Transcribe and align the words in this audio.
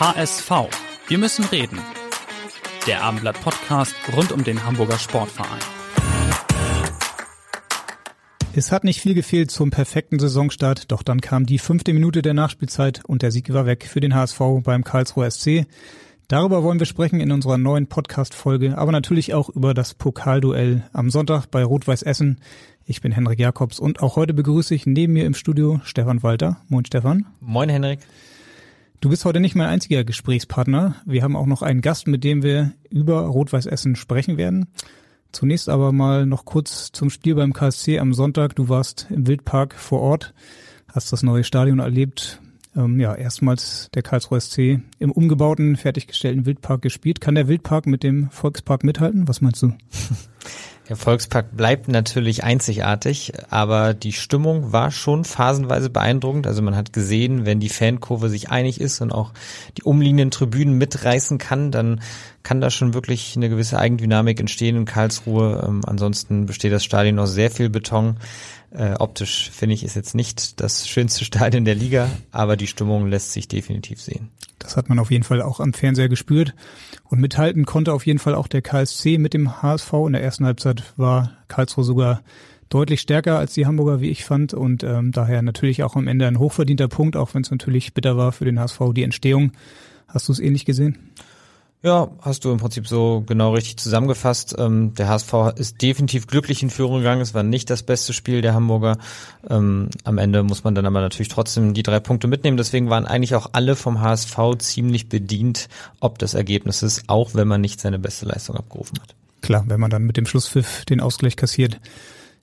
HSV. 0.00 0.50
Wir 1.08 1.18
müssen 1.18 1.44
reden. 1.44 1.78
Der 2.86 3.04
Abendblatt 3.04 3.38
Podcast 3.42 3.94
rund 4.16 4.32
um 4.32 4.42
den 4.42 4.64
Hamburger 4.64 4.98
Sportverein. 4.98 5.60
Es 8.54 8.72
hat 8.72 8.82
nicht 8.82 9.02
viel 9.02 9.12
gefehlt 9.12 9.50
zum 9.50 9.68
perfekten 9.68 10.18
Saisonstart, 10.18 10.90
doch 10.90 11.02
dann 11.02 11.20
kam 11.20 11.44
die 11.44 11.58
fünfte 11.58 11.92
Minute 11.92 12.22
der 12.22 12.32
Nachspielzeit 12.32 13.04
und 13.04 13.20
der 13.20 13.30
Sieg 13.30 13.52
war 13.52 13.66
weg 13.66 13.84
für 13.86 14.00
den 14.00 14.14
HSV 14.14 14.40
beim 14.62 14.84
Karlsruher 14.84 15.30
SC. 15.30 15.66
Darüber 16.28 16.62
wollen 16.62 16.78
wir 16.78 16.86
sprechen 16.86 17.20
in 17.20 17.30
unserer 17.30 17.58
neuen 17.58 17.86
Podcast-Folge, 17.86 18.78
aber 18.78 18.92
natürlich 18.92 19.34
auch 19.34 19.50
über 19.50 19.74
das 19.74 19.92
Pokalduell 19.92 20.82
am 20.94 21.10
Sonntag 21.10 21.44
bei 21.50 21.62
Rot-Weiß 21.62 22.04
Essen. 22.04 22.40
Ich 22.86 23.02
bin 23.02 23.12
Henrik 23.12 23.38
Jakobs 23.38 23.78
und 23.78 24.00
auch 24.00 24.16
heute 24.16 24.32
begrüße 24.32 24.74
ich 24.74 24.86
neben 24.86 25.12
mir 25.12 25.26
im 25.26 25.34
Studio 25.34 25.82
Stefan 25.84 26.22
Walter. 26.22 26.56
Moin 26.68 26.86
Stefan. 26.86 27.26
Moin 27.40 27.68
Henrik. 27.68 27.98
Du 29.00 29.08
bist 29.08 29.24
heute 29.24 29.40
nicht 29.40 29.54
mein 29.54 29.68
einziger 29.68 30.04
Gesprächspartner. 30.04 30.96
Wir 31.06 31.22
haben 31.22 31.34
auch 31.34 31.46
noch 31.46 31.62
einen 31.62 31.80
Gast, 31.80 32.06
mit 32.06 32.22
dem 32.22 32.42
wir 32.42 32.72
über 32.90 33.20
Rot-Weiß 33.22 33.64
Essen 33.64 33.96
sprechen 33.96 34.36
werden. 34.36 34.66
Zunächst 35.32 35.70
aber 35.70 35.90
mal 35.90 36.26
noch 36.26 36.44
kurz 36.44 36.92
zum 36.92 37.08
Spiel 37.08 37.34
beim 37.34 37.54
KSC 37.54 37.98
am 37.98 38.12
Sonntag. 38.12 38.56
Du 38.56 38.68
warst 38.68 39.06
im 39.08 39.26
Wildpark 39.26 39.74
vor 39.74 40.00
Ort, 40.00 40.34
hast 40.86 41.14
das 41.14 41.22
neue 41.22 41.44
Stadion 41.44 41.78
erlebt. 41.78 42.42
Ähm, 42.76 43.00
ja, 43.00 43.14
erstmals 43.14 43.88
der 43.94 44.02
Karlsruher 44.02 44.38
SC 44.38 44.80
im 44.98 45.12
umgebauten, 45.12 45.76
fertiggestellten 45.76 46.44
Wildpark 46.44 46.82
gespielt. 46.82 47.22
Kann 47.22 47.36
der 47.36 47.48
Wildpark 47.48 47.86
mit 47.86 48.02
dem 48.02 48.28
Volkspark 48.30 48.84
mithalten? 48.84 49.26
Was 49.28 49.40
meinst 49.40 49.62
du? 49.62 49.72
Der 50.90 50.96
Volkspark 50.96 51.56
bleibt 51.56 51.86
natürlich 51.86 52.42
einzigartig, 52.42 53.32
aber 53.48 53.94
die 53.94 54.12
Stimmung 54.12 54.72
war 54.72 54.90
schon 54.90 55.24
phasenweise 55.24 55.88
beeindruckend. 55.88 56.48
Also 56.48 56.62
man 56.62 56.74
hat 56.74 56.92
gesehen, 56.92 57.46
wenn 57.46 57.60
die 57.60 57.68
Fankurve 57.68 58.28
sich 58.28 58.50
einig 58.50 58.80
ist 58.80 59.00
und 59.00 59.12
auch 59.12 59.32
die 59.78 59.84
umliegenden 59.84 60.32
Tribünen 60.32 60.78
mitreißen 60.78 61.38
kann, 61.38 61.70
dann 61.70 62.00
kann 62.42 62.60
da 62.60 62.70
schon 62.70 62.94
wirklich 62.94 63.34
eine 63.36 63.48
gewisse 63.48 63.78
Eigendynamik 63.78 64.40
entstehen 64.40 64.76
in 64.76 64.84
Karlsruhe. 64.84 65.64
Ähm, 65.66 65.82
ansonsten 65.86 66.46
besteht 66.46 66.72
das 66.72 66.84
Stadion 66.84 67.18
aus 67.18 67.32
sehr 67.32 67.50
viel 67.50 67.68
Beton. 67.68 68.16
Äh, 68.72 68.94
optisch 68.94 69.50
finde 69.50 69.74
ich 69.74 69.84
ist 69.84 69.96
jetzt 69.96 70.14
nicht 70.14 70.60
das 70.60 70.88
schönste 70.88 71.24
Stadion 71.26 71.64
der 71.64 71.74
Liga, 71.74 72.08
aber 72.30 72.56
die 72.56 72.66
Stimmung 72.66 73.08
lässt 73.08 73.32
sich 73.32 73.48
definitiv 73.48 74.00
sehen. 74.00 74.30
Das 74.58 74.76
hat 74.76 74.88
man 74.88 74.98
auf 74.98 75.10
jeden 75.10 75.24
Fall 75.24 75.42
auch 75.42 75.58
am 75.60 75.72
Fernseher 75.72 76.08
gespürt. 76.08 76.54
Und 77.04 77.20
mithalten 77.20 77.66
konnte 77.66 77.92
auf 77.92 78.06
jeden 78.06 78.18
Fall 78.18 78.34
auch 78.34 78.46
der 78.46 78.62
KSC 78.62 79.18
mit 79.18 79.34
dem 79.34 79.62
HSV. 79.62 79.92
In 80.06 80.12
der 80.12 80.22
ersten 80.22 80.44
Halbzeit 80.44 80.84
war 80.96 81.32
Karlsruhe 81.48 81.84
sogar 81.84 82.22
deutlich 82.68 83.00
stärker 83.00 83.38
als 83.38 83.54
die 83.54 83.66
Hamburger, 83.66 84.00
wie 84.00 84.10
ich 84.10 84.24
fand. 84.24 84.54
Und 84.54 84.84
ähm, 84.84 85.12
daher 85.12 85.42
natürlich 85.42 85.82
auch 85.82 85.96
am 85.96 86.06
Ende 86.06 86.26
ein 86.26 86.38
hochverdienter 86.38 86.88
Punkt, 86.88 87.16
auch 87.16 87.34
wenn 87.34 87.42
es 87.42 87.50
natürlich 87.50 87.94
bitter 87.94 88.16
war 88.16 88.32
für 88.32 88.44
den 88.44 88.60
HSV, 88.60 88.80
die 88.94 89.02
Entstehung. 89.02 89.52
Hast 90.06 90.28
du 90.28 90.32
es 90.32 90.40
ähnlich 90.40 90.64
gesehen? 90.64 91.10
Ja, 91.82 92.08
hast 92.20 92.44
du 92.44 92.52
im 92.52 92.58
Prinzip 92.58 92.86
so 92.86 93.24
genau 93.26 93.54
richtig 93.54 93.78
zusammengefasst. 93.78 94.54
Ähm, 94.58 94.92
der 94.94 95.08
HSV 95.08 95.32
ist 95.56 95.80
definitiv 95.80 96.26
glücklich 96.26 96.62
in 96.62 96.68
Führung 96.68 96.98
gegangen. 96.98 97.22
Es 97.22 97.32
war 97.32 97.42
nicht 97.42 97.70
das 97.70 97.82
beste 97.82 98.12
Spiel 98.12 98.42
der 98.42 98.52
Hamburger. 98.52 98.98
Ähm, 99.48 99.88
am 100.04 100.18
Ende 100.18 100.42
muss 100.42 100.62
man 100.62 100.74
dann 100.74 100.84
aber 100.84 101.00
natürlich 101.00 101.28
trotzdem 101.28 101.72
die 101.72 101.82
drei 101.82 101.98
Punkte 101.98 102.28
mitnehmen. 102.28 102.58
Deswegen 102.58 102.90
waren 102.90 103.06
eigentlich 103.06 103.34
auch 103.34 103.50
alle 103.52 103.76
vom 103.76 104.02
HSV 104.02 104.36
ziemlich 104.58 105.08
bedient, 105.08 105.70
ob 106.00 106.18
des 106.18 106.34
Ergebnisses, 106.34 107.04
auch 107.06 107.34
wenn 107.34 107.48
man 107.48 107.62
nicht 107.62 107.80
seine 107.80 107.98
beste 107.98 108.26
Leistung 108.26 108.56
abgerufen 108.56 108.98
hat. 109.00 109.14
Klar, 109.40 109.64
wenn 109.68 109.80
man 109.80 109.90
dann 109.90 110.02
mit 110.02 110.18
dem 110.18 110.26
Schlusspfiff 110.26 110.84
den 110.84 111.00
Ausgleich 111.00 111.36
kassiert, 111.36 111.80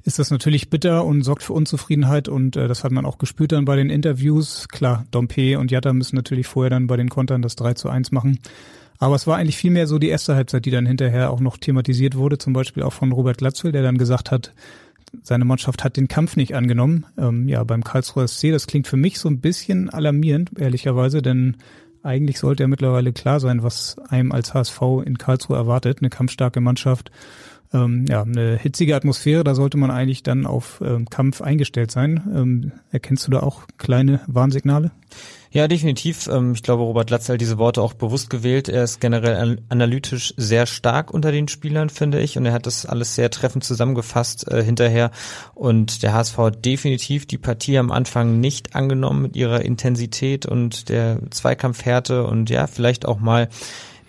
ist 0.04 0.18
das 0.18 0.32
natürlich 0.32 0.72
bitter 0.72 1.06
und 1.06 1.22
sorgt 1.22 1.44
für 1.44 1.54
Unzufriedenheit 1.54 2.28
und 2.28 2.56
äh, 2.56 2.68
das 2.68 2.84
hat 2.84 2.92
man 2.92 3.06
auch 3.06 3.20
gespürt 3.20 3.52
dann 3.52 3.66
bei 3.66 3.76
den 3.76 3.92
Interviews. 3.92 4.68
Klar, 4.68 5.06
Dompe 5.12 5.60
und 5.60 5.70
Jatta 5.70 5.94
müssen 5.94 6.16
natürlich 6.16 6.48
vorher 6.48 6.72
dann 6.72 6.88
bei 6.88 6.98
den 6.98 7.10
Kontern 7.10 7.44
das 7.44 7.56
3 7.56 7.76
zu 7.76 7.90
1 7.90 8.12
machen. 8.12 8.40
Aber 9.00 9.16
es 9.16 9.28
war 9.28 9.38
eigentlich 9.38 9.58
vielmehr 9.58 9.88
so 9.88 10.00
die 10.00 10.10
erste 10.10 10.36
Halbzeit, 10.36 10.66
die 10.66 10.72
dann 10.72 10.86
hinterher 10.86 11.32
auch 11.32 11.40
noch 11.40 11.58
thematisiert 11.58 12.16
wurde, 12.16 12.38
zum 12.38 12.54
Beispiel 12.54 12.84
auch 12.84 12.94
von 12.94 13.12
Robert 13.12 13.38
Glatzel, 13.38 13.72
der 13.72 13.84
dann 13.84 13.98
gesagt 13.98 14.32
hat, 14.32 14.54
seine 15.24 15.46
Mannschaft 15.46 15.84
hat 15.84 15.98
den 15.98 16.08
Kampf 16.08 16.36
nicht 16.36 16.56
angenommen. 16.56 17.06
Ähm, 17.18 17.48
ja, 17.48 17.64
beim 17.64 17.84
Karlsruher 17.84 18.28
SC, 18.28 18.52
das 18.52 18.68
klingt 18.68 18.88
für 18.88 18.98
mich 18.98 19.20
so 19.20 19.30
ein 19.30 19.40
bisschen 19.40 19.90
alarmierend, 19.90 20.52
ehrlicherweise, 20.60 21.22
denn 21.22 21.58
eigentlich 22.04 22.40
sollte 22.40 22.64
ja 22.64 22.68
mittlerweile 22.68 23.14
klar 23.14 23.40
sein, 23.40 23.64
was 23.64 23.98
einem 24.10 24.32
als 24.32 24.54
HSV 24.54 24.82
in 25.06 25.18
Karlsruhe 25.18 25.58
erwartet. 25.58 26.00
Eine 26.00 26.10
kampfstarke 26.10 26.62
Mannschaft, 26.62 27.12
ähm, 27.74 28.06
ja, 28.08 28.22
eine 28.22 28.58
hitzige 28.58 28.96
Atmosphäre, 28.96 29.44
da 29.44 29.56
sollte 29.56 29.78
man 29.78 29.92
eigentlich 29.92 30.24
dann 30.24 30.46
auf 30.46 30.82
ähm, 30.86 31.10
Kampf 31.10 31.42
eingestellt 31.42 31.92
sein. 31.92 32.24
Ähm, 32.34 32.72
erkennst 32.92 33.28
du 33.28 33.32
da 33.32 33.42
auch 33.42 33.64
kleine 33.78 34.22
Warnsignale? 34.28 34.92
Ja, 35.52 35.68
definitiv. 35.68 36.28
Ähm, 36.28 36.54
ich 36.54 36.64
glaube, 36.64 36.84
Robert 36.84 37.10
Latzel 37.10 37.34
hat 37.34 37.42
diese 37.42 37.58
Worte 37.58 37.82
auch 37.82 37.94
bewusst 37.94 38.30
gewählt. 38.30 38.70
Er 38.70 38.84
ist 38.84 39.00
generell 39.00 39.62
analytisch 39.70 40.34
sehr 40.38 40.66
stark 40.66 41.14
unter 41.14 41.32
den 41.32 41.48
Spielern, 41.48 41.90
finde 41.90 42.20
ich. 42.20 42.38
Und 42.38 42.46
er 42.46 42.54
hat 42.54 42.66
das 42.66 42.86
alles 42.86 43.16
sehr 43.16 43.32
treffend 43.32 43.64
zusammengefasst 43.64 44.48
äh, 44.52 44.64
hinterher. 44.64 45.12
Und 45.54 46.04
der 46.04 46.14
HSV 46.14 46.38
hat 46.38 46.66
definitiv 46.66 47.26
die 47.26 47.38
Partie 47.38 47.78
am 47.78 47.92
Anfang 47.92 48.40
nicht 48.40 48.76
angenommen 48.76 49.22
mit 49.22 49.36
ihrer 49.36 49.62
Intensität 49.62 50.46
und 50.46 50.90
der 50.90 51.20
Zweikampfhärte 51.30 52.26
und 52.26 52.50
ja, 52.50 52.68
vielleicht 52.68 53.06
auch 53.06 53.20
mal 53.20 53.50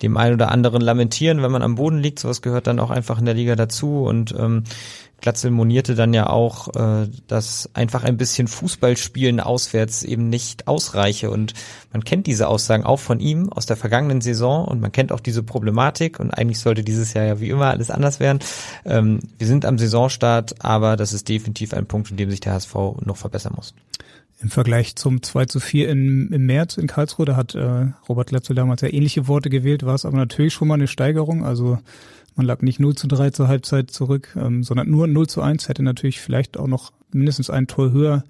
dem 0.03 0.17
einen 0.17 0.35
oder 0.35 0.51
anderen 0.51 0.81
lamentieren, 0.81 1.43
wenn 1.43 1.51
man 1.51 1.63
am 1.63 1.75
Boden 1.77 1.99
liegt. 1.99 2.19
Sowas 2.19 2.43
gehört 2.43 2.67
dann 2.67 2.81
auch 2.81 2.91
einfach 2.91 3.19
in 3.19 3.25
der 3.25 3.35
Liga 3.35 3.57
dazu. 3.57 4.05
Und 4.05 4.35
ähm, 4.39 4.65
Glatzel 5.21 5.51
monierte 5.51 5.97
dann 5.97 6.15
ja 6.15 6.29
auch, 6.29 6.69
äh, 6.77 7.09
dass 7.27 7.69
einfach 7.75 8.05
ein 8.05 8.17
bisschen 8.17 8.47
Fußballspielen 8.47 9.41
auswärts 9.41 10.05
eben 10.05 10.29
nicht 10.29 10.69
ausreiche. 10.69 11.31
Und 11.31 11.55
man 11.93 12.05
kennt 12.05 12.27
diese 12.27 12.47
Aussagen 12.47 12.85
auch 12.85 13.01
von 13.01 13.19
ihm 13.19 13.53
aus 13.53 13.67
der 13.67 13.77
vergangenen 13.77 14.21
Saison 14.21 14.65
und 14.65 14.81
man 14.81 14.93
kennt 14.93 15.11
auch 15.11 15.21
diese 15.21 15.43
Problematik. 15.43 16.21
Und 16.21 16.31
eigentlich 16.31 16.61
sollte 16.61 16.85
dieses 16.85 17.15
Jahr 17.15 17.25
ja 17.25 17.41
wie 17.41 17.49
immer 17.49 17.67
alles 17.67 17.91
anders 17.91 18.21
werden. 18.21 18.39
Ähm, 18.85 19.21
wir 19.39 19.47
sind 19.47 19.65
am 19.65 19.79
Saisonstart, 19.79 20.65
aber 20.65 20.97
das 20.97 21.13
ist 21.13 21.29
definitiv 21.29 21.75
ein 21.75 21.87
Punkt, 21.87 22.11
in 22.11 22.17
dem 22.17 22.31
sich 22.31 22.41
der 22.41 22.53
HSV 22.53 22.75
noch 23.05 23.17
verbessern 23.17 23.55
muss. 23.57 23.75
Im 24.41 24.51
Vergleich 24.51 24.95
zum 24.95 25.23
2 25.23 25.47
zu 25.47 25.59
4 25.59 25.89
in, 25.89 26.33
im 26.33 26.47
März 26.47 26.77
in 26.77 26.87
Karlsruhe, 26.87 27.27
da 27.27 27.35
hat 27.35 27.57
äh, 27.57 27.87
Robert 28.09 28.29
Glatzel 28.29 28.55
damals 28.55 28.83
ja 28.83 28.93
ähnliche 28.93 29.27
Worte 29.27 29.51
gewählt, 29.51 29.85
war 29.85 29.97
es 29.97 30.05
aber 30.05 30.17
natürlich 30.17 30.55
schon 30.55 30.69
mal 30.69 30.75
eine 30.75 30.87
Steigerung. 30.87 31.45
Also 31.45 31.79
man 32.37 32.47
lag 32.47 32.63
nicht 32.63 32.79
0 32.79 32.95
zu 32.95 33.09
3 33.09 33.31
zur 33.31 33.49
Halbzeit 33.49 33.91
zurück, 33.91 34.37
ähm, 34.37 34.63
sondern 34.63 34.89
nur 34.89 35.09
0 35.09 35.27
zu 35.27 35.43
1 35.43 35.69
hätte 35.69 35.83
natürlich 35.83 36.21
vielleicht 36.21 36.57
auch 36.57 36.69
noch 36.69 36.93
mindestens 37.11 37.51
ein 37.51 37.67
Tor 37.67 37.91
höher 37.91 38.25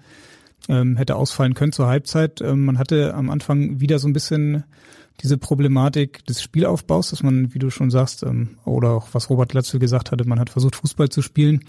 ähm, 0.67 0.97
hätte 0.97 1.15
ausfallen 1.15 1.53
können 1.53 1.71
zur 1.71 1.87
Halbzeit. 1.87 2.41
Ähm, 2.41 2.65
man 2.65 2.77
hatte 2.77 3.13
am 3.13 3.29
Anfang 3.29 3.79
wieder 3.79 3.99
so 3.99 4.07
ein 4.07 4.13
bisschen 4.13 4.63
diese 5.21 5.37
Problematik 5.37 6.25
des 6.25 6.41
Spielaufbaus, 6.41 7.09
dass 7.09 7.23
man, 7.23 7.53
wie 7.53 7.59
du 7.59 7.69
schon 7.69 7.91
sagst, 7.91 8.23
ähm, 8.23 8.57
oder 8.65 8.91
auch 8.91 9.09
was 9.11 9.29
Robert 9.29 9.53
Latzel 9.53 9.79
gesagt 9.79 10.11
hatte, 10.11 10.27
man 10.27 10.39
hat 10.39 10.49
versucht, 10.49 10.75
Fußball 10.75 11.09
zu 11.09 11.21
spielen. 11.21 11.63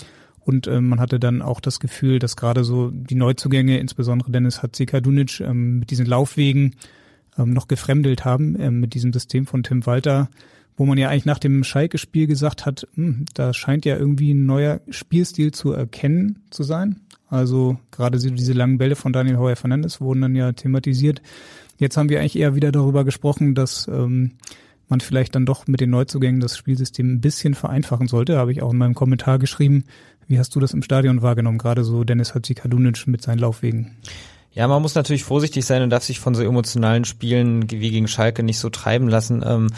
Und 0.45 0.67
ähm, 0.67 0.89
man 0.89 1.01
hatte 1.01 1.21
dann 1.21 1.43
auch 1.43 1.61
das 1.61 1.81
Gefühl, 1.81 2.19
dass 2.19 2.37
gerade 2.37 2.65
so 2.65 2.91
die 2.91 3.15
Neuzugänge, 3.15 3.79
insbesondere 3.79 4.31
Dennis 4.31 4.63
Hatzikadunic, 4.63 5.41
ähm, 5.41 5.81
mit 5.81 5.91
diesen 5.91 6.07
Laufwegen 6.07 6.77
ähm, 7.39 7.53
noch 7.53 7.69
gefremdelt 7.69 8.25
haben, 8.25 8.59
ähm, 8.59 8.81
mit 8.81 8.95
diesem 8.95 9.13
System 9.13 9.47
von 9.47 9.63
Tim 9.63 9.87
Walter 9.87 10.29
wo 10.81 10.87
man 10.87 10.97
ja 10.97 11.11
eigentlich 11.11 11.27
nach 11.27 11.39
dem 11.39 11.63
Schalke-Spiel 11.63 12.27
gesagt 12.27 12.65
hat, 12.65 12.89
hm, 12.95 13.27
da 13.35 13.53
scheint 13.53 13.85
ja 13.85 13.99
irgendwie 13.99 14.33
ein 14.33 14.47
neuer 14.47 14.81
Spielstil 14.89 15.53
zu 15.53 15.73
erkennen 15.73 16.43
zu 16.49 16.63
sein. 16.63 17.01
Also 17.29 17.79
gerade 17.91 18.19
diese 18.19 18.55
langen 18.55 18.79
Bälle 18.79 18.97
von 18.97 19.13
Daniel 19.13 19.37
Heuer 19.37 19.57
Fernandes 19.57 20.01
wurden 20.01 20.23
dann 20.23 20.35
ja 20.35 20.53
thematisiert. 20.53 21.21
Jetzt 21.77 21.99
haben 21.99 22.09
wir 22.09 22.19
eigentlich 22.21 22.39
eher 22.39 22.55
wieder 22.55 22.73
darüber 22.73 23.05
gesprochen, 23.05 23.55
dass 23.55 23.89
ähm, 23.89 24.33
man 24.89 25.01
vielleicht 25.01 25.35
dann 25.35 25.45
doch 25.45 25.67
mit 25.67 25.83
den 25.83 25.91
Neuzugängen 25.91 26.41
das 26.41 26.57
Spielsystem 26.57 27.13
ein 27.13 27.21
bisschen 27.21 27.53
vereinfachen 27.53 28.09
sollte. 28.09 28.39
Habe 28.39 28.53
ich 28.53 28.63
auch 28.63 28.73
in 28.73 28.79
meinem 28.79 28.95
Kommentar 28.95 29.39
geschrieben. 29.39 29.85
Wie 30.31 30.39
hast 30.39 30.55
du 30.55 30.61
das 30.61 30.75
im 30.75 30.83
Stadion 30.85 31.23
wahrgenommen? 31.23 31.59
Gerade 31.59 31.83
so 31.83 32.05
Dennis 32.05 32.37
Hatzikadunic 32.37 33.09
mit 33.09 33.21
seinen 33.21 33.41
Laufwegen. 33.41 33.97
Ja, 34.53 34.69
man 34.69 34.81
muss 34.81 34.95
natürlich 34.95 35.25
vorsichtig 35.25 35.67
sein 35.67 35.83
und 35.83 35.91
darf 35.91 36.05
sich 36.05 36.21
von 36.21 36.37
so 36.37 36.45
emotionalen 36.45 37.05
Spielen 37.05 37.69
wie 37.69 37.91
gegen 37.91 38.07
Schalke 38.07 38.45
nicht 38.45 38.61
so 38.61 38.71
treiben 38.71 39.09
lassen. 39.09 39.43
Ähm, 39.45 39.71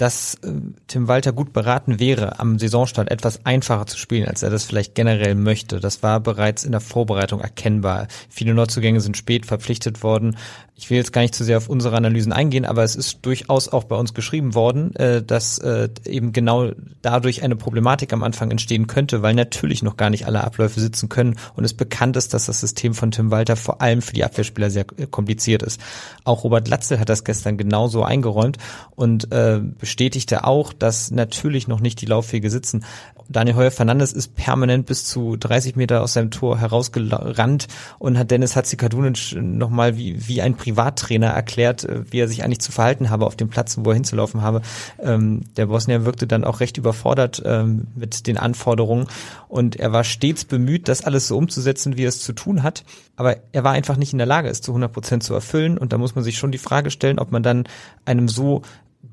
dass 0.00 0.34
äh, 0.36 0.52
Tim 0.86 1.08
Walter 1.08 1.32
gut 1.32 1.52
beraten 1.52 2.00
wäre, 2.00 2.40
am 2.40 2.58
Saisonstart 2.58 3.10
etwas 3.10 3.44
einfacher 3.44 3.86
zu 3.86 3.98
spielen, 3.98 4.26
als 4.26 4.42
er 4.42 4.48
das 4.48 4.64
vielleicht 4.64 4.94
generell 4.94 5.34
möchte. 5.34 5.78
Das 5.78 6.02
war 6.02 6.20
bereits 6.20 6.64
in 6.64 6.72
der 6.72 6.80
Vorbereitung 6.80 7.40
erkennbar. 7.40 8.08
Viele 8.30 8.54
Neuzugänge 8.54 9.02
sind 9.02 9.18
spät 9.18 9.44
verpflichtet 9.44 10.02
worden. 10.02 10.38
Ich 10.74 10.88
will 10.88 10.96
jetzt 10.96 11.12
gar 11.12 11.20
nicht 11.20 11.34
zu 11.34 11.44
sehr 11.44 11.58
auf 11.58 11.68
unsere 11.68 11.94
Analysen 11.94 12.32
eingehen, 12.32 12.64
aber 12.64 12.82
es 12.82 12.96
ist 12.96 13.18
durchaus 13.26 13.68
auch 13.68 13.84
bei 13.84 13.96
uns 13.96 14.14
geschrieben 14.14 14.54
worden, 14.54 14.96
äh, 14.96 15.22
dass 15.22 15.58
äh, 15.58 15.90
eben 16.06 16.32
genau 16.32 16.70
dadurch 17.02 17.42
eine 17.42 17.56
Problematik 17.56 18.14
am 18.14 18.22
Anfang 18.22 18.50
entstehen 18.50 18.86
könnte, 18.86 19.20
weil 19.20 19.34
natürlich 19.34 19.82
noch 19.82 19.98
gar 19.98 20.08
nicht 20.08 20.24
alle 20.24 20.42
Abläufe 20.42 20.80
sitzen 20.80 21.10
können 21.10 21.36
und 21.54 21.64
es 21.64 21.74
bekannt 21.74 22.16
ist, 22.16 22.32
dass 22.32 22.46
das 22.46 22.60
System 22.60 22.94
von 22.94 23.10
Tim 23.10 23.30
Walter 23.30 23.56
vor 23.56 23.82
allem 23.82 24.00
für 24.00 24.14
die 24.14 24.24
Abwehrspieler 24.24 24.70
sehr 24.70 24.86
kompliziert 25.10 25.62
ist. 25.62 25.78
Auch 26.24 26.44
Robert 26.44 26.68
Latzel 26.68 26.98
hat 26.98 27.10
das 27.10 27.24
gestern 27.24 27.58
genauso 27.58 28.02
eingeräumt 28.02 28.56
und 28.96 29.30
äh, 29.32 29.60
bestätigte 29.90 30.44
auch, 30.44 30.72
dass 30.72 31.10
natürlich 31.10 31.66
noch 31.66 31.80
nicht 31.80 32.00
die 32.00 32.06
Laufwege 32.06 32.48
sitzen. 32.48 32.84
Daniel 33.28 33.56
Heuer 33.56 33.70
Fernandes 33.72 34.12
ist 34.12 34.36
permanent 34.36 34.86
bis 34.86 35.04
zu 35.04 35.36
30 35.36 35.74
Meter 35.74 36.02
aus 36.02 36.12
seinem 36.12 36.30
Tor 36.30 36.58
herausgerannt 36.58 37.66
und 37.98 38.16
hat 38.16 38.30
Dennis 38.30 38.54
Hatzikadunic 38.54 39.36
nochmal 39.36 39.96
wie, 39.96 40.28
wie 40.28 40.42
ein 40.42 40.56
Privattrainer 40.56 41.26
erklärt, 41.26 41.84
äh, 41.84 42.04
wie 42.10 42.20
er 42.20 42.28
sich 42.28 42.44
eigentlich 42.44 42.60
zu 42.60 42.70
verhalten 42.70 43.10
habe 43.10 43.26
auf 43.26 43.34
dem 43.34 43.48
Platz, 43.48 43.78
wo 43.80 43.90
er 43.90 43.94
hinzulaufen 43.94 44.42
habe. 44.42 44.62
Ähm, 45.00 45.42
der 45.56 45.66
Bosnier 45.66 46.04
wirkte 46.04 46.28
dann 46.28 46.44
auch 46.44 46.60
recht 46.60 46.76
überfordert 46.78 47.42
ähm, 47.44 47.88
mit 47.96 48.28
den 48.28 48.36
Anforderungen 48.36 49.08
und 49.48 49.74
er 49.74 49.92
war 49.92 50.04
stets 50.04 50.44
bemüht, 50.44 50.86
das 50.86 51.04
alles 51.04 51.26
so 51.26 51.36
umzusetzen, 51.36 51.96
wie 51.96 52.04
er 52.04 52.10
es 52.10 52.22
zu 52.22 52.32
tun 52.32 52.62
hat. 52.62 52.84
Aber 53.16 53.38
er 53.50 53.64
war 53.64 53.72
einfach 53.72 53.96
nicht 53.96 54.12
in 54.12 54.18
der 54.18 54.26
Lage, 54.26 54.48
es 54.48 54.60
zu 54.60 54.70
100 54.70 54.92
Prozent 54.92 55.22
zu 55.24 55.34
erfüllen 55.34 55.78
und 55.78 55.92
da 55.92 55.98
muss 55.98 56.14
man 56.14 56.22
sich 56.22 56.38
schon 56.38 56.52
die 56.52 56.58
Frage 56.58 56.92
stellen, 56.92 57.18
ob 57.18 57.32
man 57.32 57.42
dann 57.42 57.64
einem 58.04 58.28
so 58.28 58.62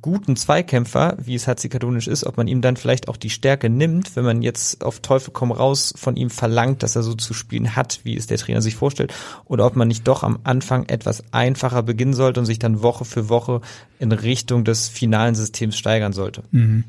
guten 0.02 0.36
Zweikämpfer, 0.36 1.18
wie 1.20 1.36
es 1.36 1.48
Hatzikadunisch 1.48 2.08
ist, 2.08 2.26
ob 2.26 2.38
man 2.38 2.48
ihm 2.48 2.62
dann 2.62 2.78
vielleicht 2.78 3.08
auch 3.08 3.18
die 3.18 3.30
Stärke 3.30 3.70
nimmt, 3.70 4.16
wenn 4.16 4.26
man 4.26 4.42
jetzt 4.42 4.84
auf 4.84 5.00
Teufel 5.00 5.32
komm 5.34 5.52
raus 5.52 5.94
von 5.98 6.16
ihm 6.16 6.30
verlangt, 6.30 6.84
dass 6.84 6.96
er 6.96 7.04
so 7.04 7.14
zu 7.14 7.34
spielen 7.34 7.76
hat, 7.76 8.00
wie 8.04 8.16
es 8.16 8.28
der 8.28 8.38
Trainer 8.38 8.62
sich 8.62 8.76
vorstellt, 8.76 9.14
oder 9.46 9.66
ob 9.66 9.76
man 9.76 9.88
nicht 9.88 10.08
doch 10.08 10.24
am 10.24 10.40
Anfang 10.44 10.86
etwas 10.86 11.24
einfacher 11.32 11.84
beginnen 11.84 12.14
sollte 12.14 12.40
und 12.40 12.46
sich 12.46 12.60
dann 12.60 12.82
Woche 12.82 13.06
für 13.06 13.30
Woche 13.30 13.62
in 14.00 14.12
Richtung 14.12 14.64
des 14.64 14.88
finalen 14.88 15.36
Systems 15.36 15.78
steigern 15.78 16.14
sollte. 16.14 16.44
Mhm. 16.52 16.86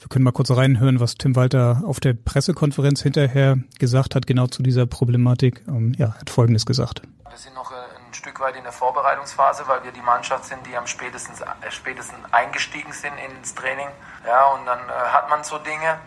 Wir 0.00 0.08
können 0.08 0.24
mal 0.24 0.32
kurz 0.32 0.50
reinhören, 0.50 0.98
was 0.98 1.16
Tim 1.16 1.36
Walter 1.36 1.82
auf 1.84 2.00
der 2.00 2.14
Pressekonferenz 2.14 3.02
hinterher 3.02 3.58
gesagt 3.78 4.14
hat, 4.14 4.26
genau 4.26 4.46
zu 4.46 4.62
dieser 4.62 4.86
Problematik. 4.86 5.62
Ähm, 5.68 5.92
ja, 5.98 6.14
hat 6.14 6.30
Folgendes 6.30 6.64
gesagt. 6.64 7.02
Wir 7.28 7.36
sind 7.36 7.54
noch 7.54 7.70
Stück 8.14 8.40
weit 8.40 8.56
in 8.56 8.62
der 8.64 8.72
Vorbereitungsphase, 8.72 9.66
weil 9.68 9.82
wir 9.84 9.92
die 9.92 10.00
Mannschaft 10.00 10.44
sind, 10.44 10.66
die 10.66 10.76
am 10.76 10.86
spätesten, 10.86 11.34
äh, 11.62 11.70
spätesten 11.70 12.16
eingestiegen 12.32 12.92
sind 12.92 13.16
ins 13.18 13.54
Training. 13.54 13.88
Ja, 14.26 14.46
und 14.48 14.66
dann 14.66 14.78
äh, 14.88 14.92
hat 14.92 15.28
man 15.30 15.44
so 15.44 15.58
Dinge. 15.58 15.98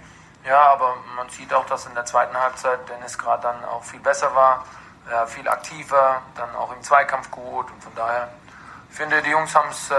Ja, 0.45 0.61
aber 0.73 0.95
man 1.15 1.29
sieht 1.29 1.53
auch, 1.53 1.65
dass 1.65 1.85
in 1.85 1.95
der 1.95 2.05
zweiten 2.05 2.37
Halbzeit 2.37 2.87
Dennis 2.89 3.17
gerade 3.17 3.43
dann 3.43 3.65
auch 3.65 3.83
viel 3.83 3.99
besser 3.99 4.35
war, 4.35 4.65
äh, 5.09 5.25
viel 5.27 5.47
aktiver, 5.47 6.21
dann 6.35 6.53
auch 6.55 6.75
im 6.75 6.81
Zweikampf 6.81 7.31
gut. 7.31 7.71
Und 7.71 7.83
von 7.83 7.95
daher 7.95 8.29
finde 8.89 9.21
die 9.21 9.29
Jungs 9.29 9.55
haben 9.55 9.69
es 9.69 9.89
äh, 9.89 9.95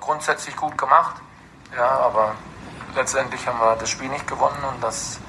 grundsätzlich 0.00 0.56
gut 0.56 0.76
gemacht. 0.76 1.16
Ja, 1.76 1.88
aber 1.88 2.34
letztendlich 2.94 3.46
haben 3.46 3.58
wir 3.58 3.76
das 3.76 3.90
Spiel 3.90 4.08
nicht 4.08 4.26
gewonnen 4.26 4.62
und 4.64 4.82
das 4.82 5.20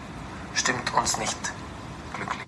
stimmt 0.53 0.93
uns 0.93 1.17
nicht 1.17 1.53
glücklich 2.13 2.46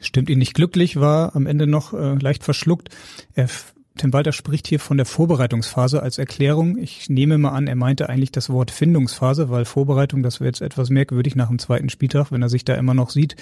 stimmt 0.00 0.30
ihn 0.30 0.38
nicht 0.38 0.54
glücklich, 0.54 0.98
war 0.98 1.34
am 1.36 1.46
Ende 1.46 1.66
noch 1.66 1.92
äh, 1.92 2.14
leicht 2.14 2.44
verschluckt. 2.44 2.90
Er, 3.34 3.48
Tim 3.96 4.12
Walter 4.12 4.32
spricht 4.32 4.66
hier 4.66 4.80
von 4.80 4.96
der 4.96 5.06
Vorbereitungsphase 5.06 6.02
als 6.02 6.18
Erklärung. 6.18 6.78
Ich 6.78 7.10
nehme 7.10 7.38
mal 7.38 7.50
an, 7.50 7.66
er 7.66 7.76
meinte 7.76 8.08
eigentlich 8.08 8.32
das 8.32 8.48
Wort 8.48 8.70
Findungsphase, 8.70 9.50
weil 9.50 9.64
Vorbereitung, 9.64 10.22
das 10.22 10.40
wäre 10.40 10.48
jetzt 10.48 10.62
etwas 10.62 10.90
merkwürdig 10.90 11.36
nach 11.36 11.48
dem 11.48 11.58
zweiten 11.58 11.90
Spieltag, 11.90 12.32
wenn 12.32 12.42
er 12.42 12.48
sich 12.48 12.64
da 12.64 12.74
immer 12.74 12.94
noch 12.94 13.10
sieht. 13.10 13.36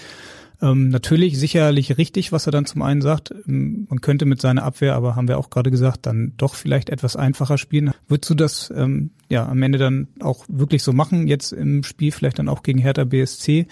Ähm, 0.61 0.89
natürlich 0.89 1.39
sicherlich 1.39 1.99
richtig, 1.99 2.33
was 2.33 2.47
er 2.47 2.53
dann 2.53 2.67
zum 2.67 2.83
einen 2.83 3.01
sagt. 3.01 3.33
Ähm, 3.47 3.87
man 3.89 4.01
könnte 4.01 4.27
mit 4.27 4.41
seiner 4.41 4.65
Abwehr, 4.65 4.97
aber 4.97 5.15
haben 5.15 5.29
wir 5.29 5.39
auch 5.39 5.51
gerade 5.51 5.71
gesagt, 5.71 6.07
dann 6.07 6.33
doch 6.37 6.55
vielleicht 6.55 6.91
etwas 6.91 7.15
einfacher 7.15 7.59
spielen. 7.59 7.93
Würdest 8.09 8.31
du 8.31 8.35
das 8.35 8.73
ähm, 8.75 9.11
ja 9.29 9.47
am 9.47 9.63
Ende 9.63 9.79
dann 9.79 10.09
auch 10.21 10.45
wirklich 10.49 10.83
so 10.83 10.93
machen, 10.93 11.29
jetzt 11.29 11.53
im 11.53 11.85
Spiel 11.85 12.11
vielleicht 12.11 12.39
dann 12.39 12.49
auch 12.49 12.63
gegen 12.63 12.81
Hertha 12.81 13.05
BSC? 13.05 13.69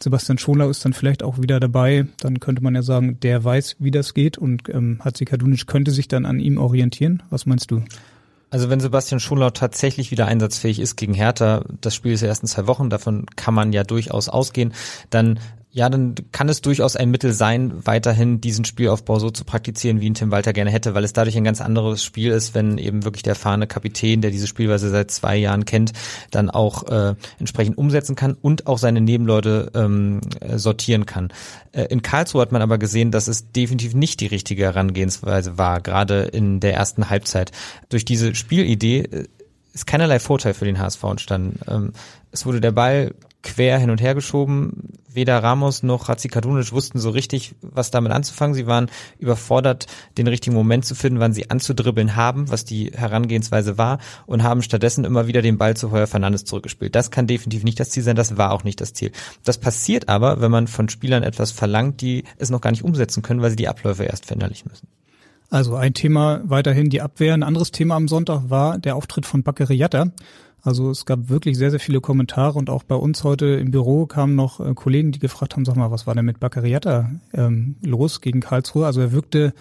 Sebastian 0.00 0.38
Scholau 0.38 0.70
ist 0.70 0.84
dann 0.84 0.92
vielleicht 0.92 1.22
auch 1.22 1.38
wieder 1.38 1.60
dabei. 1.60 2.06
Dann 2.20 2.40
könnte 2.40 2.62
man 2.62 2.74
ja 2.74 2.82
sagen, 2.82 3.18
der 3.20 3.42
weiß, 3.42 3.76
wie 3.78 3.90
das 3.90 4.14
geht 4.14 4.38
und 4.38 4.68
ähm, 4.68 5.00
Hatzi 5.04 5.24
Kadunic 5.24 5.66
könnte 5.66 5.90
sich 5.90 6.08
dann 6.08 6.24
an 6.24 6.40
ihm 6.40 6.58
orientieren. 6.58 7.22
Was 7.30 7.46
meinst 7.46 7.70
du? 7.70 7.82
Also 8.50 8.70
wenn 8.70 8.80
Sebastian 8.80 9.20
Scholau 9.20 9.50
tatsächlich 9.50 10.10
wieder 10.10 10.26
einsatzfähig 10.26 10.78
ist 10.78 10.96
gegen 10.96 11.12
Hertha, 11.12 11.64
das 11.80 11.94
Spiel 11.94 12.12
ist 12.12 12.22
ja 12.22 12.28
erst 12.28 12.42
in 12.42 12.48
zwei 12.48 12.66
Wochen, 12.66 12.88
davon 12.88 13.26
kann 13.36 13.52
man 13.52 13.72
ja 13.72 13.84
durchaus 13.84 14.30
ausgehen, 14.30 14.72
dann 15.10 15.38
ja, 15.78 15.88
dann 15.88 16.16
kann 16.32 16.48
es 16.48 16.60
durchaus 16.60 16.96
ein 16.96 17.08
Mittel 17.08 17.32
sein, 17.32 17.72
weiterhin 17.86 18.40
diesen 18.40 18.64
Spielaufbau 18.64 19.20
so 19.20 19.30
zu 19.30 19.44
praktizieren, 19.44 20.00
wie 20.00 20.06
ihn 20.06 20.14
Tim 20.14 20.32
Walter 20.32 20.52
gerne 20.52 20.72
hätte, 20.72 20.92
weil 20.94 21.04
es 21.04 21.12
dadurch 21.12 21.36
ein 21.36 21.44
ganz 21.44 21.60
anderes 21.60 22.02
Spiel 22.02 22.32
ist, 22.32 22.56
wenn 22.56 22.78
eben 22.78 23.04
wirklich 23.04 23.22
der 23.22 23.34
erfahrene 23.34 23.68
Kapitän, 23.68 24.20
der 24.20 24.32
diese 24.32 24.48
Spielweise 24.48 24.90
seit 24.90 25.12
zwei 25.12 25.36
Jahren 25.36 25.66
kennt, 25.66 25.92
dann 26.32 26.50
auch 26.50 26.82
äh, 26.88 27.14
entsprechend 27.38 27.78
umsetzen 27.78 28.16
kann 28.16 28.36
und 28.42 28.66
auch 28.66 28.78
seine 28.78 29.00
Nebenleute 29.00 29.70
ähm, 29.72 30.20
sortieren 30.56 31.06
kann. 31.06 31.32
Äh, 31.70 31.84
in 31.84 32.02
Karlsruhe 32.02 32.42
hat 32.42 32.50
man 32.50 32.60
aber 32.60 32.78
gesehen, 32.78 33.12
dass 33.12 33.28
es 33.28 33.52
definitiv 33.52 33.94
nicht 33.94 34.18
die 34.18 34.26
richtige 34.26 34.64
Herangehensweise 34.64 35.58
war, 35.58 35.80
gerade 35.80 36.22
in 36.22 36.58
der 36.58 36.74
ersten 36.74 37.08
Halbzeit. 37.08 37.52
Durch 37.88 38.04
diese 38.04 38.34
Spielidee 38.34 39.02
äh, 39.02 39.28
ist 39.72 39.86
keinerlei 39.86 40.18
Vorteil 40.18 40.54
für 40.54 40.64
den 40.64 40.80
HSV 40.80 41.04
entstanden. 41.04 41.60
Ähm, 41.68 41.92
es 42.32 42.46
wurde 42.46 42.60
der 42.60 42.72
Ball 42.72 43.14
quer 43.42 43.78
hin 43.78 43.90
und 43.90 44.00
her 44.00 44.14
geschoben. 44.14 44.92
Weder 45.08 45.42
Ramos 45.42 45.82
noch 45.82 46.08
Razzikadunic 46.08 46.72
wussten 46.72 46.98
so 46.98 47.10
richtig, 47.10 47.54
was 47.60 47.90
damit 47.90 48.12
anzufangen. 48.12 48.54
Sie 48.54 48.66
waren 48.66 48.90
überfordert, 49.18 49.86
den 50.16 50.26
richtigen 50.26 50.54
Moment 50.54 50.84
zu 50.84 50.94
finden, 50.94 51.20
wann 51.20 51.32
sie 51.32 51.50
anzudribbeln 51.50 52.16
haben, 52.16 52.50
was 52.50 52.64
die 52.64 52.92
Herangehensweise 52.94 53.78
war, 53.78 53.98
und 54.26 54.42
haben 54.42 54.62
stattdessen 54.62 55.04
immer 55.04 55.26
wieder 55.26 55.42
den 55.42 55.58
Ball 55.58 55.76
zu 55.76 55.90
Heuer 55.90 56.06
Fernandes 56.06 56.44
zurückgespielt. 56.44 56.94
Das 56.94 57.10
kann 57.10 57.26
definitiv 57.26 57.64
nicht 57.64 57.80
das 57.80 57.90
Ziel 57.90 58.02
sein, 58.02 58.16
das 58.16 58.36
war 58.36 58.52
auch 58.52 58.64
nicht 58.64 58.80
das 58.80 58.92
Ziel. 58.92 59.12
Das 59.44 59.58
passiert 59.58 60.08
aber, 60.08 60.40
wenn 60.40 60.50
man 60.50 60.66
von 60.66 60.88
Spielern 60.88 61.22
etwas 61.22 61.52
verlangt, 61.52 62.00
die 62.00 62.24
es 62.36 62.50
noch 62.50 62.60
gar 62.60 62.70
nicht 62.70 62.84
umsetzen 62.84 63.22
können, 63.22 63.40
weil 63.40 63.50
sie 63.50 63.56
die 63.56 63.68
Abläufe 63.68 64.04
erst 64.04 64.26
verinnerlichen 64.26 64.70
müssen. 64.70 64.88
Also 65.50 65.76
ein 65.76 65.94
Thema 65.94 66.40
weiterhin 66.44 66.90
die 66.90 67.00
Abwehr. 67.00 67.32
Ein 67.32 67.42
anderes 67.42 67.70
Thema 67.70 67.96
am 67.96 68.08
Sonntag 68.08 68.50
war 68.50 68.78
der 68.78 68.96
Auftritt 68.96 69.24
von 69.24 69.42
Bakary 69.42 69.76
Yatta. 69.76 70.12
Also 70.62 70.90
es 70.90 71.06
gab 71.06 71.28
wirklich 71.28 71.56
sehr, 71.56 71.70
sehr 71.70 71.80
viele 71.80 72.00
Kommentare 72.00 72.58
und 72.58 72.68
auch 72.70 72.82
bei 72.82 72.96
uns 72.96 73.24
heute 73.24 73.46
im 73.46 73.70
Büro 73.70 74.06
kamen 74.06 74.34
noch 74.34 74.60
äh, 74.60 74.74
Kollegen, 74.74 75.12
die 75.12 75.18
gefragt 75.18 75.54
haben, 75.54 75.64
sag 75.64 75.76
mal, 75.76 75.90
was 75.90 76.06
war 76.06 76.14
denn 76.14 76.24
mit 76.24 76.40
Baccariata 76.40 77.10
ähm, 77.32 77.76
los 77.82 78.20
gegen 78.20 78.40
Karlsruhe? 78.40 78.86
Also 78.86 79.00
er 79.00 79.12
wirkte 79.12 79.54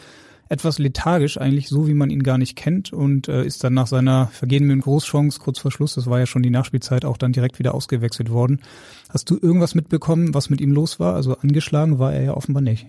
etwas 0.49 0.79
lethargisch, 0.79 1.37
eigentlich 1.37 1.67
so, 1.67 1.87
wie 1.87 1.93
man 1.93 2.09
ihn 2.09 2.23
gar 2.23 2.37
nicht 2.37 2.55
kennt 2.55 2.93
und 2.93 3.27
äh, 3.27 3.43
ist 3.43 3.63
dann 3.63 3.73
nach 3.73 3.87
seiner 3.87 4.27
vergehenden 4.27 4.79
Großchance 4.79 5.39
kurz 5.39 5.59
vor 5.59 5.71
Schluss, 5.71 5.95
das 5.95 6.09
war 6.09 6.19
ja 6.19 6.25
schon 6.25 6.43
die 6.43 6.49
Nachspielzeit, 6.49 7.05
auch 7.05 7.17
dann 7.17 7.33
direkt 7.33 7.59
wieder 7.59 7.73
ausgewechselt 7.73 8.31
worden. 8.31 8.61
Hast 9.09 9.29
du 9.29 9.37
irgendwas 9.41 9.75
mitbekommen, 9.75 10.33
was 10.33 10.49
mit 10.49 10.61
ihm 10.61 10.71
los 10.71 10.99
war? 10.99 11.15
Also 11.15 11.37
angeschlagen 11.37 11.99
war 11.99 12.13
er 12.13 12.23
ja 12.23 12.33
offenbar 12.33 12.61
nicht. 12.61 12.87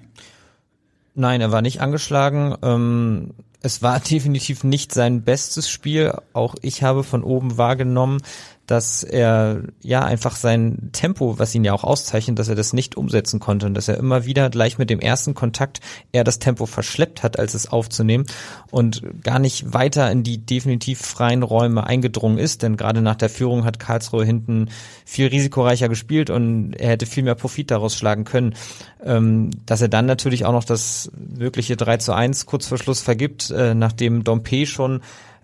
Nein, 1.14 1.40
er 1.40 1.50
war 1.50 1.62
nicht 1.62 1.80
angeschlagen. 1.80 2.54
Ähm, 2.62 3.30
es 3.60 3.82
war 3.82 4.00
definitiv 4.10 4.64
nicht 4.64 4.92
sein 4.92 5.22
bestes 5.22 5.68
Spiel. 5.70 6.12
Auch 6.32 6.54
ich 6.62 6.82
habe 6.82 7.04
von 7.04 7.22
oben 7.22 7.58
wahrgenommen, 7.58 8.22
dass 8.68 9.02
er 9.02 9.62
ja 9.80 10.04
einfach 10.04 10.36
sein 10.36 10.90
Tempo, 10.92 11.38
was 11.38 11.54
ihn 11.54 11.64
ja 11.64 11.72
auch 11.72 11.84
auszeichnet, 11.84 12.38
dass 12.38 12.48
er 12.48 12.54
das 12.54 12.74
nicht 12.74 12.98
umsetzen 12.98 13.40
konnte 13.40 13.64
und 13.64 13.72
dass 13.72 13.88
er 13.88 13.96
immer 13.96 14.26
wieder 14.26 14.50
gleich 14.50 14.76
mit 14.76 14.90
dem 14.90 15.00
ersten 15.00 15.32
Kontakt 15.32 15.80
eher 16.12 16.22
das 16.22 16.38
Tempo 16.38 16.66
verschleppt 16.66 17.22
hat, 17.22 17.38
als 17.38 17.54
es 17.54 17.72
aufzunehmen 17.72 18.26
und 18.70 19.02
gar 19.24 19.38
nicht 19.38 19.72
weiter 19.72 20.10
in 20.12 20.22
die 20.22 20.44
definitiv 20.44 21.00
freien 21.00 21.42
Räume 21.42 21.86
eingedrungen 21.86 22.36
ist, 22.36 22.62
denn 22.62 22.76
gerade 22.76 23.00
nach 23.00 23.16
der 23.16 23.30
Führung 23.30 23.64
hat 23.64 23.78
Karlsruhe 23.78 24.24
hinten 24.24 24.68
viel 25.06 25.28
risikoreicher 25.28 25.88
gespielt 25.88 26.28
und 26.28 26.74
er 26.74 26.90
hätte 26.90 27.06
viel 27.06 27.22
mehr 27.22 27.36
Profit 27.36 27.70
daraus 27.70 27.96
schlagen 27.96 28.24
können. 28.24 28.54
Ähm, 29.02 29.50
dass 29.64 29.80
er 29.80 29.88
dann 29.88 30.04
natürlich 30.04 30.44
auch 30.44 30.52
noch 30.52 30.64
das 30.64 31.10
mögliche 31.16 31.76
3 31.76 31.96
zu 31.96 32.12
1 32.12 32.44
kurz 32.44 32.66
vor 32.66 32.76
Schluss 32.76 33.00
vergibt, 33.00 33.50
äh, 33.50 33.74
nachdem 33.74 34.24
Dompe 34.24 34.66
schon 34.66 35.00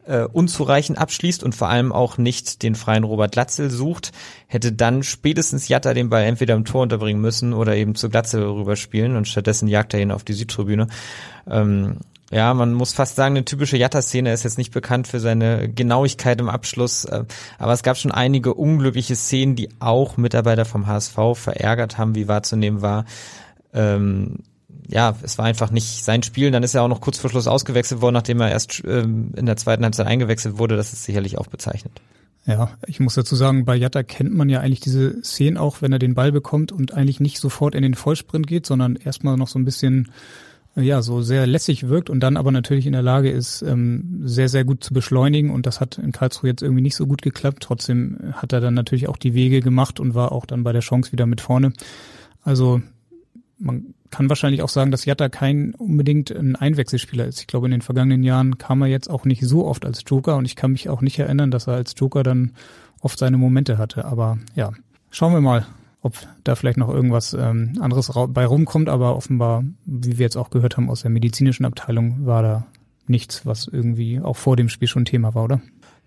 äh, 0.07 0.25
unzureichend 0.25 0.99
abschließt 0.99 1.43
und 1.43 1.55
vor 1.55 1.69
allem 1.69 1.93
auch 1.93 2.19
nicht 2.19 2.63
den 2.63 2.75
freien 2.75 3.05
Robert 3.05 3.33
Glatzel 3.33 3.71
sucht, 3.71 4.13
hätte 4.47 4.73
dann 4.73 5.03
spätestens 5.03 5.69
Jatta 5.69 5.95
den 5.95 6.11
Ball 6.11 6.25
entweder 6.25 6.55
im 6.55 6.65
Tor 6.65 6.83
unterbringen 6.83 7.21
müssen 7.21 7.53
oder 7.53 7.77
eben 7.77 7.95
zu 7.95 8.09
Glatzel 8.09 8.43
rüberspielen 8.43 9.17
und 9.17 9.29
stattdessen 9.29 9.69
jagt 9.69 9.95
er 9.95 10.01
ihn 10.01 10.13
auf 10.13 10.25
die 10.25 10.35
Südtribüne. 10.35 10.89
Ähm, 11.49 11.99
ja, 12.31 12.53
man 12.55 12.73
muss 12.73 12.95
fast 12.95 13.17
sagen, 13.17 13.37
eine 13.37 13.45
typische 13.45 13.77
Jatta-Szene 13.77 14.33
ist 14.33 14.45
jetzt 14.45 14.59
nicht 14.59 14.73
bekannt 14.73 15.07
für 15.07 15.21
seine 15.21 15.69
Genauigkeit 15.69 16.41
im 16.41 16.49
Abschluss, 16.49 17.05
äh, 17.05 17.25
aber 17.59 17.73
es 17.73 17.83
gab 17.83 17.97
schon 17.97 18.13
einige 18.13 18.55
unglückliche 18.55 19.15
Szenen, 19.15 19.57
die 19.57 19.69
auch 19.79 20.17
Mitarbeiter 20.17 20.65
vom 20.65 20.87
HSV 20.87 21.17
verärgert 21.35 21.99
haben, 21.99 22.15
wie 22.15 22.29
wahrzunehmen 22.29 22.83
war. 22.83 23.05
Ähm, 23.73 24.39
ja, 24.89 25.17
es 25.23 25.39
war 25.39 25.45
einfach 25.47 25.71
nicht 25.71 26.05
sein 26.05 26.23
Spiel. 26.23 26.51
Dann 26.51 26.63
ist 26.63 26.75
er 26.75 26.83
auch 26.83 26.89
noch 26.89 27.01
kurz 27.01 27.19
vor 27.19 27.31
Schluss 27.31 27.47
ausgewechselt 27.47 28.01
worden, 28.01 28.15
nachdem 28.15 28.41
er 28.41 28.51
erst 28.51 28.83
ähm, 28.87 29.33
in 29.37 29.47
der 29.47 29.57
zweiten 29.57 29.85
Halbzeit 29.85 30.07
eingewechselt 30.07 30.59
wurde. 30.59 30.77
Das 30.77 30.93
ist 30.93 31.05
sicherlich 31.05 31.39
auch 31.39 31.47
bezeichnet. 31.47 32.01
Ja, 32.47 32.73
ich 32.87 33.01
muss 33.01 33.15
dazu 33.15 33.37
sagen, 33.37 33.65
bei 33.65 33.75
Jatta 33.75 34.03
kennt 34.03 34.35
man 34.35 34.51
ja 34.51 34.61
eigentlich 34.61 34.81
diese 34.81 35.23
Szenen 35.23 35.57
auch, 35.57 35.81
wenn 35.81 35.93
er 35.93 35.99
den 35.99 36.15
Ball 36.15 36.31
bekommt 36.31 36.73
und 36.73 36.93
eigentlich 36.93 37.19
nicht 37.19 37.41
sofort 37.41 37.75
in 37.75 37.83
den 37.83 37.95
Vollsprint 37.95 38.47
geht, 38.47 38.67
sondern 38.67 38.97
erstmal 38.97 39.39
noch 39.39 39.49
so 39.49 39.59
ein 39.59 39.65
bisschen 39.65 40.11
ja, 40.77 41.03
so 41.03 41.23
sehr 41.23 41.47
lässig 41.47 41.89
wirkt 41.89 42.11
und 42.11 42.21
dann 42.21 42.37
aber 42.37 42.51
natürlich 42.51 42.87
in 42.87 42.93
der 42.93 43.03
Lage 43.03 43.31
ist, 43.31 43.63
ähm, 43.63 44.23
sehr, 44.25 44.49
sehr 44.49 44.65
gut 44.65 44.83
zu 44.83 44.93
beschleunigen. 44.93 45.51
Und 45.51 45.67
das 45.67 45.81
hat 45.81 45.99
in 45.99 46.11
Karlsruhe 46.11 46.51
jetzt 46.51 46.63
irgendwie 46.63 46.83
nicht 46.83 46.97
so 46.97 47.07
gut 47.07 47.23
geklappt. 47.23 47.63
Trotzdem 47.63 48.19
hat 48.33 48.53
er 48.53 48.61
dann 48.61 48.75
natürlich 48.75 49.09
auch 49.09 49.17
die 49.17 49.35
Wege 49.35 49.61
gemacht 49.61 50.01
und 50.01 50.15
war 50.15 50.33
auch 50.33 50.47
dann 50.47 50.65
bei 50.65 50.73
der 50.73 50.81
Chance 50.81 51.13
wieder 51.13 51.27
mit 51.27 51.41
vorne. 51.41 51.73
Also 52.43 52.83
man 53.59 53.95
kann 54.11 54.29
wahrscheinlich 54.29 54.63
auch 54.63 54.69
sagen, 54.69 54.91
dass 54.91 55.05
Jatta 55.05 55.29
kein 55.29 55.75
unbedingt 55.75 56.31
ein 56.31 56.57
Einwechselspieler 56.57 57.25
ist. 57.27 57.41
Ich 57.41 57.47
glaube, 57.47 57.67
in 57.67 57.73
den 57.73 57.83
vergangenen 57.83 58.23
Jahren 58.23 58.59
kam 58.59 58.83
er 58.83 58.89
jetzt 58.89 59.09
auch 59.09 59.25
nicht 59.25 59.45
so 59.45 59.67
oft 59.67 59.85
als 59.85 60.03
Joker 60.07 60.37
und 60.37 60.45
ich 60.45 60.57
kann 60.57 60.73
mich 60.73 60.89
auch 60.89 61.01
nicht 61.01 61.19
erinnern, 61.19 61.51
dass 61.51 61.67
er 61.67 61.75
als 61.75 61.95
Joker 61.97 62.23
dann 62.23 62.53
oft 63.01 63.19
seine 63.19 63.39
Momente 63.39 63.79
hatte. 63.79 64.05
Aber 64.05 64.39
ja, 64.55 64.73
schauen 65.11 65.33
wir 65.33 65.41
mal, 65.41 65.67
ob 66.01 66.15
da 66.45 66.55
vielleicht 66.55 66.77
noch 66.77 66.91
irgendwas 66.91 67.33
ähm, 67.35 67.79
anderes 67.81 68.13
bei 68.29 68.45
rumkommt, 68.45 68.89
aber 68.89 69.17
offenbar, 69.17 69.65
wie 69.87 70.19
wir 70.19 70.25
jetzt 70.25 70.37
auch 70.37 70.51
gehört 70.51 70.77
haben 70.77 70.91
aus 70.91 71.03
der 71.03 71.11
medizinischen 71.11 71.65
Abteilung, 71.65 72.27
war 72.27 72.43
da 72.43 72.67
nichts, 73.07 73.47
was 73.47 73.69
irgendwie 73.69 74.21
auch 74.21 74.37
vor 74.37 74.57
dem 74.57 74.69
Spiel 74.69 74.89
schon 74.89 75.05
Thema 75.05 75.35
war, 75.35 75.45
oder? 75.45 75.61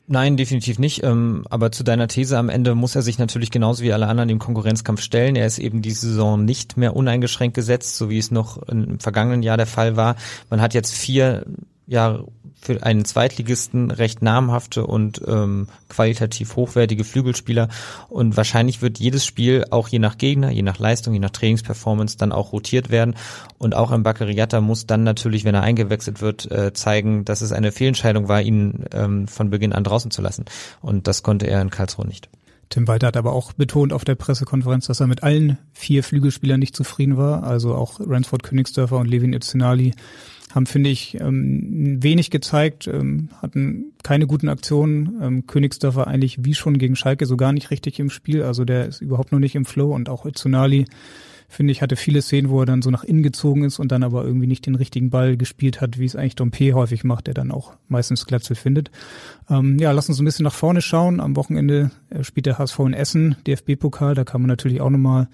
Nein, 0.09 0.37
definitiv 0.37 0.79
nicht. 0.79 1.03
Ähm, 1.03 1.43
aber 1.49 1.69
zu 1.73 1.83
deiner 1.83 2.07
These 2.07 2.37
am 2.37 2.47
Ende 2.47 2.75
muss 2.75 2.95
er 2.95 3.01
sich 3.01 3.19
natürlich 3.19 3.51
genauso 3.51 3.83
wie 3.83 3.91
alle 3.91 4.07
anderen 4.07 4.29
im 4.29 4.39
Konkurrenzkampf 4.39 5.01
stellen. 5.01 5.35
Er 5.35 5.45
ist 5.45 5.59
eben 5.59 5.81
diese 5.81 6.07
Saison 6.07 6.45
nicht 6.45 6.77
mehr 6.77 6.95
uneingeschränkt 6.95 7.55
gesetzt, 7.55 7.97
so 7.97 8.09
wie 8.09 8.17
es 8.17 8.31
noch 8.31 8.63
im 8.69 9.01
vergangenen 9.01 9.43
Jahr 9.43 9.57
der 9.57 9.67
Fall 9.67 9.97
war. 9.97 10.15
Man 10.49 10.61
hat 10.61 10.73
jetzt 10.73 10.93
vier 10.93 11.45
ja 11.87 12.23
für 12.59 12.83
einen 12.83 13.05
Zweitligisten 13.05 13.91
recht 13.91 14.21
namhafte 14.21 14.85
und 14.85 15.21
ähm, 15.25 15.67
qualitativ 15.89 16.55
hochwertige 16.55 17.03
Flügelspieler. 17.03 17.69
Und 18.09 18.35
wahrscheinlich 18.35 18.81
wird 18.81 18.99
jedes 18.99 19.25
Spiel 19.25 19.65
auch 19.69 19.87
je 19.87 19.99
nach 19.99 20.17
Gegner, 20.17 20.49
je 20.49 20.63
nach 20.63 20.79
Leistung, 20.79 21.13
je 21.13 21.19
nach 21.19 21.29
Trainingsperformance 21.29 22.17
dann 22.17 22.31
auch 22.31 22.51
rotiert 22.51 22.89
werden. 22.89 23.15
Und 23.57 23.75
auch 23.75 23.91
ein 23.91 24.03
Bakariata 24.03 24.59
muss 24.59 24.87
dann 24.87 25.03
natürlich, 25.03 25.45
wenn 25.45 25.55
er 25.55 25.63
eingewechselt 25.63 26.21
wird, 26.21 26.51
äh, 26.51 26.73
zeigen, 26.73 27.25
dass 27.25 27.41
es 27.41 27.51
eine 27.51 27.71
Fehlentscheidung 27.71 28.27
war, 28.27 28.41
ihn 28.41 28.85
ähm, 28.91 29.27
von 29.27 29.49
Beginn 29.49 29.73
an 29.73 29.83
draußen 29.83 30.11
zu 30.11 30.21
lassen. 30.21 30.45
Und 30.81 31.07
das 31.07 31.23
konnte 31.23 31.47
er 31.47 31.61
in 31.61 31.69
Karlsruhe 31.69 32.07
nicht. 32.07 32.27
Tim 32.69 32.87
Walter 32.87 33.07
hat 33.07 33.17
aber 33.17 33.31
auch 33.31 33.53
betont 33.53 33.93
auf 33.93 34.03
der 34.03 34.15
Pressekonferenz, 34.15 34.87
dass 34.87 34.99
er 34.99 35.07
mit 35.07 35.23
allen 35.23 35.57
vier 35.71 36.03
Flügelspielern 36.03 36.59
nicht 36.59 36.75
zufrieden 36.75 37.15
war, 37.15 37.43
also 37.43 37.75
auch 37.75 38.01
Ransford 38.01 38.43
Königsdörfer 38.43 38.97
und 38.97 39.07
Levin 39.07 39.31
Itzenali 39.31 39.93
haben, 40.57 40.65
finde 40.65 40.89
ich, 40.89 41.17
ähm, 41.21 42.03
wenig 42.03 42.29
gezeigt, 42.29 42.87
ähm, 42.87 43.29
hatten 43.41 43.93
keine 44.03 44.27
guten 44.27 44.49
Aktionen. 44.49 45.17
Ähm, 45.21 45.47
Königsdorfer 45.47 46.07
eigentlich 46.07 46.43
wie 46.43 46.53
schon 46.53 46.77
gegen 46.77 46.97
Schalke 46.97 47.25
so 47.25 47.37
gar 47.37 47.53
nicht 47.53 47.71
richtig 47.71 47.99
im 47.99 48.09
Spiel. 48.09 48.43
Also 48.43 48.65
der 48.65 48.87
ist 48.87 49.01
überhaupt 49.01 49.31
noch 49.31 49.39
nicht 49.39 49.55
im 49.55 49.65
Flow 49.65 49.93
und 49.93 50.09
auch 50.09 50.29
Tsunali, 50.29 50.85
finde 51.47 51.71
ich, 51.71 51.81
hatte 51.81 51.95
viele 51.95 52.21
Szenen, 52.21 52.49
wo 52.49 52.59
er 52.59 52.65
dann 52.65 52.81
so 52.81 52.89
nach 52.89 53.05
innen 53.05 53.23
gezogen 53.23 53.63
ist 53.63 53.79
und 53.79 53.91
dann 53.91 54.03
aber 54.03 54.25
irgendwie 54.25 54.47
nicht 54.47 54.65
den 54.65 54.75
richtigen 54.75 55.09
Ball 55.09 55.37
gespielt 55.37 55.79
hat, 55.79 55.97
wie 55.97 56.05
es 56.05 56.15
eigentlich 56.15 56.35
Dompe 56.35 56.73
häufig 56.73 57.05
macht, 57.05 57.27
der 57.27 57.33
dann 57.33 57.51
auch 57.51 57.73
meistens 57.87 58.25
Glatzel 58.25 58.55
findet. 58.55 58.91
Ähm, 59.49 59.77
ja, 59.79 59.91
lass 59.91 60.09
uns 60.09 60.19
ein 60.19 60.25
bisschen 60.25 60.43
nach 60.43 60.53
vorne 60.53 60.81
schauen. 60.81 61.21
Am 61.21 61.35
Wochenende 61.35 61.91
äh, 62.09 62.23
spielt 62.23 62.47
der 62.47 62.57
HSV 62.57 62.79
in 62.79 62.93
Essen, 62.93 63.35
DFB-Pokal, 63.45 64.15
da 64.15 64.23
kann 64.23 64.41
man 64.41 64.49
natürlich 64.49 64.81
auch 64.81 64.89
nochmal 64.89 65.29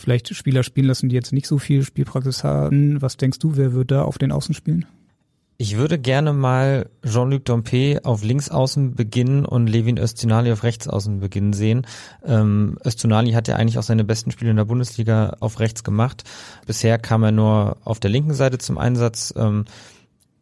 vielleicht 0.00 0.34
Spieler 0.34 0.62
spielen 0.62 0.86
lassen, 0.86 1.08
die 1.08 1.14
jetzt 1.14 1.32
nicht 1.32 1.46
so 1.46 1.58
viel 1.58 1.82
Spielpraxis 1.82 2.44
haben. 2.44 3.00
Was 3.00 3.16
denkst 3.16 3.38
du, 3.38 3.56
wer 3.56 3.72
wird 3.72 3.90
da 3.90 4.02
auf 4.02 4.18
den 4.18 4.32
Außen 4.32 4.54
spielen? 4.54 4.86
Ich 5.62 5.76
würde 5.76 5.98
gerne 5.98 6.32
mal 6.32 6.88
Jean-Luc 7.04 7.44
Dompe 7.44 8.00
auf 8.04 8.24
Linksaußen 8.24 8.94
beginnen 8.94 9.44
und 9.44 9.66
Levin 9.66 9.98
Östunali 9.98 10.50
auf 10.52 10.62
Rechtsaußen 10.62 11.20
beginnen 11.20 11.52
sehen. 11.52 11.86
Ähm, 12.24 12.78
Östunali 12.82 13.32
hat 13.32 13.46
ja 13.46 13.56
eigentlich 13.56 13.78
auch 13.78 13.82
seine 13.82 14.04
besten 14.04 14.30
Spiele 14.30 14.52
in 14.52 14.56
der 14.56 14.64
Bundesliga 14.64 15.36
auf 15.40 15.60
rechts 15.60 15.84
gemacht. 15.84 16.24
Bisher 16.66 16.96
kam 16.96 17.22
er 17.24 17.32
nur 17.32 17.76
auf 17.84 18.00
der 18.00 18.10
linken 18.10 18.32
Seite 18.32 18.56
zum 18.56 18.78
Einsatz. 18.78 19.34
Ähm, 19.36 19.66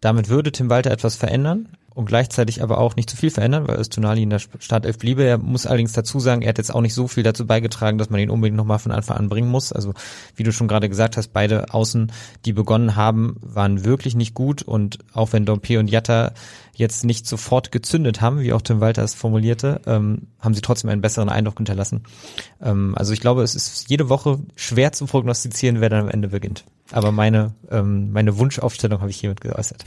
damit 0.01 0.29
würde 0.29 0.53
Tim 0.53 0.71
Walter 0.71 0.93
etwas 0.93 1.17
verändern 1.17 1.69
und 1.99 2.05
gleichzeitig 2.05 2.63
aber 2.63 2.79
auch 2.79 2.95
nicht 2.95 3.11
zu 3.11 3.17
viel 3.17 3.31
verändern, 3.31 3.67
weil 3.67 3.77
Östunali 3.77 4.23
in 4.23 4.31
der 4.31 4.39
Startelf 4.39 4.99
bliebe. 4.99 5.25
Er 5.25 5.37
muss 5.37 5.67
allerdings 5.67 5.95
dazu 5.95 6.21
sagen, 6.21 6.43
er 6.43 6.51
hat 6.51 6.59
jetzt 6.59 6.73
auch 6.73 6.81
nicht 6.81 6.95
so 6.95 7.09
viel 7.09 7.25
dazu 7.25 7.45
beigetragen, 7.45 7.99
dass 7.99 8.09
man 8.09 8.21
ihn 8.21 8.31
unbedingt 8.31 8.57
nochmal 8.57 8.79
von 8.79 8.93
Anfang 8.93 9.17
an 9.17 9.29
bringen 9.29 9.51
muss. 9.51 9.73
Also 9.73 9.95
wie 10.37 10.45
du 10.45 10.53
schon 10.53 10.69
gerade 10.69 10.89
gesagt 10.89 11.17
hast, 11.17 11.33
beide 11.33 11.75
Außen, 11.75 12.13
die 12.45 12.53
begonnen 12.53 12.95
haben, 12.95 13.35
waren 13.41 13.85
wirklich 13.85 14.15
nicht 14.15 14.35
gut 14.35 14.63
und 14.63 14.99
auch 15.13 15.33
wenn 15.33 15.45
Dompe 15.45 15.81
und 15.81 15.91
Jatta 15.91 16.35
jetzt 16.73 17.05
nicht 17.05 17.27
sofort 17.27 17.73
gezündet 17.73 18.21
haben, 18.21 18.39
wie 18.39 18.53
auch 18.53 18.63
Tim 18.63 18.81
Walter 18.81 19.03
es 19.03 19.15
formulierte, 19.15 19.81
ähm, 19.87 20.29
haben 20.39 20.55
sie 20.55 20.61
trotzdem 20.61 20.91
einen 20.91 21.01
besseren 21.01 21.29
Eindruck 21.29 21.57
hinterlassen. 21.57 22.05
Ähm, 22.63 22.95
also 22.97 23.13
ich 23.13 23.21
glaube, 23.21 23.43
es 23.43 23.57
ist 23.57 23.91
jede 23.91 24.09
Woche 24.09 24.39
schwer 24.55 24.93
zu 24.93 25.07
prognostizieren, 25.07 25.81
wer 25.81 25.89
dann 25.89 26.03
am 26.03 26.11
Ende 26.11 26.29
beginnt. 26.29 26.65
Aber 26.91 27.13
meine, 27.13 27.55
ähm, 27.71 28.13
meine 28.13 28.39
Wunschaufstellung 28.39 29.01
habe 29.01 29.11
ich 29.11 29.21
hiermit 29.21 29.41
geäußert. 29.41 29.85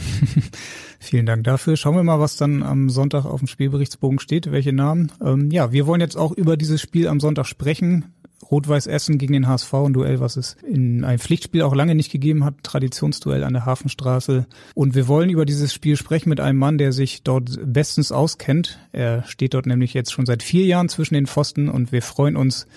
Vielen 0.99 1.25
Dank 1.25 1.43
dafür. 1.43 1.75
Schauen 1.75 1.95
wir 1.95 2.03
mal, 2.03 2.19
was 2.19 2.37
dann 2.37 2.61
am 2.61 2.89
Sonntag 2.89 3.25
auf 3.25 3.39
dem 3.39 3.47
Spielberichtsbogen 3.47 4.19
steht, 4.19 4.51
welche 4.51 4.71
Namen. 4.71 5.11
Ähm, 5.23 5.49
ja, 5.49 5.71
wir 5.71 5.87
wollen 5.87 6.01
jetzt 6.01 6.15
auch 6.15 6.31
über 6.31 6.57
dieses 6.57 6.79
Spiel 6.79 7.07
am 7.07 7.19
Sonntag 7.19 7.47
sprechen. 7.47 8.13
Rot-Weiß 8.51 8.87
Essen 8.87 9.17
gegen 9.17 9.33
den 9.33 9.47
HSV, 9.47 9.73
ein 9.73 9.93
Duell, 9.93 10.19
was 10.19 10.35
es 10.35 10.57
in 10.67 11.05
einem 11.05 11.19
Pflichtspiel 11.19 11.61
auch 11.61 11.73
lange 11.73 11.95
nicht 11.95 12.11
gegeben 12.11 12.43
hat, 12.43 12.55
Traditionsduell 12.63 13.43
an 13.43 13.53
der 13.53 13.65
Hafenstraße. 13.65 14.45
Und 14.75 14.93
wir 14.93 15.07
wollen 15.07 15.29
über 15.29 15.45
dieses 15.45 15.73
Spiel 15.73 15.95
sprechen 15.95 16.29
mit 16.29 16.39
einem 16.39 16.59
Mann, 16.59 16.77
der 16.77 16.91
sich 16.91 17.23
dort 17.23 17.59
bestens 17.63 18.11
auskennt. 18.11 18.79
Er 18.91 19.23
steht 19.23 19.53
dort 19.53 19.67
nämlich 19.67 19.93
jetzt 19.93 20.11
schon 20.11 20.25
seit 20.25 20.43
vier 20.43 20.65
Jahren 20.65 20.89
zwischen 20.89 21.13
den 21.13 21.27
Pfosten 21.27 21.69
und 21.69 21.91
wir 21.91 22.01
freuen 22.01 22.35
uns, 22.35 22.67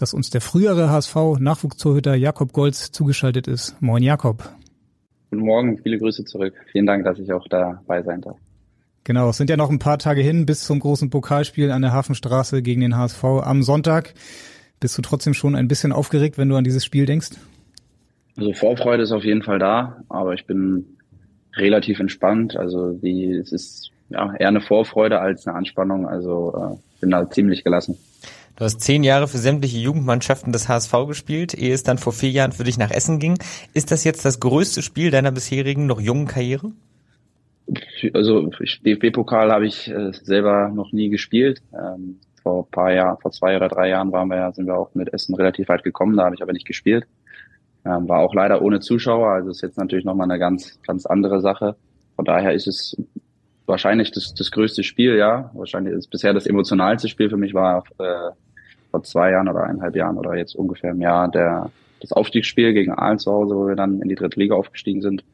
dass 0.00 0.14
uns 0.14 0.30
der 0.30 0.40
frühere 0.40 0.90
HSV-Nachwuchstorhüter 0.90 2.14
Jakob 2.14 2.52
Golz 2.52 2.90
zugeschaltet 2.90 3.46
ist. 3.46 3.76
Moin 3.80 4.02
Jakob. 4.02 4.48
Guten 5.30 5.44
Morgen, 5.44 5.78
viele 5.78 5.98
Grüße 5.98 6.24
zurück. 6.24 6.54
Vielen 6.72 6.86
Dank, 6.86 7.04
dass 7.04 7.18
ich 7.18 7.32
auch 7.32 7.46
dabei 7.48 8.02
sein 8.02 8.22
darf. 8.22 8.36
Genau, 9.04 9.28
es 9.30 9.36
sind 9.36 9.50
ja 9.50 9.56
noch 9.56 9.70
ein 9.70 9.78
paar 9.78 9.98
Tage 9.98 10.22
hin 10.22 10.46
bis 10.46 10.64
zum 10.64 10.80
großen 10.80 11.10
Pokalspiel 11.10 11.70
an 11.70 11.82
der 11.82 11.92
Hafenstraße 11.92 12.62
gegen 12.62 12.80
den 12.80 12.96
HSV 12.96 13.22
am 13.24 13.62
Sonntag. 13.62 14.14
Bist 14.78 14.96
du 14.96 15.02
trotzdem 15.02 15.34
schon 15.34 15.54
ein 15.54 15.68
bisschen 15.68 15.92
aufgeregt, 15.92 16.38
wenn 16.38 16.48
du 16.48 16.56
an 16.56 16.64
dieses 16.64 16.84
Spiel 16.84 17.04
denkst? 17.06 17.30
Also 18.36 18.52
Vorfreude 18.54 19.02
ist 19.02 19.12
auf 19.12 19.24
jeden 19.24 19.42
Fall 19.42 19.58
da, 19.58 20.02
aber 20.08 20.32
ich 20.34 20.46
bin 20.46 20.96
relativ 21.54 22.00
entspannt. 22.00 22.56
Also 22.56 22.92
die, 22.92 23.32
es 23.32 23.52
ist 23.52 23.90
ja 24.08 24.34
eher 24.34 24.48
eine 24.48 24.60
Vorfreude 24.60 25.20
als 25.20 25.46
eine 25.46 25.56
Anspannung. 25.56 26.08
Also 26.08 26.78
äh, 26.78 27.00
bin 27.00 27.10
da 27.10 27.28
ziemlich 27.28 27.64
gelassen. 27.64 27.98
Du 28.60 28.66
hast 28.66 28.82
zehn 28.82 29.04
Jahre 29.04 29.26
für 29.26 29.38
sämtliche 29.38 29.78
Jugendmannschaften 29.78 30.52
des 30.52 30.68
HSV 30.68 30.92
gespielt, 31.08 31.54
ehe 31.54 31.72
es 31.72 31.82
dann 31.82 31.96
vor 31.96 32.12
vier 32.12 32.28
Jahren 32.28 32.52
für 32.52 32.64
dich 32.64 32.76
nach 32.76 32.90
Essen 32.90 33.18
ging. 33.18 33.38
Ist 33.72 33.90
das 33.90 34.04
jetzt 34.04 34.22
das 34.26 34.38
größte 34.38 34.82
Spiel 34.82 35.10
deiner 35.10 35.32
bisherigen 35.32 35.86
noch 35.86 35.98
jungen 35.98 36.26
Karriere? 36.26 36.70
Also 38.12 38.50
DFB-Pokal 38.84 39.50
habe 39.50 39.66
ich 39.66 39.88
äh, 39.90 40.12
selber 40.12 40.68
noch 40.68 40.92
nie 40.92 41.08
gespielt. 41.08 41.62
Ähm, 41.72 42.20
vor 42.42 42.70
paar 42.70 42.92
Jahren, 42.92 43.16
vor 43.16 43.30
zwei 43.30 43.56
oder 43.56 43.68
drei 43.68 43.88
Jahren 43.88 44.12
waren 44.12 44.28
wir 44.28 44.52
sind 44.52 44.66
wir 44.66 44.76
auch 44.76 44.94
mit 44.94 45.10
Essen 45.14 45.34
relativ 45.36 45.70
weit 45.70 45.82
gekommen, 45.82 46.18
da 46.18 46.26
habe 46.26 46.34
ich 46.34 46.42
aber 46.42 46.52
nicht 46.52 46.66
gespielt. 46.66 47.06
Ähm, 47.86 48.10
war 48.10 48.18
auch 48.18 48.34
leider 48.34 48.60
ohne 48.60 48.80
Zuschauer, 48.80 49.30
also 49.30 49.48
ist 49.48 49.62
jetzt 49.62 49.78
natürlich 49.78 50.04
nochmal 50.04 50.30
eine 50.30 50.38
ganz, 50.38 50.78
ganz 50.86 51.06
andere 51.06 51.40
Sache. 51.40 51.76
Von 52.14 52.26
daher 52.26 52.52
ist 52.52 52.66
es 52.66 52.94
wahrscheinlich 53.64 54.10
das, 54.10 54.34
das 54.34 54.50
größte 54.50 54.82
Spiel, 54.82 55.16
ja. 55.16 55.50
Wahrscheinlich 55.54 55.94
ist 55.94 56.10
bisher 56.10 56.34
das 56.34 56.44
emotionalste 56.44 57.08
Spiel 57.08 57.30
für 57.30 57.38
mich 57.38 57.54
war 57.54 57.84
äh, 57.98 58.32
vor 58.90 59.02
zwei 59.02 59.30
Jahren 59.30 59.48
oder 59.48 59.64
eineinhalb 59.64 59.96
Jahren 59.96 60.18
oder 60.18 60.36
jetzt 60.36 60.54
ungefähr 60.54 60.90
im 60.90 61.00
Jahr 61.00 61.30
der, 61.30 61.70
das 62.00 62.12
Aufstiegsspiel 62.12 62.72
gegen 62.72 62.92
Aalen 62.92 63.18
zu 63.18 63.30
Hause, 63.30 63.54
wo 63.54 63.68
wir 63.68 63.76
dann 63.76 64.00
in 64.00 64.08
die 64.08 64.14
dritte 64.14 64.38
Liga 64.38 64.54
aufgestiegen 64.54 65.02
sind. 65.02 65.24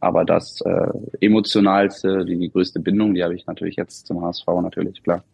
Aber 0.00 0.24
das 0.24 0.60
äh, 0.60 0.88
emotionalste, 1.20 2.24
die, 2.24 2.38
die 2.38 2.50
größte 2.50 2.80
Bindung, 2.80 3.14
die 3.14 3.24
habe 3.24 3.34
ich 3.34 3.46
natürlich 3.46 3.76
jetzt 3.76 4.06
zum 4.06 4.22
HSV 4.22 4.46
natürlich, 4.62 5.02
klar. 5.02 5.24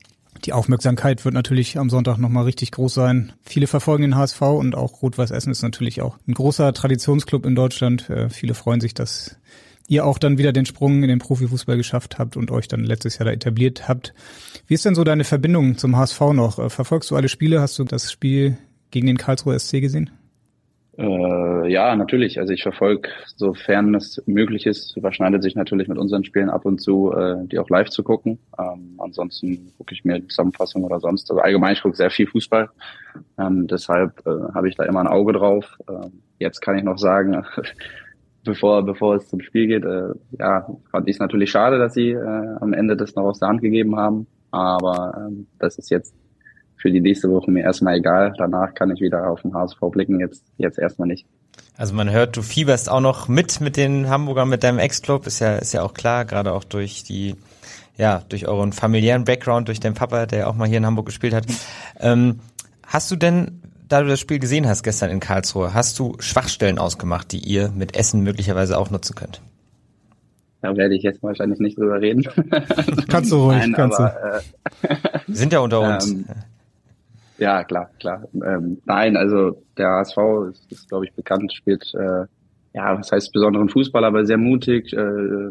Die 0.44 0.52
Aufmerksamkeit 0.52 1.24
wird 1.24 1.34
natürlich 1.34 1.78
am 1.78 1.88
Sonntag 1.88 2.18
nochmal 2.18 2.44
richtig 2.44 2.72
groß 2.72 2.92
sein. 2.92 3.32
Viele 3.42 3.66
verfolgen 3.66 4.02
den 4.02 4.16
HSV 4.16 4.42
und 4.42 4.74
auch 4.74 5.02
Rot-Weiß 5.02 5.30
Essen 5.30 5.50
ist 5.50 5.62
natürlich 5.62 6.02
auch 6.02 6.18
ein 6.26 6.34
großer 6.34 6.72
Traditionsclub 6.72 7.46
in 7.46 7.54
Deutschland. 7.54 8.10
Äh, 8.10 8.30
viele 8.30 8.54
freuen 8.54 8.80
sich, 8.80 8.94
dass 8.94 9.38
ihr 9.88 10.06
auch 10.06 10.18
dann 10.18 10.38
wieder 10.38 10.52
den 10.52 10.66
Sprung 10.66 11.02
in 11.02 11.08
den 11.08 11.18
Profifußball 11.18 11.76
geschafft 11.76 12.18
habt 12.18 12.36
und 12.36 12.50
euch 12.50 12.68
dann 12.68 12.84
letztes 12.84 13.18
Jahr 13.18 13.26
da 13.26 13.32
etabliert 13.32 13.88
habt. 13.88 14.14
Wie 14.66 14.74
ist 14.74 14.84
denn 14.84 14.94
so 14.94 15.04
deine 15.04 15.24
Verbindung 15.24 15.76
zum 15.76 15.96
HSV 15.96 16.20
noch? 16.32 16.58
Äh, 16.58 16.70
verfolgst 16.70 17.10
du 17.10 17.16
alle 17.16 17.28
Spiele? 17.28 17.60
Hast 17.60 17.78
du 17.78 17.84
das 17.84 18.10
Spiel 18.10 18.56
gegen 18.90 19.06
den 19.06 19.18
Karlsruher 19.18 19.58
SC 19.58 19.80
gesehen? 19.80 20.10
Äh, 20.96 21.72
ja, 21.72 21.96
natürlich. 21.96 22.38
Also 22.38 22.52
ich 22.52 22.62
verfolge, 22.62 23.08
sofern 23.34 23.94
es 23.94 24.22
möglich 24.26 24.64
ist, 24.66 24.96
überschneidet 24.96 25.42
sich 25.42 25.56
natürlich 25.56 25.88
mit 25.88 25.98
unseren 25.98 26.24
Spielen 26.24 26.50
ab 26.50 26.64
und 26.64 26.80
zu, 26.80 27.12
äh, 27.12 27.46
die 27.46 27.58
auch 27.58 27.68
live 27.68 27.90
zu 27.90 28.04
gucken. 28.04 28.38
Ähm, 28.58 28.94
ansonsten 28.98 29.72
gucke 29.76 29.92
ich 29.92 30.04
mir 30.04 30.26
Zusammenfassung 30.28 30.84
oder 30.84 31.00
sonst. 31.00 31.30
Also 31.30 31.42
allgemein, 31.42 31.72
ich 31.72 31.82
gucke 31.82 31.96
sehr 31.96 32.10
viel 32.10 32.28
Fußball. 32.28 32.70
Ähm, 33.38 33.66
deshalb 33.66 34.24
äh, 34.26 34.54
habe 34.54 34.68
ich 34.68 34.76
da 34.76 34.84
immer 34.84 35.00
ein 35.00 35.08
Auge 35.08 35.32
drauf. 35.32 35.76
Ähm, 35.88 36.22
jetzt 36.38 36.60
kann 36.60 36.78
ich 36.78 36.84
noch 36.84 36.98
sagen, 36.98 37.44
bevor, 38.44 38.84
bevor 38.84 39.16
es 39.16 39.28
zum 39.28 39.40
Spiel 39.40 39.66
geht, 39.66 39.84
äh, 39.84 40.14
ja, 40.38 40.66
fand 40.90 41.08
ich 41.08 41.16
es 41.16 41.20
natürlich 41.20 41.50
schade, 41.50 41.78
dass 41.78 41.94
sie 41.94 42.10
äh, 42.10 42.56
am 42.60 42.72
Ende 42.72 42.96
das 42.96 43.14
noch 43.14 43.24
aus 43.24 43.40
der 43.40 43.48
Hand 43.48 43.62
gegeben 43.62 43.96
haben. 43.96 44.26
Aber 44.50 45.14
ähm, 45.26 45.46
das 45.58 45.78
ist 45.78 45.90
jetzt 45.90 46.14
für 46.76 46.90
die 46.90 47.00
nächste 47.00 47.30
Woche 47.30 47.50
mir 47.50 47.64
erstmal 47.64 47.96
egal. 47.96 48.34
Danach 48.38 48.74
kann 48.74 48.90
ich 48.90 49.00
wieder 49.00 49.28
auf 49.28 49.42
den 49.42 49.54
HSV 49.54 49.80
blicken, 49.90 50.20
jetzt, 50.20 50.44
jetzt 50.58 50.78
erstmal 50.78 51.08
nicht. 51.08 51.26
Also 51.76 51.94
man 51.94 52.10
hört, 52.10 52.36
du 52.36 52.42
fieberst 52.42 52.90
auch 52.90 53.00
noch 53.00 53.26
mit 53.26 53.60
mit 53.60 53.76
den 53.76 54.08
Hamburgern, 54.08 54.48
mit 54.48 54.62
deinem 54.62 54.78
Ex-Club, 54.78 55.26
ist 55.26 55.40
ja, 55.40 55.56
ist 55.56 55.72
ja 55.72 55.82
auch 55.82 55.94
klar, 55.94 56.24
gerade 56.24 56.52
auch 56.52 56.62
durch 56.62 57.02
die, 57.02 57.34
ja, 57.96 58.22
durch 58.28 58.46
euren 58.46 58.72
familiären 58.72 59.24
Background, 59.24 59.68
durch 59.68 59.80
deinen 59.80 59.94
Papa, 59.94 60.26
der 60.26 60.48
auch 60.48 60.54
mal 60.54 60.68
hier 60.68 60.78
in 60.78 60.86
Hamburg 60.86 61.06
gespielt 61.06 61.34
hat. 61.34 61.46
Ähm, 61.98 62.40
hast 62.86 63.10
du 63.10 63.16
denn, 63.16 63.60
da 63.88 64.02
du 64.02 64.08
das 64.08 64.20
Spiel 64.20 64.38
gesehen 64.38 64.66
hast 64.66 64.82
gestern 64.82 65.10
in 65.10 65.20
Karlsruhe, 65.20 65.74
hast 65.74 65.98
du 65.98 66.16
Schwachstellen 66.18 66.78
ausgemacht, 66.78 67.32
die 67.32 67.38
ihr 67.38 67.70
mit 67.70 67.96
Essen 67.96 68.22
möglicherweise 68.22 68.78
auch 68.78 68.90
nutzen 68.90 69.14
könnt? 69.14 69.40
Da 70.62 70.74
werde 70.76 70.94
ich 70.94 71.02
jetzt 71.02 71.22
wahrscheinlich 71.22 71.58
nicht 71.60 71.78
drüber 71.78 72.00
reden. 72.00 72.24
kannst 73.10 73.30
du 73.30 73.36
ruhig, 73.36 73.58
Nein, 73.58 73.72
kannst 73.74 74.00
aber, 74.00 74.40
du. 74.82 74.88
Äh, 74.88 75.18
Sind 75.28 75.52
ja 75.52 75.58
unter 75.58 75.80
uns. 75.94 76.10
Ähm, 76.10 76.24
ja, 77.36 77.64
klar, 77.64 77.90
klar. 78.00 78.26
Ähm, 78.34 78.78
nein, 78.86 79.16
also 79.16 79.62
der 79.76 79.88
HSV 79.88 80.16
ist, 80.50 80.72
ist 80.72 80.88
glaube 80.88 81.04
ich, 81.04 81.12
bekannt, 81.12 81.52
spielt, 81.52 81.92
äh, 81.94 82.24
ja, 82.72 82.98
was 82.98 83.12
heißt 83.12 83.32
besonderen 83.32 83.68
Fußball, 83.68 84.04
aber 84.04 84.24
sehr 84.24 84.38
mutig, 84.38 84.92
äh, 84.94 85.50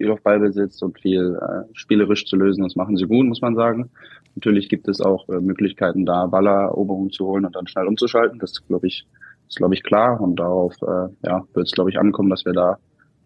viel 0.00 0.10
auf 0.10 0.22
Ballbesitz 0.22 0.80
und 0.80 0.98
viel 0.98 1.38
äh, 1.42 1.68
spielerisch 1.74 2.24
zu 2.24 2.34
lösen. 2.36 2.62
Das 2.62 2.74
machen 2.74 2.96
sie 2.96 3.04
gut, 3.04 3.26
muss 3.26 3.42
man 3.42 3.54
sagen. 3.54 3.90
Natürlich 4.34 4.70
gibt 4.70 4.88
es 4.88 5.02
auch 5.02 5.28
äh, 5.28 5.40
Möglichkeiten, 5.40 6.06
da 6.06 6.24
Balleroberungen 6.24 7.10
zu 7.10 7.26
holen 7.26 7.44
und 7.44 7.54
dann 7.54 7.66
schnell 7.66 7.86
umzuschalten. 7.86 8.38
Das 8.38 8.66
glaube 8.66 8.86
ich, 8.86 9.06
ist 9.46 9.56
glaube 9.56 9.74
ich 9.74 9.82
klar. 9.82 10.18
Und 10.18 10.36
darauf 10.36 10.74
äh, 10.80 11.08
ja, 11.26 11.44
wird 11.52 11.66
es 11.66 11.72
glaube 11.72 11.90
ich 11.90 11.98
ankommen, 11.98 12.30
dass 12.30 12.46
wir 12.46 12.54
da 12.54 12.78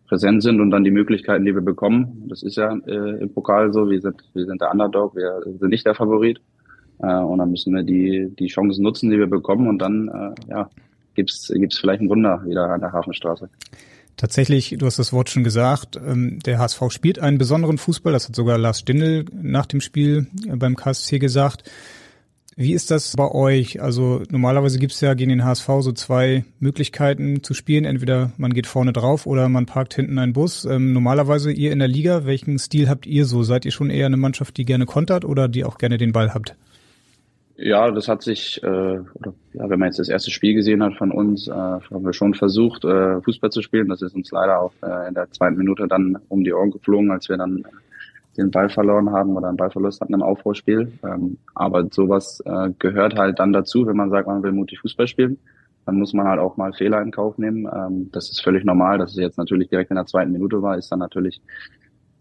präsent 0.08 0.42
sind 0.42 0.60
und 0.60 0.72
dann 0.72 0.82
die 0.82 0.90
Möglichkeiten, 0.90 1.44
die 1.44 1.54
wir 1.54 1.62
bekommen. 1.62 2.24
Das 2.28 2.42
ist 2.42 2.56
ja 2.56 2.76
äh, 2.88 3.22
im 3.22 3.32
Pokal 3.32 3.72
so. 3.72 3.88
Wir 3.88 4.00
sind, 4.00 4.16
wir 4.34 4.44
sind 4.44 4.60
der 4.60 4.72
Underdog, 4.72 5.14
wir 5.14 5.42
sind 5.44 5.70
nicht 5.70 5.86
der 5.86 5.94
Favorit. 5.94 6.40
Äh, 6.98 7.20
und 7.20 7.38
dann 7.38 7.52
müssen 7.52 7.72
wir 7.72 7.84
die, 7.84 8.34
die 8.36 8.48
Chancen 8.48 8.82
nutzen, 8.82 9.10
die 9.10 9.18
wir 9.18 9.28
bekommen 9.28 9.68
und 9.68 9.78
dann 9.78 10.08
äh, 10.08 10.50
ja, 10.50 10.68
gibt's 11.14 11.52
gibt's 11.54 11.78
vielleicht 11.78 12.02
ein 12.02 12.10
Wunder 12.10 12.42
wieder 12.44 12.68
an 12.68 12.80
der 12.80 12.92
Hafenstraße. 12.92 13.48
Tatsächlich, 14.16 14.76
du 14.78 14.86
hast 14.86 14.98
das 14.98 15.12
Wort 15.12 15.28
schon 15.28 15.44
gesagt, 15.44 15.96
ähm, 15.96 16.38
der 16.40 16.58
HSV 16.58 16.82
spielt 16.90 17.18
einen 17.18 17.38
besonderen 17.38 17.78
Fußball, 17.78 18.12
das 18.12 18.28
hat 18.28 18.36
sogar 18.36 18.58
Lars 18.58 18.80
Stindl 18.80 19.24
nach 19.32 19.66
dem 19.66 19.80
Spiel 19.80 20.28
äh, 20.48 20.56
beim 20.56 20.76
KSC 20.76 21.18
gesagt. 21.18 21.64
Wie 22.56 22.72
ist 22.72 22.92
das 22.92 23.14
bei 23.16 23.28
euch? 23.28 23.82
Also 23.82 24.22
normalerweise 24.30 24.78
gibt 24.78 24.92
es 24.92 25.00
ja 25.00 25.14
gegen 25.14 25.30
den 25.30 25.44
HSV 25.44 25.68
so 25.80 25.90
zwei 25.90 26.44
Möglichkeiten 26.60 27.42
zu 27.42 27.52
spielen. 27.52 27.84
Entweder 27.84 28.30
man 28.36 28.54
geht 28.54 28.68
vorne 28.68 28.92
drauf 28.92 29.26
oder 29.26 29.48
man 29.48 29.66
parkt 29.66 29.94
hinten 29.94 30.20
einen 30.20 30.34
Bus. 30.34 30.64
Ähm, 30.64 30.92
normalerweise 30.92 31.50
ihr 31.50 31.72
in 31.72 31.80
der 31.80 31.88
Liga, 31.88 32.26
welchen 32.26 32.60
Stil 32.60 32.88
habt 32.88 33.06
ihr 33.06 33.24
so? 33.24 33.42
Seid 33.42 33.64
ihr 33.64 33.72
schon 33.72 33.90
eher 33.90 34.06
eine 34.06 34.16
Mannschaft, 34.16 34.56
die 34.56 34.64
gerne 34.64 34.86
kontert 34.86 35.24
oder 35.24 35.48
die 35.48 35.64
auch 35.64 35.78
gerne 35.78 35.98
den 35.98 36.12
Ball 36.12 36.32
habt? 36.32 36.54
Ja, 37.56 37.88
das 37.92 38.08
hat 38.08 38.22
sich, 38.22 38.60
äh, 38.64 38.66
oder, 38.66 39.34
ja, 39.52 39.68
wenn 39.70 39.78
man 39.78 39.86
jetzt 39.86 40.00
das 40.00 40.08
erste 40.08 40.32
Spiel 40.32 40.54
gesehen 40.54 40.82
hat 40.82 40.96
von 40.96 41.12
uns, 41.12 41.46
äh, 41.46 41.52
haben 41.52 42.04
wir 42.04 42.12
schon 42.12 42.34
versucht, 42.34 42.84
äh, 42.84 43.20
Fußball 43.20 43.50
zu 43.50 43.62
spielen. 43.62 43.88
Das 43.88 44.02
ist 44.02 44.14
uns 44.14 44.32
leider 44.32 44.60
auch 44.60 44.72
äh, 44.82 45.08
in 45.08 45.14
der 45.14 45.30
zweiten 45.30 45.56
Minute 45.56 45.86
dann 45.86 46.18
um 46.28 46.42
die 46.42 46.52
Ohren 46.52 46.72
geflogen, 46.72 47.12
als 47.12 47.28
wir 47.28 47.36
dann 47.36 47.64
den 48.36 48.50
Ball 48.50 48.68
verloren 48.68 49.10
haben 49.10 49.36
oder 49.36 49.48
einen 49.48 49.56
Ballverlust 49.56 50.00
hatten 50.00 50.14
im 50.14 50.22
Aufbauspiel. 50.22 50.92
Ähm, 51.04 51.38
aber 51.54 51.86
sowas 51.92 52.42
äh, 52.44 52.70
gehört 52.80 53.16
halt 53.16 53.38
dann 53.38 53.52
dazu, 53.52 53.86
wenn 53.86 53.96
man 53.96 54.10
sagt, 54.10 54.26
man 54.26 54.42
will 54.42 54.52
mutig 54.52 54.80
Fußball 54.80 55.06
spielen. 55.06 55.38
Dann 55.86 55.96
muss 55.96 56.12
man 56.12 56.26
halt 56.26 56.40
auch 56.40 56.56
mal 56.56 56.72
Fehler 56.72 57.02
in 57.02 57.12
Kauf 57.12 57.38
nehmen. 57.38 57.68
Ähm, 57.72 58.10
das 58.10 58.30
ist 58.30 58.42
völlig 58.42 58.64
normal. 58.64 58.98
Dass 58.98 59.12
es 59.12 59.18
jetzt 59.18 59.38
natürlich 59.38 59.68
direkt 59.68 59.90
in 59.90 59.96
der 59.96 60.06
zweiten 60.06 60.32
Minute 60.32 60.60
war, 60.60 60.76
ist 60.76 60.90
dann 60.90 60.98
natürlich 60.98 61.40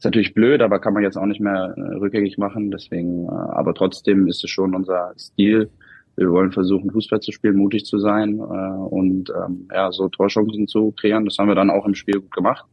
ist 0.04 0.06
natürlich 0.06 0.34
blöd, 0.34 0.62
aber 0.62 0.80
kann 0.80 0.94
man 0.94 1.04
jetzt 1.04 1.16
auch 1.16 1.26
nicht 1.26 1.40
mehr 1.40 1.74
äh, 1.78 1.96
rückgängig 1.96 2.38
machen. 2.38 2.72
Deswegen, 2.72 3.26
äh, 3.26 3.32
aber 3.32 3.74
trotzdem 3.74 4.28
ist 4.28 4.44
es 4.44 4.50
schon 4.50 4.76
unser 4.76 5.14
Stil. 5.18 5.70
Wir 6.18 6.30
wollen 6.30 6.52
versuchen, 6.52 6.92
Fußball 6.92 7.22
zu 7.22 7.32
spielen, 7.32 7.56
mutig 7.56 7.86
zu 7.86 7.98
sein 8.00 8.38
äh, 8.38 8.42
und 8.42 9.30
ähm, 9.30 9.70
ja, 9.74 9.94
so 9.94 10.10
Torchancen 10.10 10.68
zu 10.68 10.92
kreieren. 10.92 11.24
Das 11.24 11.38
haben 11.38 11.48
wir 11.48 11.56
dann 11.56 11.70
auch 11.70 11.86
im 11.86 11.96
Spiel 11.96 12.20
gut 12.20 12.32
gemacht. 12.32 12.66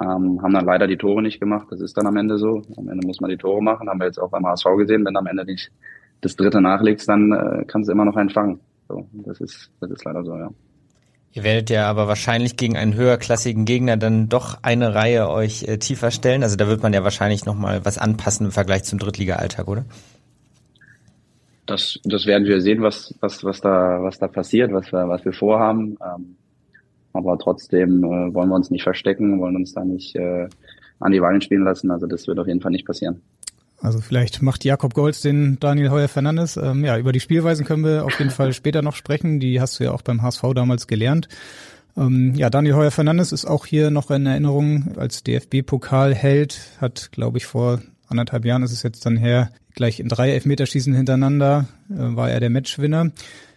Ähm, 0.00 0.40
haben 0.42 0.54
dann 0.54 0.64
leider 0.64 0.86
die 0.86 0.96
Tore 0.96 1.20
nicht 1.20 1.38
gemacht. 1.38 1.66
Das 1.70 1.82
ist 1.82 1.98
dann 1.98 2.06
am 2.06 2.16
Ende 2.16 2.38
so. 2.38 2.62
Am 2.78 2.88
Ende 2.88 3.06
muss 3.06 3.20
man 3.20 3.28
die 3.28 3.36
Tore 3.36 3.62
machen. 3.62 3.90
Haben 3.90 4.00
wir 4.00 4.06
jetzt 4.06 4.18
auch 4.18 4.30
beim 4.30 4.46
HSV 4.46 4.64
gesehen. 4.78 5.04
Wenn 5.04 5.18
am 5.18 5.26
Ende 5.26 5.44
nicht 5.44 5.70
das 6.22 6.34
dritte 6.34 6.62
nachlegst, 6.62 7.06
dann 7.06 7.30
äh, 7.30 7.64
kannst 7.66 7.90
du 7.90 7.92
immer 7.92 8.06
noch 8.06 8.16
einen 8.16 8.30
fangen. 8.30 8.58
So, 8.88 9.06
das 9.12 9.38
ist, 9.42 9.70
das 9.80 9.90
ist 9.90 10.04
leider 10.06 10.24
so, 10.24 10.34
ja. 10.34 10.48
Ihr 11.34 11.42
werdet 11.42 11.68
ja 11.68 11.90
aber 11.90 12.06
wahrscheinlich 12.06 12.56
gegen 12.56 12.76
einen 12.76 12.94
höherklassigen 12.94 13.64
Gegner 13.64 13.96
dann 13.96 14.28
doch 14.28 14.58
eine 14.62 14.94
Reihe 14.94 15.28
euch 15.28 15.64
äh, 15.64 15.78
tiefer 15.78 16.12
stellen. 16.12 16.44
Also 16.44 16.54
da 16.54 16.68
wird 16.68 16.84
man 16.84 16.92
ja 16.92 17.02
wahrscheinlich 17.02 17.44
nochmal 17.44 17.84
was 17.84 17.98
anpassen 17.98 18.46
im 18.46 18.52
Vergleich 18.52 18.84
zum 18.84 19.00
Drittliga-Alltag, 19.00 19.66
oder? 19.66 19.84
Das, 21.66 21.98
das 22.04 22.26
werden 22.26 22.46
wir 22.46 22.60
sehen, 22.60 22.82
was, 22.82 23.16
was, 23.18 23.42
was 23.42 23.60
da, 23.60 24.00
was 24.00 24.20
da 24.20 24.28
passiert, 24.28 24.72
was 24.72 24.92
wir, 24.92 25.08
was 25.08 25.24
wir 25.24 25.32
vorhaben. 25.32 25.98
Ähm, 26.00 26.36
aber 27.12 27.36
trotzdem 27.36 28.04
äh, 28.04 28.32
wollen 28.32 28.48
wir 28.48 28.54
uns 28.54 28.70
nicht 28.70 28.84
verstecken, 28.84 29.40
wollen 29.40 29.56
uns 29.56 29.72
da 29.74 29.84
nicht 29.84 30.14
äh, 30.14 30.48
an 31.00 31.10
die 31.10 31.20
Wahlen 31.20 31.40
spielen 31.40 31.64
lassen. 31.64 31.90
Also 31.90 32.06
das 32.06 32.28
wird 32.28 32.38
auf 32.38 32.46
jeden 32.46 32.60
Fall 32.60 32.70
nicht 32.70 32.86
passieren. 32.86 33.22
Also 33.84 34.00
vielleicht 34.00 34.40
macht 34.40 34.64
Jakob 34.64 34.94
Golds 34.94 35.20
den 35.20 35.58
Daniel 35.60 35.90
Heuer 35.90 36.08
Fernandes. 36.08 36.56
Ähm, 36.56 36.86
ja, 36.86 36.96
über 36.96 37.12
die 37.12 37.20
Spielweisen 37.20 37.66
können 37.66 37.84
wir 37.84 38.06
auf 38.06 38.18
jeden 38.18 38.30
Fall 38.30 38.52
später 38.54 38.80
noch 38.80 38.96
sprechen. 38.96 39.40
Die 39.40 39.60
hast 39.60 39.78
du 39.78 39.84
ja 39.84 39.92
auch 39.92 40.00
beim 40.00 40.22
HSV 40.22 40.42
damals 40.54 40.86
gelernt. 40.86 41.28
Ähm, 41.94 42.34
ja, 42.34 42.48
Daniel 42.48 42.76
Heuer 42.76 42.90
Fernandes 42.90 43.30
ist 43.30 43.44
auch 43.44 43.66
hier 43.66 43.90
noch 43.90 44.10
in 44.10 44.24
Erinnerung 44.24 44.96
als 44.96 45.22
DFB-Pokalheld, 45.22 46.58
hat, 46.80 47.12
glaube 47.12 47.36
ich, 47.36 47.44
vor 47.44 47.82
anderthalb 48.08 48.46
Jahren 48.46 48.62
ist 48.62 48.72
es 48.72 48.82
jetzt 48.82 49.04
dann 49.04 49.18
her, 49.18 49.50
gleich 49.74 50.00
in 50.00 50.08
drei 50.08 50.30
Elfmeterschießen 50.32 50.94
hintereinander 50.94 51.66
äh, 51.90 51.94
war 52.16 52.30
er 52.30 52.40
der 52.40 52.50
Matchwinner. 52.50 53.10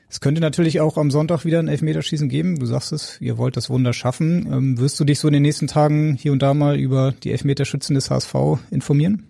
Es 0.10 0.20
könnte 0.20 0.42
natürlich 0.42 0.82
auch 0.82 0.98
am 0.98 1.10
Sonntag 1.10 1.46
wieder 1.46 1.60
ein 1.60 1.70
Elfmeterschießen 1.70 2.28
geben. 2.28 2.60
Du 2.60 2.66
sagst 2.66 2.92
es, 2.92 3.22
ihr 3.22 3.38
wollt 3.38 3.56
das 3.56 3.70
Wunder 3.70 3.94
schaffen. 3.94 4.46
Ähm, 4.52 4.78
wirst 4.78 5.00
du 5.00 5.06
dich 5.06 5.20
so 5.20 5.30
in 5.30 5.34
den 5.34 5.44
nächsten 5.44 5.68
Tagen 5.68 6.16
hier 6.16 6.34
und 6.34 6.42
da 6.42 6.54
mal 6.54 6.78
über 6.78 7.14
die 7.24 7.32
Elfmeterschützen 7.32 7.96
des 7.96 8.12
HSV 8.12 8.36
informieren? 8.72 9.24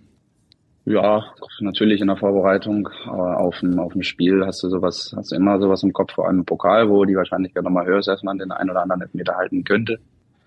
Ja, 0.90 1.22
natürlich 1.60 2.00
in 2.00 2.08
der 2.08 2.16
Vorbereitung 2.16 2.88
aber 3.08 3.42
auf 3.42 3.60
dem, 3.60 3.78
auf 3.78 3.92
dem 3.92 4.04
Spiel 4.04 4.46
hast 4.46 4.64
du 4.64 4.70
sowas, 4.70 5.14
hast 5.18 5.34
du 5.34 5.36
immer 5.36 5.60
sowas 5.60 5.84
im 5.84 5.92
Kopf, 5.92 6.14
vor 6.14 6.28
allem 6.28 6.40
im 6.40 6.46
Pokal, 6.46 6.90
wo 6.90 7.04
die 7.04 7.18
Wahrscheinlichkeit 7.18 7.66
nochmal 7.66 7.86
höher 7.86 8.00
ist, 8.00 8.08
dass 8.08 8.24
man 8.24 8.38
den 8.38 8.54
einen 8.54 8.70
oder 8.70 8.84
anderen 8.84 9.04
Meter 9.12 9.36
halten 9.36 9.66
könnte. 9.66 10.00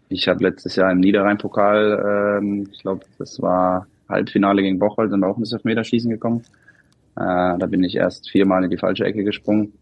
Ich 0.09 0.29
habe 0.29 0.43
letztes 0.43 0.77
Jahr 0.77 0.93
im 0.93 1.01
Niederrhein-Pokal, 1.01 2.39
ähm, 2.41 2.67
ich 2.73 2.81
glaube, 2.81 3.05
das 3.19 3.43
war 3.43 3.87
Halbfinale 4.09 4.63
gegen 4.63 4.79
Bocholt, 4.79 5.11
sind 5.11 5.21
wir 5.21 5.29
auch 5.29 5.37
ins 5.37 5.53
Elfmeterschießen 5.53 6.11
gekommen. 6.11 6.43
Äh, 7.17 7.59
da 7.59 7.67
bin 7.67 7.85
ich 7.85 7.97
erst 7.97 8.31
viermal 8.31 8.65
in 8.65 8.71
die 8.71 8.79
falsche 8.79 9.05
Ecke 9.05 9.25
gesprungen. 9.25 9.75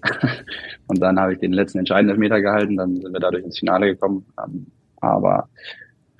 und 0.86 1.02
dann 1.02 1.18
habe 1.18 1.32
ich 1.32 1.40
den 1.40 1.52
letzten 1.52 1.80
entscheidenden 1.80 2.10
Elfmeter 2.10 2.40
gehalten, 2.40 2.76
dann 2.76 3.00
sind 3.00 3.12
wir 3.12 3.18
dadurch 3.20 3.44
ins 3.44 3.58
Finale 3.58 3.86
gekommen. 3.86 4.24
Ähm, 4.38 4.66
aber 5.00 5.48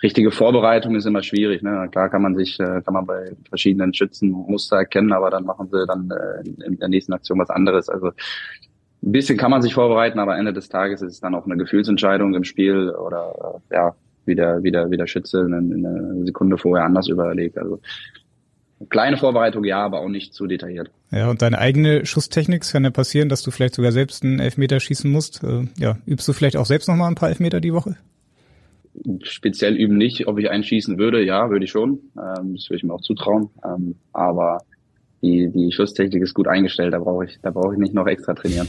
richtige 0.05 0.31
Vorbereitung 0.31 0.95
ist 0.95 1.07
immer 1.07 1.23
schwierig. 1.23 1.63
Ne? 1.63 1.89
Klar 1.91 2.11
kann 2.11 2.23
man 2.23 2.37
sich, 2.37 2.61
äh, 2.61 2.83
kann 2.83 2.93
man 2.93 3.07
bei 3.07 3.33
verschiedenen 3.49 3.95
Schützen 3.95 4.31
Muster 4.31 4.77
erkennen, 4.77 5.13
aber 5.13 5.31
dann 5.31 5.45
machen 5.45 5.69
sie 5.73 5.85
dann 5.87 6.11
äh, 6.11 6.65
in 6.67 6.79
der 6.79 6.89
nächsten 6.89 7.15
Aktion 7.15 7.39
was 7.39 7.51
anderes. 7.51 7.89
Also 7.89 8.09
ein 8.09 9.13
bisschen 9.13 9.39
kann 9.39 9.51
man 9.51 9.63
sich 9.63 9.75
vorbereiten, 9.75 10.19
aber 10.19 10.37
Ende 10.37 10.53
des 10.53 10.69
Tages 10.69 11.01
ist 11.01 11.15
es 11.15 11.21
dann 11.21 11.35
auch 11.35 11.47
eine 11.47 11.57
Gefühlsentscheidung 11.57 12.35
im 12.35 12.45
Spiel 12.45 12.91
oder 12.91 13.63
äh, 13.71 13.75
ja, 13.75 13.95
wie 14.27 14.35
der, 14.35 14.63
wie 14.63 14.71
der, 14.71 14.91
wie 14.91 14.99
der 14.99 15.07
Schütze 15.07 15.41
eine, 15.41 15.57
eine 15.57 16.27
Sekunde 16.27 16.59
vorher 16.59 16.85
anders 16.85 17.09
überlegt. 17.09 17.57
Also 17.57 17.81
kleine 18.91 19.17
Vorbereitung 19.17 19.65
ja, 19.65 19.83
aber 19.83 20.01
auch 20.01 20.09
nicht 20.09 20.35
zu 20.35 20.47
detailliert. 20.47 20.91
Ja, 21.13 21.31
und 21.31 21.41
deine 21.41 21.59
eigene 21.59 22.05
Schusstechnik 22.05 22.71
kann 22.71 22.85
ja 22.85 22.91
passieren, 22.91 23.31
dass 23.31 23.43
du 23.43 23.51
vielleicht 23.51 23.75
sogar 23.75 23.93
selbst 23.93 24.23
einen 24.23 24.39
Elfmeter 24.39 24.81
schießen 24.81 25.11
musst. 25.11 25.41
Ja, 25.79 25.97
übst 26.05 26.29
du 26.29 26.35
vielleicht 26.35 26.59
auch 26.59 26.67
selbst 26.67 26.89
nochmal 26.89 27.09
ein 27.09 27.15
paar 27.15 27.31
Elfmeter 27.31 27.61
die 27.61 27.73
Woche? 27.73 27.97
Speziell 29.23 29.77
üben 29.77 29.97
nicht. 29.97 30.27
Ob 30.27 30.39
ich 30.39 30.51
einschießen 30.51 30.99
würde, 30.99 31.25
ja, 31.25 31.51
würde 31.51 31.65
ich 31.65 31.71
schon. 31.71 32.01
Ähm, 32.17 32.55
das 32.55 32.69
würde 32.69 32.77
ich 32.77 32.85
mir 32.85 32.95
auch 32.95 33.01
zutrauen. 33.01 33.51
Ähm, 33.65 33.97
aber 34.13 34.59
die, 35.25 35.51
die 35.51 35.73
Schusstechnik 35.73 36.23
ist 36.23 36.35
gut 36.35 36.47
eingestellt, 36.47 36.93
da 36.93 36.99
brauche 36.99 37.25
ich, 37.25 37.39
da 37.41 37.51
brauche 37.51 37.73
ich 37.73 37.79
nicht 37.79 37.95
noch 37.95 38.07
extra 38.07 38.35
trainieren. 38.35 38.69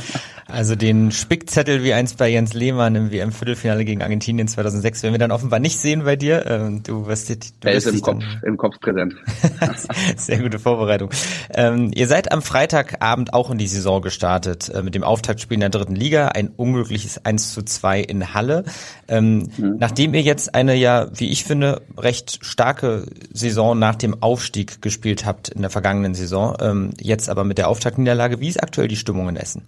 also 0.46 0.74
den 0.74 1.10
Spickzettel 1.10 1.84
wie 1.84 1.92
einst 1.92 2.16
bei 2.16 2.28
Jens 2.28 2.54
Lehmann 2.54 2.94
im 2.94 3.12
WM-Viertelfinale 3.12 3.84
gegen 3.84 4.02
Argentinien 4.02 4.48
2006 4.48 5.02
werden 5.02 5.14
wir 5.14 5.18
dann 5.18 5.30
offenbar 5.30 5.60
nicht 5.60 5.78
sehen 5.78 6.04
bei 6.04 6.16
dir. 6.16 6.46
Ähm, 6.46 6.82
du 6.82 7.06
wirst, 7.06 7.28
du 7.28 7.68
er 7.68 7.74
ist 7.74 7.86
im 7.86 8.00
Kopf, 8.00 8.24
im 8.42 8.56
Kopf 8.56 8.80
präsent. 8.80 9.14
Sehr 10.16 10.38
gute 10.38 10.58
Vorbereitung. 10.58 11.10
Ähm, 11.54 11.90
ihr 11.94 12.06
seid 12.06 12.32
am 12.32 12.40
Freitagabend 12.40 13.34
auch 13.34 13.50
in 13.50 13.58
die 13.58 13.68
Saison 13.68 14.00
gestartet 14.00 14.70
äh, 14.70 14.82
mit 14.82 14.94
dem 14.94 15.04
Auftaktspiel 15.04 15.56
in 15.56 15.60
der 15.60 15.70
dritten 15.70 15.94
Liga, 15.94 16.28
ein 16.28 16.48
unglückliches 16.48 17.24
1 17.26 17.52
zu 17.52 17.62
2 17.62 18.00
in 18.00 18.32
Halle. 18.32 18.64
Ähm, 19.06 19.50
mhm. 19.58 19.76
Nachdem 19.78 20.14
ihr 20.14 20.22
jetzt 20.22 20.54
eine 20.54 20.74
ja, 20.74 21.08
wie 21.14 21.28
ich 21.28 21.44
finde, 21.44 21.82
recht 21.98 22.38
starke 22.42 23.04
Saison 23.32 23.78
nach 23.78 23.96
dem 23.96 24.22
Aufstieg 24.22 24.80
gespielt 24.80 25.26
habt 25.26 25.50
in 25.50 25.60
der 25.60 25.70
Vergangenheit, 25.70 25.89
vergangenen 25.90 26.14
Saison. 26.14 26.56
Ähm, 26.60 26.90
jetzt 27.00 27.28
aber 27.28 27.44
mit 27.44 27.58
der 27.58 27.68
Auftaktniederlage, 27.68 28.40
wie 28.40 28.48
ist 28.48 28.62
aktuell 28.62 28.88
die 28.88 28.96
Stimmung 28.96 29.28
in 29.28 29.36
Essen? 29.36 29.62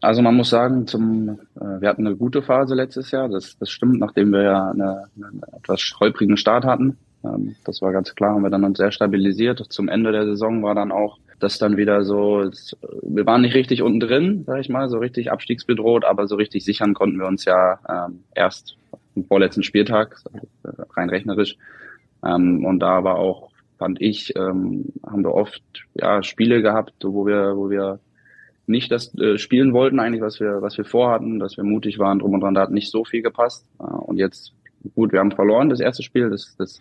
Also 0.00 0.22
man 0.22 0.34
muss 0.34 0.50
sagen, 0.50 0.86
zum, 0.86 1.38
äh, 1.56 1.80
wir 1.80 1.88
hatten 1.88 2.06
eine 2.06 2.16
gute 2.16 2.42
Phase 2.42 2.74
letztes 2.74 3.10
Jahr. 3.10 3.28
Das, 3.28 3.56
das 3.58 3.70
stimmt, 3.70 3.98
nachdem 3.98 4.30
wir 4.30 4.42
ja 4.42 4.70
eine, 4.70 5.04
einen 5.16 5.42
etwas 5.56 5.94
holprigen 5.98 6.36
Start 6.36 6.64
hatten. 6.64 6.96
Ähm, 7.24 7.56
das 7.64 7.82
war 7.82 7.92
ganz 7.92 8.14
klar, 8.14 8.34
haben 8.34 8.42
wir 8.42 8.50
dann 8.50 8.64
uns 8.64 8.78
sehr 8.78 8.92
stabilisiert. 8.92 9.64
Zum 9.68 9.88
Ende 9.88 10.12
der 10.12 10.24
Saison 10.26 10.62
war 10.62 10.74
dann 10.74 10.92
auch 10.92 11.18
das 11.38 11.58
dann 11.58 11.76
wieder 11.76 12.04
so, 12.04 12.50
wir 13.02 13.26
waren 13.26 13.42
nicht 13.42 13.56
richtig 13.56 13.82
unten 13.82 13.98
drin, 13.98 14.44
sag 14.46 14.60
ich 14.60 14.68
mal, 14.68 14.88
so 14.88 14.98
richtig 14.98 15.32
abstiegsbedroht, 15.32 16.04
aber 16.04 16.28
so 16.28 16.36
richtig 16.36 16.64
sichern 16.64 16.94
konnten 16.94 17.18
wir 17.18 17.26
uns 17.26 17.44
ja 17.44 17.80
ähm, 17.88 18.20
erst 18.32 18.76
am 19.16 19.24
vorletzten 19.24 19.64
Spieltag, 19.64 20.20
rein 20.96 21.10
rechnerisch. 21.10 21.56
Ähm, 22.24 22.64
und 22.64 22.78
da 22.78 23.02
war 23.02 23.16
auch, 23.16 23.51
fand 23.82 24.00
ich, 24.00 24.36
ähm, 24.36 24.92
haben 25.04 25.24
wir 25.24 25.34
oft 25.34 25.60
ja, 25.94 26.22
Spiele 26.22 26.62
gehabt, 26.62 26.94
wo 27.02 27.26
wir, 27.26 27.56
wo 27.56 27.68
wir 27.68 27.98
nicht 28.68 28.92
das 28.92 29.12
äh, 29.18 29.38
spielen 29.38 29.72
wollten, 29.72 29.98
eigentlich, 29.98 30.22
was 30.22 30.38
wir, 30.38 30.62
was 30.62 30.78
wir 30.78 30.84
vorhatten, 30.84 31.40
dass 31.40 31.56
wir 31.56 31.64
mutig 31.64 31.98
waren, 31.98 32.20
drum 32.20 32.32
und 32.34 32.42
dran, 32.42 32.54
da 32.54 32.60
hat 32.60 32.70
nicht 32.70 32.92
so 32.92 33.04
viel 33.04 33.22
gepasst. 33.22 33.66
Äh, 33.80 33.82
und 33.82 34.18
jetzt, 34.18 34.52
gut, 34.94 35.10
wir 35.10 35.18
haben 35.18 35.32
verloren, 35.32 35.68
das 35.68 35.80
erste 35.80 36.04
Spiel, 36.04 36.30
das, 36.30 36.54
das, 36.56 36.80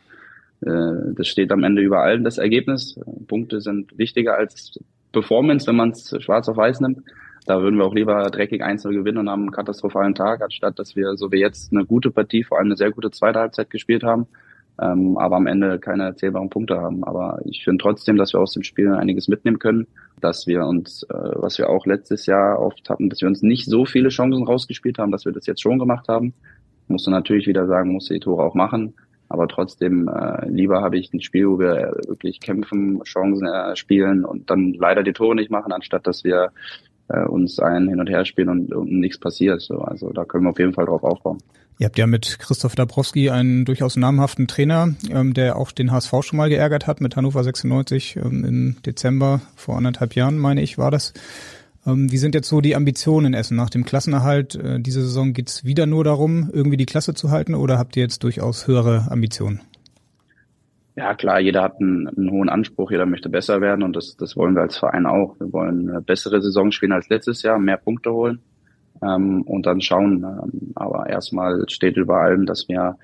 äh, 0.62 1.16
das 1.16 1.28
steht 1.28 1.52
am 1.52 1.64
Ende 1.64 1.82
über 1.82 2.02
allem, 2.02 2.24
das 2.24 2.38
Ergebnis. 2.38 3.00
Punkte 3.28 3.62
sind 3.62 3.98
wichtiger 3.98 4.38
als 4.38 4.80
Performance, 5.12 5.66
wenn 5.66 5.78
man 5.78 5.90
es 5.90 6.16
schwarz 6.20 6.48
auf 6.50 6.58
weiß 6.58 6.82
nimmt. 6.82 7.00
Da 7.48 7.64
würden 7.64 7.78
wir 7.78 7.86
auch 7.86 7.96
lieber 7.96 8.30
dreckig 8.30 8.62
einzeln 8.62 8.94
gewinnen 8.94 9.18
und 9.18 9.30
haben 9.30 9.42
einen 9.42 9.52
katastrophalen 9.52 10.14
Tag, 10.14 10.44
anstatt 10.44 10.78
dass 10.78 10.96
wir 10.96 11.16
so 11.16 11.32
wie 11.32 11.40
jetzt 11.40 11.74
eine 11.74 11.84
gute 11.84 12.12
Partie, 12.12 12.44
vor 12.44 12.60
allem 12.60 12.68
eine 12.68 12.78
sehr 12.78 12.92
gute 12.92 13.10
zweite 13.10 13.40
Halbzeit 13.40 13.72
gespielt 13.72 14.04
haben 14.04 14.28
ähm, 14.80 15.18
aber 15.18 15.38
am 15.38 15.48
Ende 15.48 15.80
keine 15.80 16.04
erzählbaren 16.04 16.50
Punkte 16.50 16.80
haben. 16.80 17.04
Aber 17.04 17.40
ich 17.46 17.64
finde 17.64 17.82
trotzdem, 17.82 18.18
dass 18.18 18.34
wir 18.34 18.40
aus 18.40 18.54
dem 18.54 18.64
Spiel 18.64 18.94
einiges 18.94 19.28
mitnehmen 19.28 19.60
können, 19.60 19.88
dass 20.22 20.48
wir 20.48 20.66
uns, 20.66 21.04
äh, 21.04 21.14
was 21.14 21.58
wir 21.58 21.70
auch 21.70 21.86
letztes 21.86 22.26
Jahr 22.26 22.60
oft 22.60 22.90
hatten, 22.90 23.10
dass 23.10 23.22
wir 23.22 23.28
uns 23.28 23.42
nicht 23.42 23.66
so 23.66 23.86
viele 23.86 24.10
Chancen 24.10 24.44
rausgespielt 24.44 24.98
haben, 24.98 25.12
dass 25.12 25.26
wir 25.26 25.32
das 25.32 25.46
jetzt 25.46 25.62
schon 25.62 25.80
gemacht 25.80 26.08
haben. 26.08 26.34
Musst 26.88 27.08
du 27.08 27.12
natürlich 27.12 27.48
wieder 27.48 27.68
sagen, 27.68 27.92
musst 27.92 28.10
du 28.10 28.14
die 28.14 28.20
Tore 28.20 28.44
auch 28.44 28.56
machen. 28.56 28.94
Aber 29.30 29.48
trotzdem, 29.48 30.10
äh, 30.10 30.50
lieber 30.50 30.82
habe 30.82 30.98
ich 30.98 31.14
ein 31.14 31.22
Spiel, 31.22 31.48
wo 31.48 31.58
wir 31.58 31.96
wirklich 32.06 32.42
kämpfen, 32.42 33.02
Chancen 33.04 33.48
äh, 33.48 33.78
spielen 33.78 34.26
und 34.26 34.50
dann 34.50 34.74
leider 34.74 35.04
die 35.04 35.14
Tore 35.14 35.36
nicht 35.36 35.50
machen, 35.50 35.72
anstatt 35.72 36.06
dass 36.06 36.26
wir 36.26 36.52
äh, 37.12 37.26
uns 37.26 37.60
ein 37.60 37.88
hin 37.88 38.00
und 38.00 38.10
her 38.10 38.26
spielen 38.26 38.50
und, 38.50 38.74
und 38.74 38.92
nichts 38.92 39.20
passiert. 39.20 39.62
So, 39.62 39.80
also 39.80 40.12
da 40.12 40.26
können 40.26 40.46
wir 40.46 40.52
auf 40.52 40.60
jeden 40.60 40.74
Fall 40.74 40.86
drauf 40.86 41.04
aufbauen. 41.04 41.40
Ihr 41.82 41.86
habt 41.86 41.98
ja 41.98 42.06
mit 42.06 42.38
Christoph 42.38 42.76
Dabrowski 42.76 43.32
einen 43.32 43.66
durchaus 43.66 43.96
namhaften 43.96 44.48
Trainer, 44.48 44.94
ähm, 45.10 45.34
der 45.34 45.56
auch 45.56 45.72
den 45.72 45.92
HSV 45.92 46.14
schon 46.22 46.38
mal 46.38 46.50
geärgert 46.50 46.86
hat 46.86 47.02
mit 47.02 47.16
Hannover 47.16 47.44
96 47.44 48.18
ähm, 48.18 48.46
im 48.46 48.76
Dezember 48.86 49.42
vor 49.56 49.78
anderthalb 49.78 50.16
Jahren, 50.16 50.38
meine 50.38 50.62
ich, 50.62 50.78
war 50.78 50.92
das. 50.92 51.14
Ähm, 51.88 52.12
wie 52.12 52.18
sind 52.18 52.36
jetzt 52.36 52.50
so 52.50 52.62
die 52.62 52.76
Ambitionen 52.76 53.28
in 53.28 53.34
Essen? 53.34 53.58
Nach 53.58 53.72
dem 53.72 53.84
Klassenerhalt 53.84 54.56
äh, 54.56 54.80
diese 54.80 55.02
Saison 55.02 55.34
geht's 55.34 55.66
wieder 55.66 55.88
nur 55.88 56.04
darum, 56.04 56.52
irgendwie 56.54 56.78
die 56.78 56.86
Klasse 56.86 57.16
zu 57.16 57.32
halten 57.32 57.56
oder 57.56 57.80
habt 57.80 57.98
ihr 57.98 58.04
jetzt 58.04 58.24
durchaus 58.24 58.68
höhere 58.68 59.08
Ambitionen? 59.10 59.62
Ja, 60.96 61.14
klar, 61.14 61.40
jeder 61.40 61.64
hat 61.64 61.80
einen, 61.80 62.08
einen, 62.10 62.32
hohen 62.32 62.50
Anspruch, 62.50 62.92
jeder 62.92 63.06
möchte 63.06 63.30
besser 63.30 63.62
werden 63.62 63.84
und 63.84 63.96
das, 63.96 64.18
das 64.18 64.36
wollen 64.36 64.56
wir 64.56 64.62
als 64.62 64.78
Verein 64.78 65.06
auch. 65.06 65.40
Wir 65.40 65.52
wollen 65.54 65.90
eine 65.90 66.02
bessere 66.02 66.42
Saison 66.42 66.72
spielen 66.72 66.92
als 66.92 67.08
letztes 67.08 67.44
Jahr, 67.44 67.60
mehr 67.60 67.78
Punkte 67.78 68.12
holen 68.12 68.42
ähm, 69.02 69.42
und 69.44 69.66
dann 69.66 69.80
schauen. 69.80 70.24
Ähm, 70.24 70.72
aber 70.76 71.08
erstmal 71.10 71.64
steht 71.70 71.96
über 71.96 72.18
allem, 72.18 72.46
dass 72.46 72.68
wir 72.68 72.98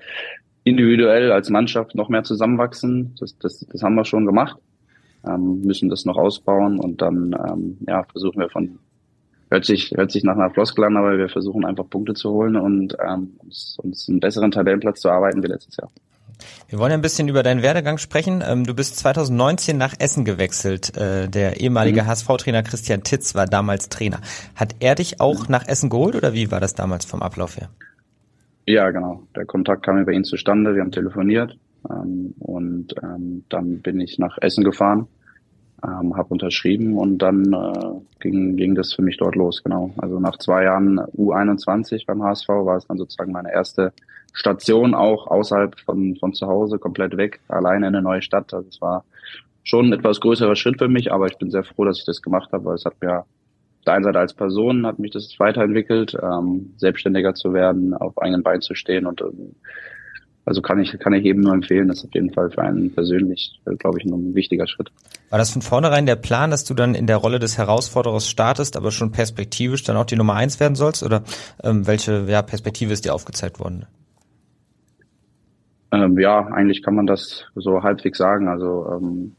individuell 0.64 1.32
als 1.32 1.48
Mannschaft 1.48 1.94
noch 1.94 2.10
mehr 2.10 2.24
zusammenwachsen. 2.24 3.14
Das, 3.18 3.38
das, 3.38 3.60
das 3.60 3.82
haben 3.82 3.94
wir 3.94 4.04
schon 4.04 4.26
gemacht, 4.26 4.58
ähm, 5.26 5.62
müssen 5.62 5.88
das 5.88 6.04
noch 6.04 6.18
ausbauen 6.18 6.78
und 6.78 7.00
dann 7.00 7.34
ähm, 7.48 7.78
ja, 7.86 8.04
versuchen 8.04 8.40
wir 8.40 8.50
von 8.50 8.78
hört 9.50 9.64
sich 9.64 9.92
hört 9.96 10.10
sich 10.10 10.24
nach 10.24 10.36
einer 10.36 10.50
Floskel 10.50 10.84
an, 10.84 10.98
aber 10.98 11.16
wir 11.16 11.30
versuchen 11.30 11.64
einfach 11.64 11.88
Punkte 11.88 12.12
zu 12.12 12.30
holen 12.30 12.56
und 12.56 12.94
ähm, 13.02 13.30
uns, 13.38 13.78
uns 13.82 14.08
einen 14.10 14.20
besseren 14.20 14.50
Tabellenplatz 14.50 15.00
zu 15.00 15.08
arbeiten 15.08 15.42
wie 15.42 15.48
letztes 15.48 15.78
Jahr. 15.78 15.90
Wir 16.68 16.78
wollen 16.78 16.90
ja 16.90 16.98
ein 16.98 17.02
bisschen 17.02 17.28
über 17.28 17.42
deinen 17.42 17.62
Werdegang 17.62 17.98
sprechen. 17.98 18.42
Ähm, 18.46 18.64
du 18.64 18.74
bist 18.74 18.96
2019 18.98 19.76
nach 19.76 19.94
Essen 19.98 20.24
gewechselt. 20.24 20.96
Äh, 20.96 21.28
der 21.28 21.60
ehemalige 21.60 22.02
mhm. 22.02 22.06
HSV-Trainer 22.06 22.62
Christian 22.62 23.02
Titz 23.02 23.34
war 23.34 23.46
damals 23.46 23.88
Trainer. 23.88 24.20
Hat 24.54 24.76
er 24.80 24.94
dich 24.94 25.20
auch 25.20 25.48
nach 25.48 25.66
Essen 25.66 25.90
geholt 25.90 26.14
oder 26.14 26.32
wie 26.32 26.50
war 26.50 26.60
das 26.60 26.74
damals 26.74 27.04
vom 27.04 27.22
Ablauf 27.22 27.56
her? 27.56 27.70
Ja, 28.66 28.90
genau. 28.90 29.22
Der 29.34 29.46
Kontakt 29.46 29.82
kam 29.82 29.98
über 29.98 30.12
ihn 30.12 30.24
zustande. 30.24 30.74
Wir 30.74 30.82
haben 30.82 30.92
telefoniert 30.92 31.58
ähm, 31.88 32.34
und 32.38 32.94
ähm, 33.02 33.44
dann 33.48 33.80
bin 33.80 34.00
ich 34.00 34.18
nach 34.18 34.36
Essen 34.40 34.62
gefahren, 34.62 35.06
habe 35.80 36.28
unterschrieben 36.30 36.98
und 36.98 37.18
dann 37.18 37.52
äh, 37.52 38.00
ging, 38.20 38.56
ging 38.56 38.74
das 38.74 38.92
für 38.92 39.02
mich 39.02 39.16
dort 39.16 39.36
los. 39.36 39.62
Genau. 39.62 39.92
Also 39.96 40.18
nach 40.18 40.36
zwei 40.38 40.64
Jahren 40.64 40.98
U21 40.98 42.04
beim 42.04 42.22
HSV 42.22 42.48
war 42.48 42.76
es 42.76 42.86
dann 42.88 42.98
sozusagen 42.98 43.30
meine 43.30 43.52
erste 43.52 43.92
Station 44.32 44.94
auch 44.94 45.26
außerhalb 45.26 45.78
von, 45.80 46.16
von 46.16 46.32
zu 46.32 46.46
Hause, 46.46 46.78
komplett 46.78 47.16
weg, 47.16 47.40
alleine 47.48 47.88
in 47.88 47.94
eine 47.94 48.02
neue 48.02 48.22
Stadt. 48.22 48.52
Also 48.54 48.68
es 48.68 48.80
war 48.80 49.04
schon 49.64 49.86
ein 49.86 49.92
etwas 49.92 50.20
größerer 50.20 50.56
Schritt 50.56 50.78
für 50.78 50.88
mich, 50.88 51.12
aber 51.12 51.26
ich 51.26 51.38
bin 51.38 51.50
sehr 51.50 51.64
froh, 51.64 51.84
dass 51.84 51.98
ich 51.98 52.04
das 52.04 52.22
gemacht 52.22 52.50
habe, 52.52 52.64
weil 52.64 52.74
es 52.76 52.84
hat 52.84 53.00
mir 53.00 53.20
auf 53.20 53.84
der 53.86 53.94
einen 53.94 54.04
Seite 54.04 54.18
als 54.18 54.34
Person 54.34 54.86
hat 54.86 54.98
mich 54.98 55.12
das 55.12 55.34
weiterentwickelt, 55.38 56.16
ähm, 56.20 56.74
selbstständiger 56.76 57.34
zu 57.34 57.52
werden, 57.52 57.94
auf 57.94 58.18
eigenen 58.18 58.42
Beinen 58.42 58.60
zu 58.60 58.74
stehen 58.74 59.06
und 59.06 59.20
ähm, 59.20 59.54
also 60.48 60.62
kann 60.62 60.80
ich, 60.80 60.98
kann 60.98 61.12
ich 61.12 61.26
eben 61.26 61.42
nur 61.42 61.52
empfehlen, 61.52 61.88
das 61.88 61.98
ist 61.98 62.04
auf 62.06 62.14
jeden 62.14 62.32
Fall 62.32 62.50
für 62.50 62.62
einen 62.62 62.90
persönlich, 62.94 63.60
äh, 63.66 63.74
glaube 63.76 63.98
ich, 63.98 64.06
ein 64.06 64.34
wichtiger 64.34 64.66
Schritt. 64.66 64.90
War 65.28 65.38
das 65.38 65.50
von 65.50 65.60
vornherein 65.60 66.06
der 66.06 66.16
Plan, 66.16 66.50
dass 66.50 66.64
du 66.64 66.72
dann 66.72 66.94
in 66.94 67.06
der 67.06 67.18
Rolle 67.18 67.38
des 67.38 67.58
Herausforderers 67.58 68.26
startest, 68.26 68.78
aber 68.78 68.90
schon 68.90 69.12
perspektivisch 69.12 69.84
dann 69.84 69.98
auch 69.98 70.06
die 70.06 70.16
Nummer 70.16 70.34
eins 70.34 70.58
werden 70.58 70.74
sollst? 70.74 71.02
Oder 71.02 71.22
ähm, 71.62 71.86
welche 71.86 72.24
ja, 72.28 72.40
Perspektive 72.40 72.94
ist 72.94 73.04
dir 73.04 73.12
aufgezeigt 73.12 73.60
worden? 73.60 73.84
Ähm, 75.90 76.18
ja, 76.18 76.46
eigentlich 76.48 76.82
kann 76.82 76.94
man 76.94 77.06
das 77.06 77.44
so 77.54 77.82
halbwegs 77.82 78.18
sagen. 78.18 78.48
Also 78.48 78.86
ähm, 78.92 79.36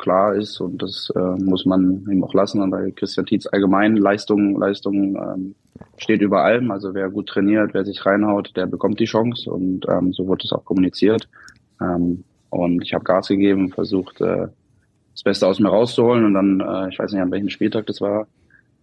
klar 0.00 0.34
ist 0.34 0.60
und 0.60 0.82
das 0.82 1.12
äh, 1.14 1.42
muss 1.42 1.66
man 1.66 2.06
ihm 2.10 2.24
auch 2.24 2.34
lassen. 2.34 2.60
Und 2.60 2.70
bei 2.70 2.90
Christian 2.90 3.26
Tietz 3.26 3.46
allgemein 3.46 3.96
Leistung, 3.96 4.58
Leistung 4.58 5.16
ähm, 5.16 5.54
steht 5.96 6.22
über 6.22 6.42
allem. 6.42 6.70
Also 6.70 6.94
wer 6.94 7.10
gut 7.10 7.28
trainiert, 7.28 7.74
wer 7.74 7.84
sich 7.84 8.04
reinhaut, 8.04 8.52
der 8.56 8.66
bekommt 8.66 8.98
die 8.98 9.04
Chance 9.04 9.50
und 9.50 9.86
ähm, 9.88 10.12
so 10.12 10.26
wurde 10.26 10.44
es 10.44 10.52
auch 10.52 10.64
kommuniziert. 10.64 11.28
Ähm, 11.80 12.24
und 12.48 12.82
ich 12.82 12.94
habe 12.94 13.04
Gas 13.04 13.28
gegeben, 13.28 13.70
versucht 13.70 14.20
äh, 14.20 14.48
das 15.12 15.22
Beste 15.22 15.46
aus 15.46 15.60
mir 15.60 15.68
rauszuholen 15.68 16.24
und 16.24 16.34
dann, 16.34 16.60
äh, 16.60 16.88
ich 16.88 16.98
weiß 16.98 17.12
nicht 17.12 17.22
an 17.22 17.30
welchem 17.30 17.50
Spieltag 17.50 17.86
das 17.86 18.00
war, 18.00 18.26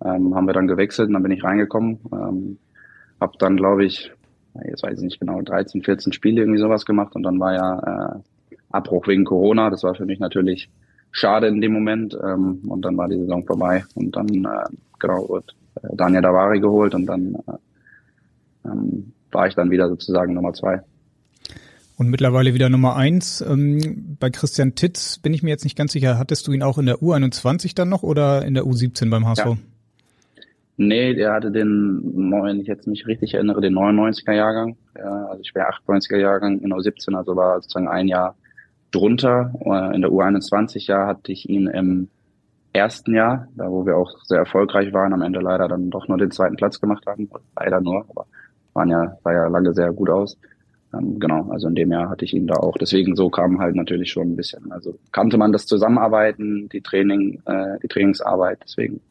ähm, 0.06 0.36
haben 0.36 0.48
wir 0.48 0.54
dann 0.54 0.68
gewechselt 0.68 1.08
und 1.08 1.14
dann 1.14 1.24
bin 1.24 1.32
ich 1.32 1.44
reingekommen. 1.44 2.00
Ähm, 2.14 2.58
habe 3.20 3.34
dann, 3.40 3.58
glaube 3.58 3.84
ich, 3.84 4.12
jetzt 4.66 4.84
weiß 4.84 4.98
ich 4.98 5.04
nicht 5.04 5.20
genau, 5.20 5.42
13, 5.42 5.84
14 5.84 6.14
Spiele 6.14 6.42
irgendwie 6.42 6.60
sowas 6.60 6.86
gemacht 6.86 7.16
und 7.16 7.24
dann 7.24 7.40
war 7.40 7.54
ja 7.54 8.16
äh, 8.16 8.20
Abbruch 8.70 9.08
wegen 9.08 9.26
Corona. 9.26 9.70
Das 9.70 9.84
war 9.84 9.96
für 9.96 10.06
mich 10.06 10.20
natürlich 10.20 10.70
schade 11.12 11.48
in 11.48 11.62
dem 11.62 11.74
Moment 11.74 12.18
ähm, 12.22 12.62
und 12.68 12.84
dann 12.84 12.98
war 12.98 13.08
die 13.08 13.18
Saison 13.18 13.46
vorbei 13.46 13.84
und 13.96 14.16
dann 14.16 14.28
äh, 14.28 14.70
genau 15.00 15.30
wird 15.30 15.56
äh, 15.76 15.96
Daniel 15.96 16.22
Davari 16.22 16.60
geholt 16.60 16.94
und 16.96 17.06
dann 17.06 17.36
äh, 17.36 18.68
ähm, 18.70 19.14
war 19.32 19.48
ich 19.48 19.56
dann 19.56 19.72
wieder 19.72 19.90
sozusagen 19.90 20.34
Nummer 20.34 20.54
zwei. 20.54 20.82
Und 21.98 22.10
mittlerweile 22.10 22.54
wieder 22.54 22.70
Nummer 22.70 22.96
eins. 22.96 23.42
Ähm, 23.42 24.18
bei 24.20 24.30
Christian 24.30 24.76
Titz 24.76 25.18
bin 25.18 25.34
ich 25.34 25.42
mir 25.42 25.50
jetzt 25.50 25.64
nicht 25.64 25.76
ganz 25.76 25.94
sicher. 25.94 26.20
Hattest 26.20 26.48
du 26.48 26.52
ihn 26.52 26.62
auch 26.62 26.78
in 26.78 26.86
der 26.86 26.98
U21 26.98 27.74
dann 27.74 27.90
noch 27.90 28.04
oder 28.04 28.46
in 28.46 28.54
der 28.54 28.66
U17 28.66 29.10
beim 29.10 29.26
HSV? 29.26 29.46
Ja. 29.46 29.58
Nee, 30.80 31.16
der 31.16 31.34
hatte 31.34 31.50
den, 31.50 32.32
wenn 32.32 32.60
ich 32.60 32.68
jetzt 32.68 32.86
mich 32.86 33.08
richtig 33.08 33.34
erinnere, 33.34 33.62
den 33.62 33.74
99er 33.74 34.34
Jahrgang. 34.34 34.78
Ja, 34.96 35.26
also 35.26 35.42
ich 35.42 35.56
wäre 35.56 35.70
98er 35.70 36.18
Jahrgang, 36.18 36.62
genau 36.62 36.80
17, 36.80 37.16
also 37.16 37.36
war 37.36 37.60
sozusagen 37.62 37.88
ein 37.88 38.08
Jahr 38.08 38.36
drunter. 38.92 39.54
Äh, 39.66 39.96
in 39.96 40.02
der 40.02 40.12
U21 40.12 40.88
Jahr 40.88 41.08
hatte 41.08 41.32
ich 41.32 41.50
ihn 41.50 41.66
im 41.66 42.10
ersten 42.74 43.16
Jahr, 43.16 43.48
da 43.56 43.72
wo 43.72 43.88
wir 43.88 43.98
auch 43.98 44.12
sehr 44.24 44.38
erfolgreich 44.38 44.94
waren, 44.94 45.14
am 45.14 45.24
Ende 45.24 45.40
leider 45.40 45.68
dann 45.68 45.90
doch 45.90 46.08
nur 46.08 46.20
den 46.20 46.30
zweiten 46.30 46.58
Platz 46.58 46.80
gemacht 46.80 47.06
haben. 47.08 47.28
Leider 47.56 47.82
nur, 47.82 48.06
aber 48.10 48.28
waren 48.74 48.90
ja, 48.90 49.18
sah 49.24 49.34
ja 49.34 49.48
lange 49.48 49.74
sehr 49.74 49.92
gut 49.92 50.12
aus. 50.12 50.38
Ähm, 50.94 51.20
genau, 51.20 51.50
also 51.50 51.68
in 51.68 51.76
dem 51.76 51.92
Jahr 51.92 52.10
hatte 52.10 52.24
ich 52.24 52.36
ihn 52.36 52.46
da 52.46 52.56
auch. 52.56 52.78
Deswegen 52.78 53.16
so 53.16 53.32
kam 53.32 53.60
halt 53.60 53.76
natürlich 53.76 54.12
schon 54.12 54.34
ein 54.34 54.36
bisschen. 54.36 54.72
Also 54.72 55.00
kannte 55.12 55.40
man 55.40 55.52
das 55.52 55.66
Zusammenarbeiten, 55.66 56.70
die 56.70 56.82
Training, 56.82 57.42
äh, 57.46 57.80
die 57.82 57.88
Trainingsarbeit, 57.88 58.60
deswegen 58.64 59.02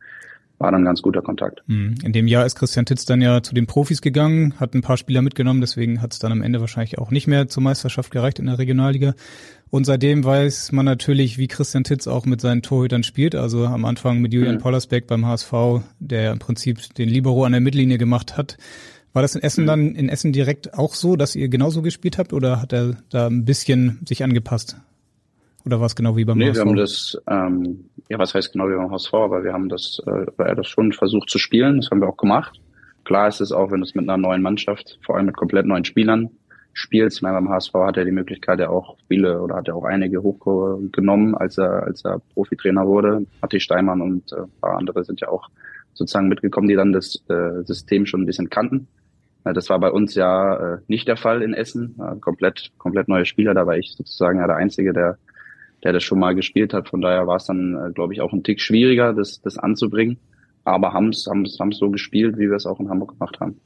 war 0.58 0.72
dann 0.72 0.84
ganz 0.84 1.02
guter 1.02 1.22
Kontakt. 1.22 1.62
Hm. 1.66 1.94
In 2.02 2.12
dem 2.12 2.26
Jahr 2.26 2.46
ist 2.46 2.56
Christian 2.56 2.86
Titz 2.86 3.04
dann 3.04 3.20
ja 3.20 3.42
zu 3.42 3.54
den 3.54 3.66
Profis 3.66 4.00
gegangen, 4.00 4.54
hat 4.58 4.74
ein 4.74 4.82
paar 4.82 4.96
Spieler 4.96 5.22
mitgenommen, 5.22 5.60
deswegen 5.60 6.00
hat 6.00 6.12
es 6.12 6.18
dann 6.18 6.32
am 6.32 6.42
Ende 6.42 6.60
wahrscheinlich 6.60 6.98
auch 6.98 7.10
nicht 7.10 7.26
mehr 7.26 7.48
zur 7.48 7.62
Meisterschaft 7.62 8.10
gereicht 8.10 8.38
in 8.38 8.46
der 8.46 8.58
Regionalliga. 8.58 9.14
Und 9.68 9.84
seitdem 9.84 10.24
weiß 10.24 10.72
man 10.72 10.84
natürlich, 10.84 11.38
wie 11.38 11.48
Christian 11.48 11.84
Titz 11.84 12.06
auch 12.06 12.24
mit 12.24 12.40
seinen 12.40 12.62
Torhütern 12.62 13.02
spielt. 13.02 13.34
Also 13.34 13.66
am 13.66 13.84
Anfang 13.84 14.20
mit 14.20 14.32
Julian 14.32 14.56
mhm. 14.56 14.60
Pollersbeck 14.60 15.06
beim 15.06 15.26
HSV, 15.26 15.52
der 15.98 16.32
im 16.32 16.38
Prinzip 16.38 16.94
den 16.94 17.08
Libero 17.08 17.44
an 17.44 17.52
der 17.52 17.60
Mittellinie 17.60 17.98
gemacht 17.98 18.36
hat. 18.36 18.56
War 19.12 19.22
das 19.22 19.34
in 19.34 19.42
Essen 19.42 19.64
mhm. 19.64 19.66
dann 19.66 19.94
in 19.94 20.08
Essen 20.08 20.32
direkt 20.32 20.74
auch 20.74 20.94
so, 20.94 21.16
dass 21.16 21.34
ihr 21.34 21.48
genauso 21.48 21.82
gespielt 21.82 22.18
habt 22.18 22.32
oder 22.32 22.60
hat 22.62 22.72
er 22.72 22.96
da 23.10 23.26
ein 23.26 23.44
bisschen 23.44 23.98
sich 24.06 24.22
angepasst? 24.22 24.76
Oder 25.66 25.80
war 25.80 25.86
es 25.86 25.96
genau 25.96 26.16
wie 26.16 26.24
beim 26.24 26.38
nee, 26.38 26.48
HSV? 26.48 26.56
wir 26.56 26.64
haben 26.64 26.76
das, 26.76 27.22
ähm, 27.28 27.90
ja, 28.08 28.18
was 28.18 28.34
heißt 28.34 28.52
genau 28.52 28.68
wie 28.68 28.76
beim 28.76 28.90
HSV, 28.90 29.12
aber 29.14 29.42
wir 29.42 29.52
haben 29.52 29.68
das, 29.68 30.00
äh, 30.06 30.26
er 30.38 30.54
das 30.54 30.68
schon 30.68 30.92
versucht 30.92 31.28
zu 31.28 31.38
spielen, 31.38 31.78
das 31.78 31.90
haben 31.90 32.00
wir 32.00 32.08
auch 32.08 32.16
gemacht. 32.16 32.60
Klar 33.04 33.28
ist 33.28 33.40
es 33.40 33.50
auch, 33.50 33.70
wenn 33.70 33.80
du 33.80 33.86
es 33.86 33.94
mit 33.94 34.08
einer 34.08 34.16
neuen 34.16 34.42
Mannschaft, 34.42 34.98
vor 35.04 35.16
allem 35.16 35.26
mit 35.26 35.36
komplett 35.36 35.66
neuen 35.66 35.84
Spielern 35.84 36.30
spielst. 36.72 37.18
Ich 37.18 37.22
meine, 37.22 37.34
beim 37.34 37.48
HSV 37.48 37.74
hat 37.74 37.96
er 37.96 38.04
die 38.04 38.12
Möglichkeit 38.12 38.60
ja 38.60 38.68
auch 38.68 38.96
viele 39.08 39.40
oder 39.40 39.56
hat 39.56 39.66
er 39.66 39.76
auch 39.76 39.84
einige 39.84 40.22
hochgenommen, 40.22 41.34
als 41.34 41.58
er, 41.58 41.82
als 41.84 42.04
er 42.04 42.20
Profitrainer 42.34 42.86
wurde. 42.86 43.26
Matti 43.40 43.58
Steinmann 43.58 44.00
und 44.02 44.32
äh, 44.32 44.42
ein 44.42 44.52
paar 44.60 44.78
andere 44.78 45.04
sind 45.04 45.20
ja 45.20 45.28
auch 45.28 45.48
sozusagen 45.94 46.28
mitgekommen, 46.28 46.68
die 46.68 46.74
dann 46.74 46.92
das 46.92 47.22
äh, 47.28 47.64
System 47.64 48.06
schon 48.06 48.22
ein 48.22 48.26
bisschen 48.26 48.50
kannten. 48.50 48.86
Das 49.44 49.70
war 49.70 49.78
bei 49.78 49.90
uns 49.90 50.14
ja 50.16 50.74
äh, 50.74 50.78
nicht 50.88 51.06
der 51.06 51.16
Fall 51.16 51.42
in 51.42 51.54
Essen. 51.54 51.96
Äh, 52.00 52.18
komplett, 52.20 52.72
komplett 52.78 53.08
neue 53.08 53.24
Spieler. 53.24 53.54
Da 53.54 53.66
war 53.66 53.76
ich 53.76 53.94
sozusagen 53.96 54.40
ja 54.40 54.46
der 54.46 54.56
Einzige, 54.56 54.92
der, 54.92 55.18
der 55.84 55.92
das 55.92 56.02
schon 56.02 56.18
mal 56.18 56.34
gespielt 56.34 56.72
hat. 56.72 56.88
Von 56.88 57.00
daher 57.00 57.26
war 57.26 57.36
es 57.36 57.46
dann, 57.46 57.74
äh, 57.74 57.92
glaube 57.92 58.14
ich, 58.14 58.20
auch 58.20 58.32
ein 58.32 58.42
Tick 58.42 58.60
schwieriger, 58.60 59.12
das, 59.12 59.40
das 59.42 59.58
anzubringen. 59.58 60.18
Aber 60.64 60.92
haben 60.92 61.10
es 61.10 61.26
haben 61.28 61.44
es 61.44 61.78
so 61.78 61.90
gespielt, 61.90 62.38
wie 62.38 62.48
wir 62.48 62.56
es 62.56 62.66
auch 62.66 62.80
in 62.80 62.88
Hamburg 62.88 63.12
gemacht 63.12 63.38
haben. 63.40 63.60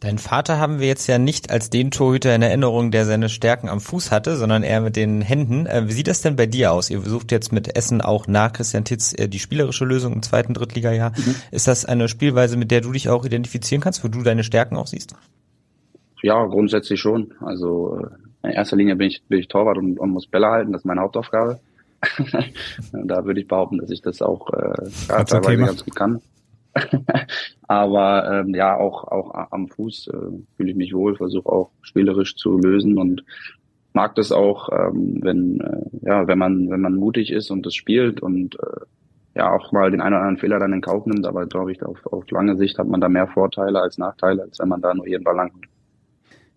Dein 0.00 0.16
Vater 0.16 0.58
haben 0.58 0.80
wir 0.80 0.86
jetzt 0.86 1.06
ja 1.08 1.18
nicht 1.18 1.50
als 1.50 1.68
den 1.68 1.90
Torhüter 1.90 2.34
in 2.34 2.40
Erinnerung, 2.40 2.90
der 2.90 3.04
seine 3.04 3.28
Stärken 3.28 3.68
am 3.68 3.80
Fuß 3.80 4.10
hatte, 4.10 4.36
sondern 4.36 4.62
eher 4.62 4.80
mit 4.80 4.96
den 4.96 5.20
Händen. 5.20 5.66
Äh, 5.66 5.88
wie 5.88 5.92
sieht 5.92 6.08
das 6.08 6.22
denn 6.22 6.36
bei 6.36 6.46
dir 6.46 6.72
aus? 6.72 6.88
Ihr 6.88 7.02
versucht 7.02 7.30
jetzt 7.30 7.52
mit 7.52 7.76
Essen 7.76 8.00
auch 8.00 8.26
nach 8.26 8.54
Christian 8.54 8.86
Titz 8.86 9.12
äh, 9.12 9.28
die 9.28 9.38
spielerische 9.38 9.84
Lösung 9.84 10.14
im 10.14 10.22
zweiten 10.22 10.54
Drittligajahr. 10.54 11.10
Mhm. 11.10 11.34
Ist 11.50 11.68
das 11.68 11.84
eine 11.84 12.08
Spielweise, 12.08 12.56
mit 12.56 12.70
der 12.70 12.80
du 12.80 12.92
dich 12.92 13.10
auch 13.10 13.26
identifizieren 13.26 13.82
kannst, 13.82 14.02
wo 14.02 14.08
du 14.08 14.22
deine 14.22 14.42
Stärken 14.42 14.76
auch 14.76 14.86
siehst? 14.86 15.14
Ja, 16.22 16.46
grundsätzlich 16.46 16.98
schon. 16.98 17.34
Also 17.40 18.06
in 18.42 18.50
erster 18.50 18.76
Linie 18.76 18.96
bin 18.96 19.08
ich, 19.08 19.22
bin 19.28 19.38
ich 19.38 19.48
Torwart 19.48 19.78
und, 19.78 19.98
und 19.98 20.10
muss 20.10 20.26
Bälle 20.26 20.48
halten. 20.48 20.72
Das 20.72 20.82
ist 20.82 20.86
meine 20.86 21.00
Hauptaufgabe. 21.00 21.60
da 22.92 23.24
würde 23.24 23.40
ich 23.40 23.48
behaupten, 23.48 23.78
dass 23.78 23.90
ich 23.90 24.00
das 24.00 24.22
auch 24.22 24.50
äh, 24.54 24.88
ja, 25.08 25.24
teilweise 25.24 25.64
ganz 25.64 25.84
gut 25.84 25.96
kann. 25.96 26.20
Aber 27.68 28.30
ähm, 28.30 28.54
ja, 28.54 28.76
auch 28.76 29.04
auch 29.04 29.34
am 29.50 29.68
Fuß 29.68 30.08
äh, 30.08 30.16
fühle 30.56 30.70
ich 30.70 30.76
mich 30.76 30.94
wohl, 30.94 31.16
versuche 31.16 31.48
auch 31.48 31.70
spielerisch 31.82 32.36
zu 32.36 32.58
lösen 32.58 32.96
und 32.96 33.24
mag 33.92 34.14
das 34.14 34.32
auch, 34.32 34.70
ähm, 34.72 35.18
wenn 35.20 35.60
äh, 35.60 36.06
ja, 36.06 36.26
wenn 36.26 36.38
man 36.38 36.70
wenn 36.70 36.80
man 36.80 36.94
mutig 36.94 37.32
ist 37.32 37.50
und 37.50 37.66
das 37.66 37.74
spielt 37.74 38.22
und 38.22 38.54
äh, 38.54 38.84
ja 39.34 39.52
auch 39.52 39.72
mal 39.72 39.90
den 39.90 40.00
einen 40.00 40.14
oder 40.14 40.22
anderen 40.22 40.38
Fehler 40.38 40.58
dann 40.58 40.72
in 40.72 40.80
Kauf 40.80 41.06
nimmt. 41.06 41.26
Aber 41.26 41.46
glaube 41.46 41.72
ich, 41.72 41.82
auf, 41.82 42.06
auf 42.06 42.30
lange 42.30 42.56
Sicht 42.56 42.78
hat 42.78 42.86
man 42.86 43.00
da 43.00 43.08
mehr 43.08 43.26
Vorteile 43.26 43.80
als 43.80 43.98
Nachteile, 43.98 44.42
als 44.42 44.58
wenn 44.58 44.68
man 44.68 44.80
da 44.80 44.94
nur 44.94 45.06
jeden 45.06 45.24
Ball 45.24 45.36
langkommt. 45.36 45.66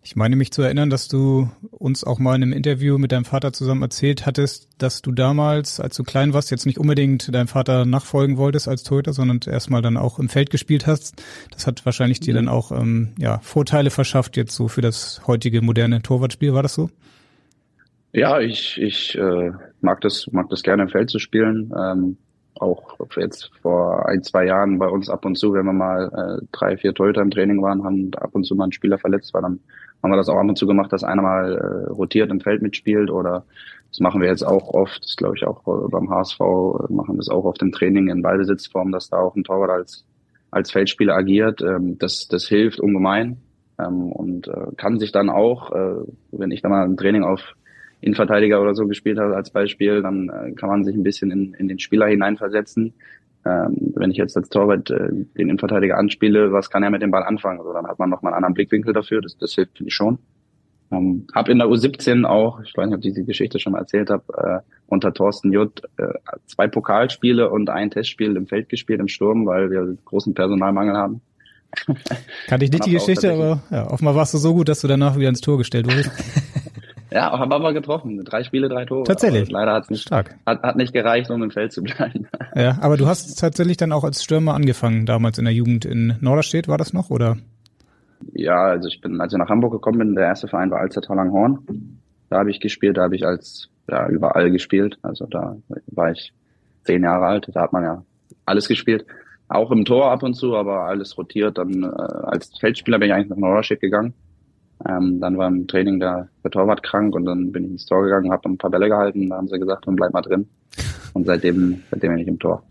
Ich 0.05 0.17
meine 0.17 0.35
mich 0.35 0.51
zu 0.51 0.61
erinnern, 0.61 0.89
dass 0.89 1.07
du 1.07 1.49
uns 1.71 2.03
auch 2.03 2.19
mal 2.19 2.35
in 2.35 2.43
einem 2.43 2.51
Interview 2.51 2.97
mit 2.97 3.13
deinem 3.13 3.23
Vater 3.23 3.53
zusammen 3.53 3.83
erzählt 3.83 4.25
hattest, 4.25 4.67
dass 4.77 5.01
du 5.01 5.13
damals, 5.13 5.79
als 5.79 5.95
du 5.95 6.03
klein 6.03 6.33
warst, 6.33 6.51
jetzt 6.51 6.65
nicht 6.65 6.77
unbedingt 6.77 7.33
deinem 7.33 7.47
Vater 7.47 7.85
nachfolgen 7.85 8.35
wolltest 8.35 8.67
als 8.67 8.83
Torhüter, 8.83 9.13
sondern 9.13 9.39
erstmal 9.45 9.81
dann 9.81 9.95
auch 9.95 10.19
im 10.19 10.27
Feld 10.27 10.49
gespielt 10.49 10.87
hast. 10.87 11.23
Das 11.51 11.67
hat 11.67 11.85
wahrscheinlich 11.85 12.19
dir 12.19 12.33
dann 12.33 12.49
auch 12.49 12.73
ähm, 12.73 13.13
ja, 13.17 13.39
Vorteile 13.39 13.91
verschafft 13.91 14.35
jetzt 14.35 14.53
so 14.55 14.67
für 14.67 14.81
das 14.81 15.21
heutige 15.25 15.61
moderne 15.61 16.01
Torwartspiel. 16.01 16.53
War 16.53 16.63
das 16.63 16.73
so? 16.73 16.89
Ja, 18.11 18.41
ich, 18.41 18.77
ich 18.81 19.17
äh, 19.17 19.51
mag 19.79 20.01
das 20.01 20.27
mag 20.33 20.49
das 20.49 20.63
gerne 20.63 20.83
im 20.83 20.89
Feld 20.89 21.11
zu 21.11 21.19
spielen. 21.19 21.71
Ähm, 21.79 22.17
auch 22.59 22.97
jetzt 23.17 23.51
vor 23.61 24.07
ein, 24.07 24.23
zwei 24.23 24.45
Jahren 24.45 24.79
bei 24.79 24.87
uns 24.87 25.09
ab 25.09 25.25
und 25.25 25.35
zu, 25.35 25.53
wenn 25.53 25.65
wir 25.65 25.73
mal 25.73 26.39
äh, 26.41 26.45
drei, 26.51 26.77
vier 26.77 26.93
Torhüter 26.93 27.21
im 27.21 27.31
Training 27.31 27.61
waren, 27.61 27.83
haben 27.83 28.11
ab 28.15 28.31
und 28.33 28.45
zu 28.45 28.55
mal 28.55 28.65
ein 28.65 28.71
Spieler 28.71 28.97
verletzt 28.97 29.33
war, 29.33 29.41
dann 29.41 29.59
haben 30.01 30.11
wir 30.11 30.17
das 30.17 30.29
auch 30.29 30.37
ab 30.37 30.47
und 30.47 30.57
zu 30.57 30.67
gemacht, 30.67 30.91
dass 30.91 31.03
einer 31.03 31.21
mal 31.21 31.55
äh, 31.55 31.91
rotiert 31.91 32.29
im 32.29 32.41
Feld 32.41 32.61
mitspielt 32.61 33.09
oder 33.09 33.45
das 33.89 33.99
machen 33.99 34.21
wir 34.21 34.27
jetzt 34.27 34.43
auch 34.43 34.73
oft, 34.73 35.03
das 35.03 35.15
glaube 35.15 35.35
ich 35.37 35.45
auch 35.45 35.61
äh, 35.67 35.89
beim 35.89 36.09
HSV, 36.09 36.39
äh, 36.39 36.93
machen 36.93 37.17
das 37.17 37.29
auch 37.29 37.45
oft 37.45 37.61
im 37.61 37.71
Training 37.71 38.09
in 38.09 38.21
Ballbesitzform, 38.21 38.91
dass 38.91 39.09
da 39.09 39.17
auch 39.17 39.35
ein 39.35 39.43
Torwart 39.43 39.69
als, 39.69 40.05
als 40.51 40.71
Feldspieler 40.71 41.15
agiert. 41.15 41.61
Ähm, 41.61 41.97
das, 41.99 42.27
das 42.27 42.47
hilft 42.47 42.79
ungemein 42.79 43.37
ähm, 43.79 44.11
und 44.11 44.47
äh, 44.47 44.75
kann 44.77 44.99
sich 44.99 45.11
dann 45.11 45.29
auch, 45.29 45.71
äh, 45.71 45.95
wenn 46.31 46.51
ich 46.51 46.61
da 46.61 46.69
mal 46.69 46.83
ein 46.83 46.97
Training 46.97 47.23
auf 47.23 47.55
Innenverteidiger 48.03 48.61
oder 48.61 48.75
so 48.75 48.87
gespielt 48.87 49.17
habe 49.17 49.35
als 49.35 49.51
Beispiel, 49.51 50.01
dann 50.01 50.29
äh, 50.29 50.51
kann 50.53 50.69
man 50.69 50.83
sich 50.83 50.95
ein 50.95 51.03
bisschen 51.03 51.31
in, 51.31 51.53
in 51.53 51.67
den 51.67 51.79
Spieler 51.79 52.07
hineinversetzen 52.07 52.93
ähm, 53.45 53.93
wenn 53.95 54.11
ich 54.11 54.17
jetzt 54.17 54.37
als 54.37 54.49
Torwart 54.49 54.89
äh, 54.89 55.09
den 55.09 55.29
Innenverteidiger 55.35 55.97
anspiele, 55.97 56.53
was 56.53 56.69
kann 56.69 56.83
er 56.83 56.89
mit 56.89 57.01
dem 57.01 57.11
Ball 57.11 57.23
anfangen? 57.23 57.59
Also 57.59 57.73
dann 57.73 57.87
hat 57.87 57.99
man 57.99 58.09
nochmal 58.09 58.31
einen 58.31 58.37
anderen 58.37 58.53
Blickwinkel 58.53 58.93
dafür, 58.93 59.21
das, 59.21 59.37
das 59.37 59.53
hilft 59.53 59.77
finde 59.77 59.89
ich 59.89 59.95
schon. 59.95 60.19
Ähm, 60.91 61.27
hab 61.33 61.49
in 61.49 61.57
der 61.57 61.67
U17 61.67 62.25
auch, 62.25 62.61
ich 62.61 62.75
weiß 62.75 62.87
nicht, 62.87 62.95
ob 62.95 63.03
ich 63.03 63.13
diese 63.13 63.25
Geschichte 63.25 63.59
schon 63.59 63.73
mal 63.73 63.79
erzählt 63.79 64.09
habe, 64.09 64.23
äh, 64.37 64.59
unter 64.87 65.13
Thorsten 65.13 65.51
Jutt 65.51 65.81
äh, 65.97 66.13
zwei 66.45 66.67
Pokalspiele 66.67 67.49
und 67.49 67.69
ein 67.69 67.91
Testspiel 67.91 68.35
im 68.37 68.47
Feld 68.47 68.69
gespielt 68.69 69.01
im 69.01 69.07
Sturm, 69.07 69.45
weil 69.45 69.69
wir 69.69 69.97
großen 70.05 70.33
Personalmangel 70.33 70.95
haben. 70.95 71.21
Kannte 72.47 72.65
ich 72.65 72.71
nicht 72.71 72.85
die 72.85 72.91
Geschichte, 72.91 73.33
aber 73.33 73.63
ja, 73.71 73.89
offenbar 73.89 74.15
warst 74.15 74.33
du 74.35 74.37
so 74.37 74.53
gut, 74.53 74.69
dass 74.69 74.81
du 74.81 74.87
danach 74.87 75.17
wieder 75.17 75.29
ins 75.29 75.41
Tor 75.41 75.57
gestellt 75.57 75.87
wurdest. 75.87 76.11
Ja, 77.13 77.37
haben 77.37 77.51
wir 77.51 77.57
aber 77.57 77.73
getroffen. 77.73 78.23
Drei 78.25 78.43
Spiele, 78.43 78.69
drei 78.69 78.85
Tore. 78.85 79.03
Tatsächlich. 79.03 79.43
Aber 79.43 79.51
leider 79.51 79.73
hat's 79.73 79.89
nicht, 79.91 80.01
Stark. 80.01 80.35
Hat, 80.47 80.63
hat 80.63 80.75
nicht 80.77 80.93
gereicht, 80.93 81.29
um 81.29 81.43
im 81.43 81.51
Feld 81.51 81.71
zu 81.71 81.83
bleiben. 81.83 82.27
Ja, 82.55 82.77
aber 82.81 82.97
du 82.97 83.07
hast 83.07 83.39
tatsächlich 83.39 83.77
dann 83.77 83.91
auch 83.91 84.03
als 84.03 84.23
Stürmer 84.23 84.53
angefangen, 84.53 85.07
damals 85.07 85.39
in 85.39 85.45
der 85.45 85.53
Jugend 85.55 85.85
in 85.85 86.17
Norderstedt, 86.21 86.67
war 86.67 86.77
das 86.77 86.93
noch, 86.93 87.09
oder? 87.09 87.37
Ja, 88.31 88.65
also 88.65 88.87
ich 88.87 89.01
bin, 89.01 89.19
als 89.19 89.33
ich 89.33 89.39
nach 89.39 89.49
Hamburg 89.49 89.71
gekommen 89.71 89.97
bin, 89.97 90.15
der 90.15 90.25
erste 90.25 90.47
Verein 90.47 90.69
war 90.69 90.79
Alzertal 90.79 91.17
Langhorn. 91.17 91.99
Da 92.29 92.37
habe 92.37 92.51
ich 92.51 92.59
gespielt, 92.59 92.97
da 92.97 93.03
habe 93.03 93.15
ich 93.15 93.25
als, 93.25 93.69
ja, 93.89 94.07
überall 94.07 94.51
gespielt. 94.51 94.99
Also 95.01 95.25
da 95.25 95.57
war 95.87 96.11
ich 96.11 96.31
zehn 96.83 97.03
Jahre 97.03 97.25
alt, 97.25 97.47
da 97.51 97.61
hat 97.61 97.73
man 97.73 97.83
ja 97.83 98.03
alles 98.45 98.67
gespielt. 98.67 99.05
Auch 99.47 99.71
im 99.71 99.83
Tor 99.83 100.11
ab 100.11 100.21
und 100.21 100.35
zu, 100.35 100.55
aber 100.55 100.81
alles 100.81 101.17
rotiert. 101.17 101.57
Dann 101.57 101.83
äh, 101.83 101.87
als 101.87 102.51
Feldspieler 102.59 102.99
bin 102.99 103.09
ich 103.09 103.15
eigentlich 103.15 103.29
nach 103.29 103.37
Norderstedt 103.37 103.81
gegangen 103.81 104.13
ähm, 104.87 105.19
dann 105.19 105.37
war 105.37 105.47
im 105.47 105.67
Training 105.67 105.99
der, 105.99 106.27
der 106.43 106.51
Torwart 106.51 106.83
krank 106.83 107.15
und 107.15 107.25
dann 107.25 107.51
bin 107.51 107.65
ich 107.65 107.71
ins 107.71 107.85
Tor 107.85 108.03
gegangen, 108.03 108.31
habe 108.31 108.49
ein 108.49 108.57
paar 108.57 108.71
Bälle 108.71 108.89
gehalten, 108.89 109.29
da 109.29 109.37
haben 109.37 109.47
sie 109.47 109.59
gesagt, 109.59 109.87
dann 109.87 109.95
bleib 109.95 110.13
mal 110.13 110.21
drin. 110.21 110.47
Und 111.13 111.25
seitdem, 111.25 111.81
seitdem 111.91 112.11
bin 112.13 112.21
ich 112.21 112.27
im 112.27 112.39
Tor. 112.39 112.63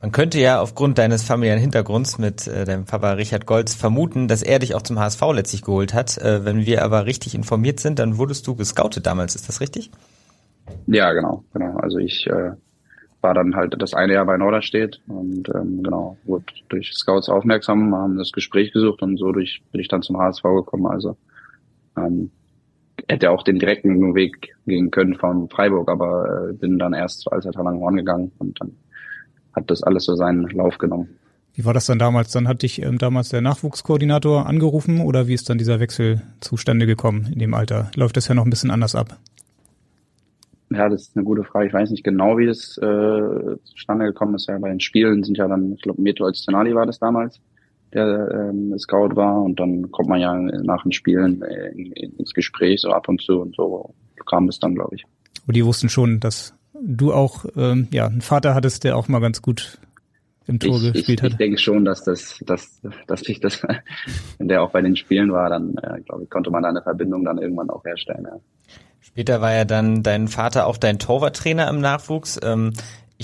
Man 0.00 0.12
könnte 0.12 0.38
ja 0.38 0.60
aufgrund 0.60 0.98
deines 0.98 1.22
familiären 1.22 1.60
Hintergrunds 1.60 2.18
mit 2.18 2.46
äh, 2.46 2.66
deinem 2.66 2.84
Papa 2.84 3.12
Richard 3.12 3.46
Golz 3.46 3.74
vermuten, 3.74 4.28
dass 4.28 4.42
er 4.42 4.58
dich 4.58 4.74
auch 4.74 4.82
zum 4.82 4.98
HSV 4.98 5.22
letztlich 5.32 5.62
geholt 5.62 5.94
hat. 5.94 6.18
Äh, 6.18 6.44
wenn 6.44 6.66
wir 6.66 6.84
aber 6.84 7.06
richtig 7.06 7.34
informiert 7.34 7.80
sind, 7.80 7.98
dann 7.98 8.18
wurdest 8.18 8.46
du 8.46 8.54
gescoutet 8.54 9.06
damals, 9.06 9.34
ist 9.34 9.48
das 9.48 9.62
richtig? 9.62 9.90
Ja, 10.86 11.12
genau, 11.12 11.44
genau. 11.52 11.76
Also 11.76 11.98
ich 11.98 12.26
äh, 12.26 12.50
war 13.22 13.32
dann 13.32 13.56
halt 13.56 13.74
das 13.78 13.94
eine 13.94 14.12
Jahr 14.12 14.26
bei 14.26 14.36
Norderstedt 14.36 15.00
und 15.08 15.48
ähm, 15.48 15.82
genau, 15.82 16.18
wurde 16.24 16.44
durch 16.68 16.92
Scouts 16.92 17.30
aufmerksam, 17.30 17.94
haben 17.94 18.18
das 18.18 18.30
Gespräch 18.30 18.72
gesucht 18.72 19.00
und 19.02 19.16
so 19.16 19.32
durch 19.32 19.62
bin 19.72 19.80
ich 19.80 19.88
dann 19.88 20.02
zum 20.02 20.18
HSV 20.18 20.42
gekommen. 20.42 20.86
Also 20.86 21.16
ähm, 21.96 22.30
hätte 23.08 23.30
auch 23.30 23.42
den 23.42 23.58
direkten 23.58 24.14
Weg 24.14 24.54
gehen 24.66 24.90
können 24.90 25.14
von 25.14 25.48
Freiburg, 25.48 25.90
aber 25.90 26.50
äh, 26.50 26.52
bin 26.52 26.78
dann 26.78 26.92
erst 26.92 27.30
als 27.32 27.44
er 27.44 27.52
Langhorn 27.52 27.96
gegangen 27.96 28.32
und 28.38 28.60
dann 28.60 28.72
hat 29.52 29.70
das 29.70 29.82
alles 29.82 30.04
so 30.04 30.14
seinen 30.14 30.48
Lauf 30.50 30.78
genommen. 30.78 31.08
Wie 31.54 31.64
war 31.64 31.72
das 31.72 31.86
dann 31.86 32.00
damals? 32.00 32.32
Dann 32.32 32.48
hat 32.48 32.62
dich 32.62 32.82
ähm, 32.82 32.98
damals 32.98 33.28
der 33.28 33.40
Nachwuchskoordinator 33.40 34.46
angerufen 34.46 35.00
oder 35.00 35.28
wie 35.28 35.34
ist 35.34 35.48
dann 35.48 35.58
dieser 35.58 35.78
Wechsel 35.78 36.22
zustande 36.40 36.86
gekommen 36.86 37.28
in 37.32 37.38
dem 37.38 37.54
Alter? 37.54 37.90
Läuft 37.94 38.16
das 38.16 38.26
ja 38.26 38.34
noch 38.34 38.44
ein 38.44 38.50
bisschen 38.50 38.72
anders 38.72 38.94
ab? 38.96 39.18
Ja, 40.70 40.88
das 40.88 41.02
ist 41.02 41.16
eine 41.16 41.24
gute 41.24 41.44
Frage. 41.44 41.68
Ich 41.68 41.72
weiß 41.72 41.90
nicht 41.90 42.02
genau, 42.02 42.38
wie 42.38 42.46
das 42.46 42.76
äh, 42.78 43.56
zustande 43.64 44.06
gekommen 44.06 44.34
ist. 44.34 44.48
Ja, 44.48 44.58
bei 44.58 44.70
den 44.70 44.80
Spielen 44.80 45.22
sind 45.22 45.38
ja 45.38 45.46
dann, 45.46 45.74
ich 45.74 45.82
glaube, 45.82 46.02
Meto 46.02 46.26
Öztunali 46.26 46.74
war 46.74 46.86
das 46.86 46.98
damals 46.98 47.40
der 47.94 48.50
ähm, 48.50 48.78
Scout 48.78 49.16
war 49.16 49.42
und 49.42 49.58
dann 49.60 49.90
kommt 49.90 50.08
man 50.08 50.20
ja 50.20 50.34
nach 50.36 50.82
den 50.82 50.92
Spielen 50.92 51.42
äh, 51.42 51.68
in, 51.68 51.92
in, 51.92 52.16
ins 52.16 52.34
Gespräch 52.34 52.80
so 52.80 52.90
ab 52.90 53.08
und 53.08 53.22
zu 53.22 53.40
und 53.40 53.54
so 53.54 53.94
kam 54.26 54.48
es 54.48 54.58
dann, 54.58 54.74
glaube 54.74 54.96
ich. 54.96 55.04
Und 55.46 55.56
die 55.56 55.64
wussten 55.64 55.88
schon, 55.88 56.20
dass 56.20 56.54
du 56.80 57.12
auch 57.12 57.44
ähm, 57.56 57.88
ja 57.92 58.06
einen 58.06 58.20
Vater 58.20 58.54
hattest, 58.54 58.84
der 58.84 58.96
auch 58.96 59.08
mal 59.08 59.20
ganz 59.20 59.42
gut 59.42 59.78
im 60.46 60.58
Tor 60.58 60.76
ich, 60.76 60.92
gespielt 60.92 61.20
ich, 61.20 61.22
hat. 61.22 61.32
Ich 61.32 61.38
denke 61.38 61.58
schon, 61.58 61.84
dass 61.84 62.04
das, 62.04 62.42
dass, 62.46 62.80
dass 63.06 63.22
ich 63.28 63.40
das, 63.40 63.62
wenn 64.38 64.48
der 64.48 64.62
auch 64.62 64.70
bei 64.70 64.82
den 64.82 64.96
Spielen 64.96 65.32
war, 65.32 65.48
dann 65.48 65.76
äh, 65.82 66.00
glaube 66.02 66.24
ich, 66.24 66.30
konnte 66.30 66.50
man 66.50 66.62
da 66.62 66.68
eine 66.68 66.82
Verbindung 66.82 67.24
dann 67.24 67.38
irgendwann 67.38 67.70
auch 67.70 67.84
herstellen. 67.84 68.24
Ja. 68.24 68.40
Später 69.00 69.40
war 69.40 69.52
ja 69.52 69.64
dann 69.64 70.02
dein 70.02 70.28
Vater 70.28 70.66
auch 70.66 70.76
dein 70.76 70.98
Torwarttrainer 70.98 71.68
im 71.68 71.80
Nachwuchs. 71.80 72.40
Ähm, 72.42 72.72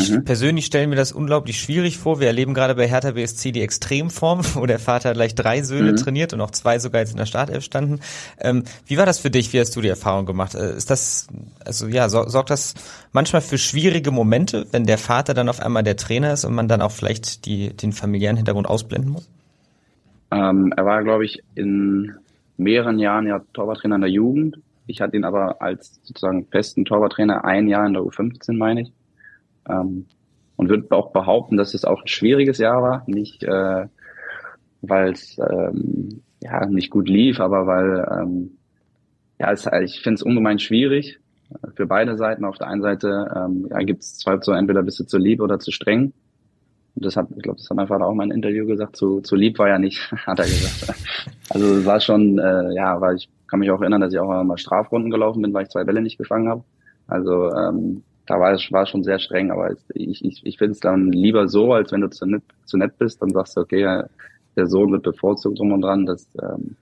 ich 0.02 0.10
mhm. 0.10 0.24
persönlich 0.24 0.66
stelle 0.66 0.86
mir 0.86 0.96
das 0.96 1.12
unglaublich 1.12 1.60
schwierig 1.60 1.98
vor. 1.98 2.20
Wir 2.20 2.28
erleben 2.28 2.54
gerade 2.54 2.74
bei 2.74 2.88
Hertha 2.88 3.12
BSC 3.12 3.52
die 3.52 3.62
Extremform, 3.62 4.40
wo 4.54 4.66
der 4.66 4.78
Vater 4.78 5.12
gleich 5.12 5.34
drei 5.34 5.62
Söhne 5.62 5.92
mhm. 5.92 5.96
trainiert 5.96 6.32
und 6.32 6.40
auch 6.40 6.50
zwei 6.50 6.78
sogar 6.78 7.00
jetzt 7.00 7.12
in 7.12 7.16
der 7.16 7.26
Startelf 7.26 7.64
standen. 7.64 8.00
Ähm, 8.40 8.64
wie 8.86 8.98
war 8.98 9.06
das 9.06 9.18
für 9.18 9.30
dich? 9.30 9.52
Wie 9.52 9.60
hast 9.60 9.74
du 9.76 9.80
die 9.80 9.88
Erfahrung 9.88 10.26
gemacht? 10.26 10.54
Äh, 10.54 10.76
ist 10.76 10.90
das, 10.90 11.28
also 11.64 11.86
ja, 11.86 12.08
sorgt 12.08 12.50
das 12.50 12.74
manchmal 13.12 13.42
für 13.42 13.58
schwierige 13.58 14.10
Momente, 14.10 14.66
wenn 14.72 14.84
der 14.84 14.98
Vater 14.98 15.34
dann 15.34 15.48
auf 15.48 15.60
einmal 15.60 15.82
der 15.82 15.96
Trainer 15.96 16.32
ist 16.32 16.44
und 16.44 16.54
man 16.54 16.68
dann 16.68 16.82
auch 16.82 16.92
vielleicht 16.92 17.46
die, 17.46 17.76
den 17.76 17.92
familiären 17.92 18.36
Hintergrund 18.36 18.68
ausblenden 18.68 19.10
muss? 19.10 19.28
Ähm, 20.30 20.72
er 20.76 20.84
war, 20.84 21.02
glaube 21.02 21.24
ich, 21.24 21.42
in 21.54 22.14
mehreren 22.56 22.98
Jahren 22.98 23.26
ja 23.26 23.40
Torwarttrainer 23.52 23.96
in 23.96 24.00
der 24.02 24.10
Jugend. 24.10 24.58
Ich 24.86 25.00
hatte 25.00 25.16
ihn 25.16 25.24
aber 25.24 25.62
als 25.62 26.00
sozusagen 26.02 26.46
festen 26.46 26.84
Torwarttrainer 26.84 27.44
ein 27.44 27.68
Jahr 27.68 27.86
in 27.86 27.94
der 27.94 28.02
U15, 28.02 28.56
meine 28.56 28.82
ich. 28.82 28.92
Ähm, 29.68 30.06
und 30.56 30.68
würde 30.68 30.94
auch 30.94 31.12
behaupten, 31.12 31.56
dass 31.56 31.72
es 31.72 31.84
auch 31.84 32.02
ein 32.02 32.08
schwieriges 32.08 32.58
Jahr 32.58 32.82
war. 32.82 33.02
Nicht, 33.06 33.42
äh, 33.44 33.86
weil 34.82 35.12
es 35.12 35.38
ähm, 35.38 36.22
ja 36.42 36.66
nicht 36.66 36.90
gut 36.90 37.08
lief, 37.08 37.40
aber 37.40 37.66
weil 37.66 38.06
ähm, 38.10 38.58
ja, 39.38 39.52
es, 39.52 39.66
ich 39.82 40.02
finde 40.02 40.16
es 40.16 40.22
ungemein 40.22 40.58
schwierig 40.58 41.18
für 41.74 41.86
beide 41.86 42.16
Seiten. 42.16 42.44
Auf 42.44 42.58
der 42.58 42.68
einen 42.68 42.82
Seite 42.82 43.32
ähm, 43.34 43.68
ja, 43.70 43.78
gibt 43.78 44.02
es 44.02 44.18
zwei 44.18 44.38
so 44.40 44.52
entweder 44.52 44.82
bist 44.82 45.00
du 45.00 45.04
zu 45.04 45.18
lieb 45.18 45.40
oder 45.40 45.58
zu 45.58 45.70
streng. 45.70 46.12
Und 46.94 47.04
das 47.04 47.16
hat, 47.16 47.28
ich 47.36 47.42
glaube, 47.42 47.58
das 47.58 47.70
hat 47.70 47.76
mein 47.76 47.86
Vater 47.86 48.06
auch 48.06 48.14
mal 48.14 48.24
in 48.24 48.32
einem 48.32 48.42
Interview 48.42 48.66
gesagt, 48.66 48.96
zu, 48.96 49.20
zu 49.20 49.36
lieb 49.36 49.58
war 49.58 49.68
ja 49.68 49.78
nicht, 49.78 50.10
hat 50.26 50.38
er 50.38 50.44
gesagt. 50.44 51.02
Also 51.48 51.76
es 51.76 51.86
war 51.86 52.00
schon, 52.00 52.38
äh, 52.38 52.74
ja, 52.74 53.00
weil 53.00 53.16
ich 53.16 53.28
kann 53.46 53.60
mich 53.60 53.70
auch 53.70 53.80
erinnern, 53.80 54.00
dass 54.00 54.12
ich 54.12 54.18
auch 54.18 54.44
mal 54.44 54.58
Strafrunden 54.58 55.10
gelaufen 55.10 55.42
bin, 55.42 55.52
weil 55.54 55.64
ich 55.64 55.70
zwei 55.70 55.84
Bälle 55.84 56.02
nicht 56.02 56.18
gefangen 56.18 56.48
habe. 56.48 56.64
Also 57.06 57.52
ähm, 57.52 58.02
da 58.30 58.38
war 58.38 58.52
es 58.52 58.70
war 58.70 58.86
schon 58.86 59.02
sehr 59.02 59.18
streng, 59.18 59.50
aber 59.50 59.72
ich, 59.92 60.24
ich, 60.24 60.46
ich 60.46 60.56
finde 60.56 60.72
es 60.72 60.78
dann 60.78 61.10
lieber 61.10 61.48
so, 61.48 61.72
als 61.72 61.90
wenn 61.90 62.02
du 62.02 62.10
zu 62.10 62.26
nett, 62.26 62.44
zu 62.64 62.76
nett 62.76 62.96
bist, 62.96 63.20
dann 63.20 63.30
sagst 63.30 63.56
du, 63.56 63.60
okay, 63.62 64.04
der 64.56 64.66
Sohn 64.66 64.92
wird 64.92 65.02
bevorzugt 65.02 65.58
drum 65.58 65.72
und 65.72 65.82
dran. 65.82 66.06
Das, 66.06 66.28
ähm, 66.40 66.76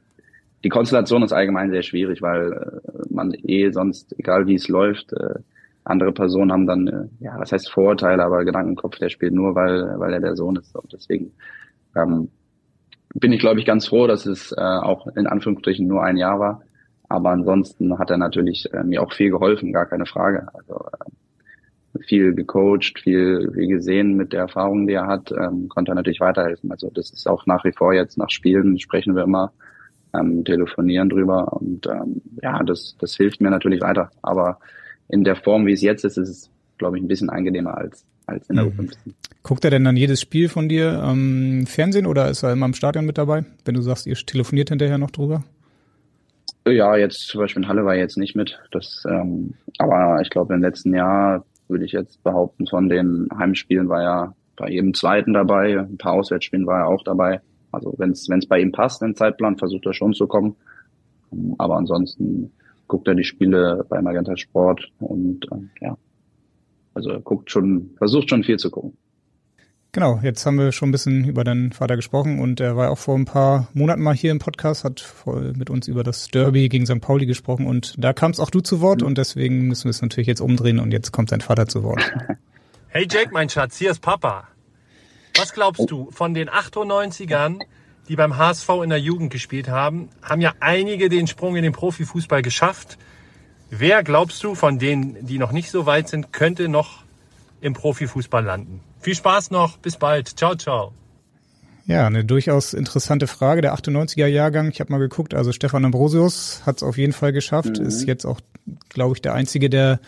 die 0.63 0.69
Konstellation 0.69 1.23
ist 1.23 1.33
allgemein 1.33 1.71
sehr 1.71 1.83
schwierig, 1.83 2.21
weil 2.21 2.53
äh, 2.53 2.91
man 3.09 3.33
eh 3.33 3.71
sonst, 3.71 4.15
egal 4.19 4.47
wie 4.47 4.57
es 4.57 4.69
läuft, 4.69 5.15
äh, 5.15 5.37
andere 5.85 6.13
Personen 6.13 6.53
haben 6.53 6.67
dann, 6.67 6.87
äh, 6.87 7.09
ja, 7.21 7.39
was 7.39 7.51
heißt 7.51 7.71
Vorurteile, 7.71 8.23
aber 8.23 8.45
Gedankenkopf, 8.45 8.99
der 8.99 9.09
spielt 9.09 9.33
nur, 9.33 9.55
weil, 9.55 9.99
weil 9.99 10.13
er 10.13 10.21
der 10.21 10.37
Sohn 10.37 10.57
ist. 10.57 10.77
Und 10.77 10.93
deswegen 10.93 11.33
ähm, 11.97 12.29
bin 13.15 13.33
ich, 13.33 13.41
glaube 13.41 13.59
ich, 13.59 13.65
ganz 13.65 13.87
froh, 13.87 14.07
dass 14.07 14.27
es 14.27 14.53
äh, 14.53 14.61
auch 14.61 15.07
in 15.17 15.27
Anführungsstrichen 15.27 15.87
nur 15.87 16.03
ein 16.03 16.19
Jahr 16.19 16.39
war. 16.39 16.63
Aber 17.09 17.31
ansonsten 17.31 17.99
hat 17.99 18.11
er 18.11 18.19
natürlich 18.19 18.71
äh, 18.75 18.85
mir 18.85 19.03
auch 19.03 19.15
viel 19.15 19.31
geholfen, 19.31 19.73
gar 19.73 19.87
keine 19.87 20.05
Frage. 20.05 20.47
Also 20.53 20.75
äh, 20.75 21.11
viel 22.07 22.35
gecoacht, 22.35 23.01
viel, 23.03 23.51
viel 23.55 23.69
gesehen 23.69 24.17
mit 24.17 24.33
der 24.33 24.41
Erfahrung, 24.41 24.87
die 24.87 24.95
er 24.95 25.07
hat, 25.07 25.33
ähm, 25.33 25.69
konnte 25.69 25.93
er 25.93 25.95
natürlich 25.95 26.21
weiterhelfen. 26.21 26.71
Also 26.71 26.91
das 26.91 27.11
ist 27.11 27.29
auch 27.29 27.47
nach 27.47 27.65
wie 27.65 27.73
vor 27.73 27.93
jetzt 27.93 28.19
nach 28.19 28.31
Spielen 28.31 28.79
sprechen 28.79 29.15
wir 29.15 29.25
immer, 29.25 29.53
ähm, 30.15 30.45
telefonieren 30.45 31.09
drüber 31.09 31.53
und 31.53 31.87
ähm, 31.87 32.23
ja, 32.43 32.63
das, 32.63 32.97
das 32.99 33.17
hilft 33.17 33.41
mir 33.41 33.51
natürlich 33.51 33.81
weiter. 33.81 34.11
Aber 34.23 34.59
in 35.09 35.25
der 35.25 35.37
Form, 35.37 35.67
wie 35.67 35.73
es 35.73 35.83
jetzt 35.83 36.05
ist, 36.05 36.17
ist 36.17 36.29
es, 36.29 36.51
glaube 36.79 36.97
ich, 36.97 37.03
ein 37.03 37.09
bisschen 37.09 37.31
angenehmer 37.31 37.77
als, 37.77 38.05
als 38.27 38.49
in 38.49 38.57
der 38.57 38.67
mhm. 38.67 38.71
U15. 38.71 39.15
Guckt 39.43 39.65
er 39.65 39.71
denn 39.71 39.85
dann 39.85 39.97
jedes 39.97 40.21
Spiel 40.21 40.49
von 40.49 40.69
dir 40.69 41.03
am 41.03 41.65
Fernsehen 41.67 42.07
oder 42.07 42.29
ist 42.29 42.43
er 42.43 42.53
immer 42.53 42.67
im 42.67 42.75
Stadion 42.75 43.07
mit 43.07 43.19
dabei, 43.19 43.45
wenn 43.65 43.75
du 43.75 43.83
sagst, 43.83 44.07
ihr 44.07 44.15
telefoniert 44.15 44.69
hinterher 44.69 44.99
noch 44.99 45.11
drüber? 45.11 45.45
Ja, 46.67 46.97
jetzt 46.97 47.29
zum 47.29 47.41
Beispiel 47.41 47.63
in 47.63 47.69
Halle 47.69 47.85
war 47.85 47.95
er 47.95 48.01
jetzt 48.01 48.19
nicht 48.19 48.37
mit. 48.37 48.59
Das, 48.73 49.05
ähm, 49.09 49.55
aber 49.79 50.21
ich 50.21 50.29
glaube, 50.29 50.55
im 50.55 50.61
letzten 50.61 50.95
Jahr 50.95 51.45
würde 51.69 51.85
ich 51.85 51.93
jetzt 51.93 52.23
behaupten, 52.23 52.67
von 52.67 52.89
den 52.89 53.29
Heimspielen 53.37 53.89
war 53.89 54.03
er 54.03 54.35
bei 54.57 54.71
jedem 54.71 54.95
zweiten 54.95 55.35
dabei, 55.35 55.79
ein 55.79 55.99
paar 55.99 56.15
Auswärtsspielen 56.15 56.67
war 56.67 56.81
er 56.81 56.89
auch 56.89 57.03
dabei. 57.05 57.41
Also 57.71 57.95
wenn 57.99 58.11
es 58.11 58.47
bei 58.49 58.61
ihm 58.61 58.73
passt, 58.73 59.03
im 59.03 59.15
Zeitplan, 59.15 59.59
versucht 59.59 59.87
er 59.87 59.93
schon 59.93 60.15
zu 60.15 60.27
kommen. 60.27 60.57
Aber 61.59 61.77
ansonsten 61.77 62.53
guckt 62.87 63.07
er 63.07 63.15
die 63.15 63.25
Spiele 63.25 63.85
bei 63.89 64.01
Magenta 64.01 64.37
Sport 64.37 64.91
und 64.99 65.47
äh, 65.53 65.85
ja, 65.85 65.99
also 66.95 67.11
er 67.11 67.21
guckt 67.21 67.51
schon, 67.51 67.91
versucht 67.99 68.31
schon 68.31 68.43
viel 68.43 68.59
zu 68.59 68.71
gucken. 68.71 68.97
Genau, 69.99 70.21
jetzt 70.23 70.47
haben 70.47 70.57
wir 70.59 70.71
schon 70.71 70.91
ein 70.91 70.93
bisschen 70.93 71.25
über 71.25 71.43
deinen 71.43 71.73
Vater 71.73 71.97
gesprochen 71.97 72.39
und 72.39 72.61
er 72.61 72.77
war 72.77 72.93
auch 72.93 72.99
vor 72.99 73.17
ein 73.19 73.25
paar 73.25 73.67
Monaten 73.75 74.01
mal 74.01 74.15
hier 74.15 74.31
im 74.31 74.39
Podcast, 74.39 74.85
hat 74.85 75.05
mit 75.57 75.71
uns 75.71 75.89
über 75.89 76.05
das 76.05 76.29
Derby 76.29 76.69
gegen 76.69 76.87
St. 76.87 77.01
Pauli 77.01 77.27
gesprochen 77.27 77.67
und 77.67 77.95
da 77.99 78.13
kamst 78.13 78.41
auch 78.41 78.51
du 78.51 78.61
zu 78.61 78.81
Wort 78.81 79.03
und 79.03 79.19
deswegen 79.19 79.67
müssen 79.67 79.87
wir 79.87 79.91
es 79.91 80.01
natürlich 80.01 80.29
jetzt 80.29 80.41
umdrehen 80.41 80.79
und 80.79 80.93
jetzt 80.93 81.11
kommt 81.11 81.33
dein 81.33 81.41
Vater 81.41 81.67
zu 81.67 81.83
Wort. 81.83 82.01
Hey 82.91 83.09
Jake, 83.11 83.31
mein 83.33 83.49
Schatz, 83.49 83.77
hier 83.77 83.91
ist 83.91 84.01
Papa. 84.01 84.47
Was 85.37 85.53
glaubst 85.53 85.91
du, 85.91 86.13
von 86.13 86.33
den 86.33 86.49
98ern, 86.49 87.59
die 88.09 88.15
beim 88.15 88.37
HSV 88.37 88.69
in 88.85 88.91
der 88.91 89.01
Jugend 89.01 89.33
gespielt 89.33 89.69
haben, 89.69 90.11
haben 90.23 90.41
ja 90.41 90.53
einige 90.61 91.09
den 91.09 91.27
Sprung 91.27 91.57
in 91.57 91.65
den 91.65 91.73
Profifußball 91.73 92.43
geschafft. 92.43 92.99
Wer 93.69 94.05
glaubst 94.05 94.45
du 94.45 94.55
von 94.55 94.79
denen, 94.79 95.27
die 95.27 95.39
noch 95.39 95.51
nicht 95.51 95.73
so 95.73 95.87
weit 95.87 96.09
sind, 96.09 96.33
könnte 96.33 96.69
noch 96.69 97.03
im 97.61 97.73
Profifußball 97.73 98.45
landen? 98.45 98.81
Viel 99.01 99.15
Spaß 99.15 99.51
noch, 99.51 99.79
bis 99.79 99.97
bald. 99.97 100.29
Ciao, 100.39 100.55
ciao. 100.55 100.93
Ja, 101.87 102.07
eine 102.07 102.25
durchaus 102.25 102.75
interessante 102.75 103.27
Frage. 103.27 103.63
Der 103.63 103.75
98er 103.75 104.27
Jahrgang, 104.27 104.69
ich 104.69 104.81
habe 104.81 104.93
mal 104.93 104.99
geguckt, 104.99 105.33
also 105.33 105.53
Stefan 105.53 105.87
Ambrosius 105.87 106.63
hat 106.67 106.77
es 106.77 106.83
auf 106.83 106.99
jeden 106.99 107.15
Fall 107.15 107.33
geschafft, 107.33 107.79
mhm. 107.79 107.87
ist 107.87 108.07
jetzt 108.07 108.27
auch, 108.27 108.41
glaube 108.91 109.17
ich, 109.17 109.23
der 109.23 109.33
Einzige, 109.33 109.71
der 109.71 109.99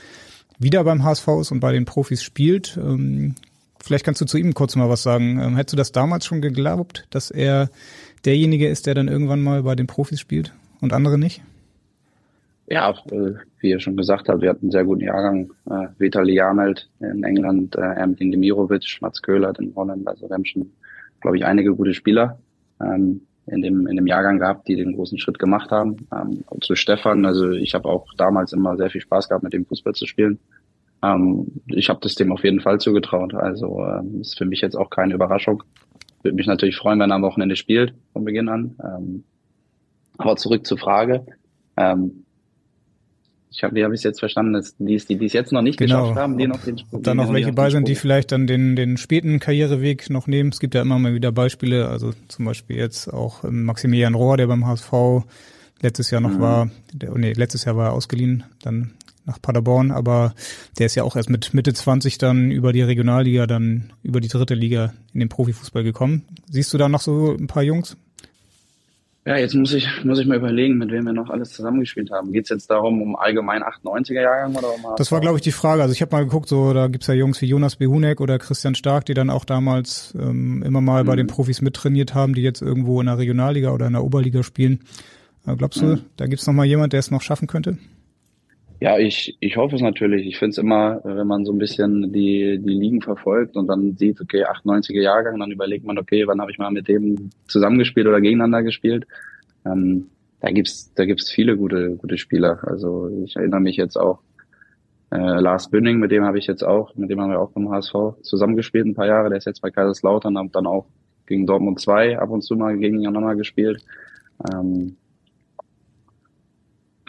wieder 0.59 0.85
beim 0.85 1.03
HSV 1.05 1.27
ist 1.41 1.53
und 1.53 1.61
bei 1.61 1.73
den 1.73 1.87
Profis 1.87 2.23
spielt. 2.23 2.77
Ähm, 2.77 3.35
vielleicht 3.83 4.05
kannst 4.05 4.21
du 4.21 4.27
zu 4.27 4.37
ihm 4.37 4.53
kurz 4.53 4.77
mal 4.77 4.91
was 4.91 5.03
sagen. 5.03 5.41
Ähm, 5.41 5.57
hättest 5.57 5.73
du 5.73 5.77
das 5.79 5.91
damals 5.91 6.27
schon 6.27 6.43
geglaubt, 6.43 7.07
dass 7.09 7.31
er 7.31 7.71
derjenige 8.27 8.69
ist, 8.69 8.87
der 8.87 8.95
dann 8.95 9.09
irgendwann 9.09 9.41
mal 9.41 9.63
bei 9.63 9.75
den 9.75 9.87
Profis 9.87 10.21
spielt 10.21 10.53
und 10.83 10.93
andere 10.93 11.17
nicht? 11.17 11.41
Ja, 12.71 12.91
äh, 13.11 13.35
wie 13.59 13.71
ihr 13.71 13.81
schon 13.81 13.97
gesagt 13.97 14.29
habt, 14.29 14.43
wir 14.43 14.51
hatten 14.51 14.67
einen 14.67 14.71
sehr 14.71 14.85
guten 14.85 15.03
Jahrgang. 15.03 15.53
Äh, 15.69 15.89
Vitali 15.99 16.35
Jamelt 16.35 16.89
in 17.01 17.25
England, 17.25 17.75
äh, 17.75 17.81
Ermin 17.81 18.31
Demirovic, 18.31 18.99
Mats 19.01 19.21
Köhler 19.23 19.53
in 19.59 19.75
Holland. 19.75 20.07
Also 20.07 20.29
wir 20.29 20.35
haben 20.35 20.45
schon, 20.45 20.71
glaube 21.21 21.37
ich, 21.37 21.45
einige 21.45 21.75
gute 21.75 21.95
Spieler 21.95 22.39
ähm, 22.81 23.23
in, 23.47 23.63
dem, 23.63 23.89
in 23.89 23.97
dem 23.97 24.07
Jahrgang 24.07 24.39
gehabt, 24.39 24.69
die 24.69 24.77
den 24.77 24.95
großen 24.95 25.19
Schritt 25.19 25.41
gemacht 25.41 25.73
haben. 25.73 26.07
Ähm, 26.15 26.45
zu 26.61 26.77
Stefan, 26.77 27.27
also 27.27 27.51
ich 27.51 27.75
habe 27.75 27.89
auch 27.89 28.07
damals 28.17 28.53
immer 28.53 28.77
sehr 28.77 28.89
viel 28.89 29.01
Spaß 29.01 29.29
gehabt, 29.29 29.43
mit 29.43 29.53
dem 29.53 29.67
Fußball 29.67 29.95
zu 29.95 30.07
spielen. 30.07 30.39
Ähm, 31.03 31.49
ich 31.67 31.89
habe 31.89 31.99
das 32.01 32.15
dem 32.15 32.31
auf 32.31 32.45
jeden 32.45 32.61
Fall 32.61 32.79
zugetraut. 32.79 33.35
Also 33.35 33.85
ähm, 33.85 34.21
ist 34.21 34.39
für 34.39 34.45
mich 34.45 34.61
jetzt 34.61 34.77
auch 34.77 34.91
keine 34.91 35.15
Überraschung. 35.15 35.65
Würde 36.23 36.37
mich 36.37 36.47
natürlich 36.47 36.77
freuen, 36.77 37.01
wenn 37.01 37.11
er 37.11 37.17
am 37.17 37.23
Wochenende 37.23 37.57
spielt, 37.57 37.95
von 38.13 38.25
Beginn 38.25 38.49
an. 38.49 38.77
Ähm, 38.81 39.25
aber 40.19 40.37
zurück 40.37 40.65
zur 40.65 40.79
Frage. 40.79 41.27
Ähm, 41.77 42.20
ich 43.51 43.65
habe, 43.65 43.83
habe 43.83 43.95
ich 43.95 44.01
es 44.01 44.05
jetzt 44.05 44.21
verstanden, 44.21 44.53
dass 44.53 44.77
die, 44.79 44.97
die, 44.97 45.17
die 45.17 45.27
es 45.27 45.33
jetzt 45.33 45.53
noch 45.53 45.63
nicht 45.63 45.79
genau. 45.79 46.03
geschafft 46.03 46.19
haben, 46.19 46.39
die 46.39 46.47
noch 46.47 46.63
den 46.63 46.79
Sprung. 46.79 47.03
Dann 47.03 47.17
noch 47.17 47.33
welche 47.33 47.53
bei 47.53 47.69
sind, 47.71 47.89
die 47.89 47.97
vielleicht 47.97 48.31
dann 48.31 48.47
den, 48.47 48.77
den 48.77 48.97
späten 48.97 49.41
Karriereweg 49.41 50.09
noch 50.09 50.29
nehmen. 50.29 50.51
Es 50.51 50.61
gibt 50.61 50.75
ja 50.75 50.83
immer 50.83 50.99
mal 50.99 51.15
wieder 51.15 51.33
Beispiele, 51.33 51.89
also 51.89 52.13
zum 52.29 52.45
Beispiel 52.45 52.77
jetzt 52.77 53.13
auch 53.13 53.43
Maximilian 53.43 54.15
Rohr, 54.15 54.37
der 54.37 54.47
beim 54.47 54.67
HSV 54.67 54.93
letztes 55.83 56.11
Jahr 56.11 56.21
noch 56.21 56.35
mhm. 56.35 56.41
war, 56.41 56.71
der, 56.93 57.11
nee, 57.17 57.33
letztes 57.33 57.65
Jahr 57.65 57.77
war 57.77 57.87
er 57.87 57.93
ausgeliehen, 57.93 58.45
dann 58.63 58.93
nach 59.27 59.41
Paderborn, 59.41 59.91
aber 59.91 60.35
der 60.79 60.87
ist 60.87 60.95
ja 60.95 61.03
auch 61.03 61.17
erst 61.17 61.31
mit 61.31 61.53
Mitte 61.53 61.73
20 61.73 62.19
dann 62.19 62.51
über 62.51 62.73
die 62.73 62.83
Regionalliga, 62.83 63.47
dann 63.47 63.93
über 64.03 64.21
die 64.21 64.29
dritte 64.29 64.55
Liga 64.55 64.93
in 65.13 65.21
den 65.21 65.29
Profifußball 65.29 65.85
gekommen. 65.85 66.25
Siehst 66.49 66.73
du 66.73 66.79
da 66.79 66.89
noch 66.89 67.01
so 67.01 67.37
ein 67.39 67.47
paar 67.47 67.63
Jungs? 67.63 67.97
Ja, 69.27 69.37
jetzt 69.37 69.55
muss 69.55 69.75
ich, 69.75 69.87
muss 70.03 70.19
ich 70.19 70.27
mal 70.27 70.39
überlegen, 70.39 70.79
mit 70.79 70.91
wem 70.91 71.05
wir 71.05 71.13
noch 71.13 71.29
alles 71.29 71.51
zusammengespielt 71.51 72.11
haben. 72.11 72.33
Geht 72.33 72.45
es 72.45 72.49
jetzt 72.49 72.71
darum, 72.71 73.03
um 73.03 73.17
allgemein 73.17 73.63
98er 73.63 74.23
Jahrgang 74.23 74.55
oder 74.57 74.75
um 74.75 74.97
Das 74.97 75.13
war, 75.13 75.21
glaube 75.21 75.37
ich, 75.37 75.43
die 75.43 75.53
Frage. 75.53 75.83
Also 75.83 75.93
ich 75.93 76.01
habe 76.01 76.17
mal 76.17 76.25
geguckt, 76.25 76.49
so 76.49 76.73
da 76.73 76.89
gibt's 76.89 77.07
ja 77.07 77.13
Jungs 77.13 77.41
wie 77.43 77.47
Jonas 77.47 77.77
Behunek 77.77 78.23
oder 78.23 78.39
Christian 78.39 78.75
Stark, 78.75 79.05
die 79.05 79.15
dann 79.15 79.29
auch 79.29 79.45
damals 79.45 80.15
ähm, 80.19 80.63
immer 80.63 80.81
mal 80.81 81.03
mhm. 81.03 81.07
bei 81.07 81.17
den 81.17 81.27
Profis 81.27 81.61
mittrainiert 81.61 82.15
haben, 82.15 82.35
die 82.35 82.43
jetzt 82.43 82.63
irgendwo 82.63 82.99
in 83.01 83.07
der 83.07 83.19
Regionalliga 83.19 83.73
oder 83.73 83.87
in 83.87 83.93
der 83.93 84.05
Oberliga 84.05 84.43
spielen. 84.43 84.81
Äh, 85.47 85.55
glaubst 85.55 85.83
du, 85.83 85.87
mhm. 85.87 86.01
da 86.17 86.27
gibt's 86.27 86.47
noch 86.47 86.55
mal 86.55 86.65
jemand, 86.65 86.95
der 86.95 87.01
es 87.01 87.11
noch 87.11 87.21
schaffen 87.21 87.47
könnte? 87.47 87.77
Ja, 88.81 88.99
ich, 88.99 89.37
ich 89.41 89.57
hoffe 89.59 89.77
es 89.77 89.83
natürlich. 89.83 90.27
Ich 90.27 90.39
finde 90.39 90.51
es 90.53 90.59
immer, 90.59 91.01
wenn 91.05 91.27
man 91.27 91.45
so 91.45 91.53
ein 91.53 91.59
bisschen 91.59 92.13
die, 92.15 92.59
die 92.59 92.73
Ligen 92.73 93.03
verfolgt 93.03 93.55
und 93.57 93.67
dann 93.67 93.95
sieht, 93.97 94.21
okay, 94.23 94.45
98er 94.47 95.03
Jahrgang, 95.03 95.39
dann 95.39 95.51
überlegt 95.51 95.85
man, 95.85 95.99
okay, 95.99 96.27
wann 96.27 96.41
habe 96.41 96.51
ich 96.51 96.59
mal 96.59 96.71
mit 96.71 96.89
dem 96.89 97.31
zusammengespielt 97.47 98.07
oder 98.07 98.23
gegeneinander 98.23 98.63
gespielt. 98.63 99.07
Ähm, 99.67 100.07
da 100.41 100.51
gibt's 100.51 100.95
da 100.95 101.05
gibt's 101.05 101.31
viele 101.31 101.59
gute, 101.59 101.97
gute 101.97 102.17
Spieler. 102.17 102.61
Also 102.63 103.11
ich 103.23 103.37
erinnere 103.37 103.61
mich 103.61 103.77
jetzt 103.77 103.97
auch, 103.99 104.21
äh, 105.11 105.41
Lars 105.41 105.69
Bünning, 105.69 105.99
mit 105.99 106.11
dem 106.11 106.25
habe 106.25 106.39
ich 106.39 106.47
jetzt 106.47 106.63
auch, 106.63 106.95
mit 106.95 107.11
dem 107.11 107.21
haben 107.21 107.31
wir 107.31 107.41
auch 107.41 107.51
beim 107.51 107.71
HSV 107.71 108.23
zusammengespielt 108.23 108.87
ein 108.87 108.95
paar 108.95 109.07
Jahre. 109.07 109.29
Der 109.29 109.39
ist 109.39 109.47
jetzt 109.47 109.61
bei 109.61 109.71
Kaiserslautern, 109.71 110.39
haben 110.39 110.53
dann 110.53 110.67
auch 110.67 110.87
gegen 111.27 111.47
Dortmund 111.47 111.81
2 111.81 112.19
ab 112.19 112.31
und 112.31 112.43
zu 112.43 112.57
mal 112.57 112.79
gegeneinander 112.79 113.35
gespielt. 113.35 113.85
Ähm, 114.53 114.97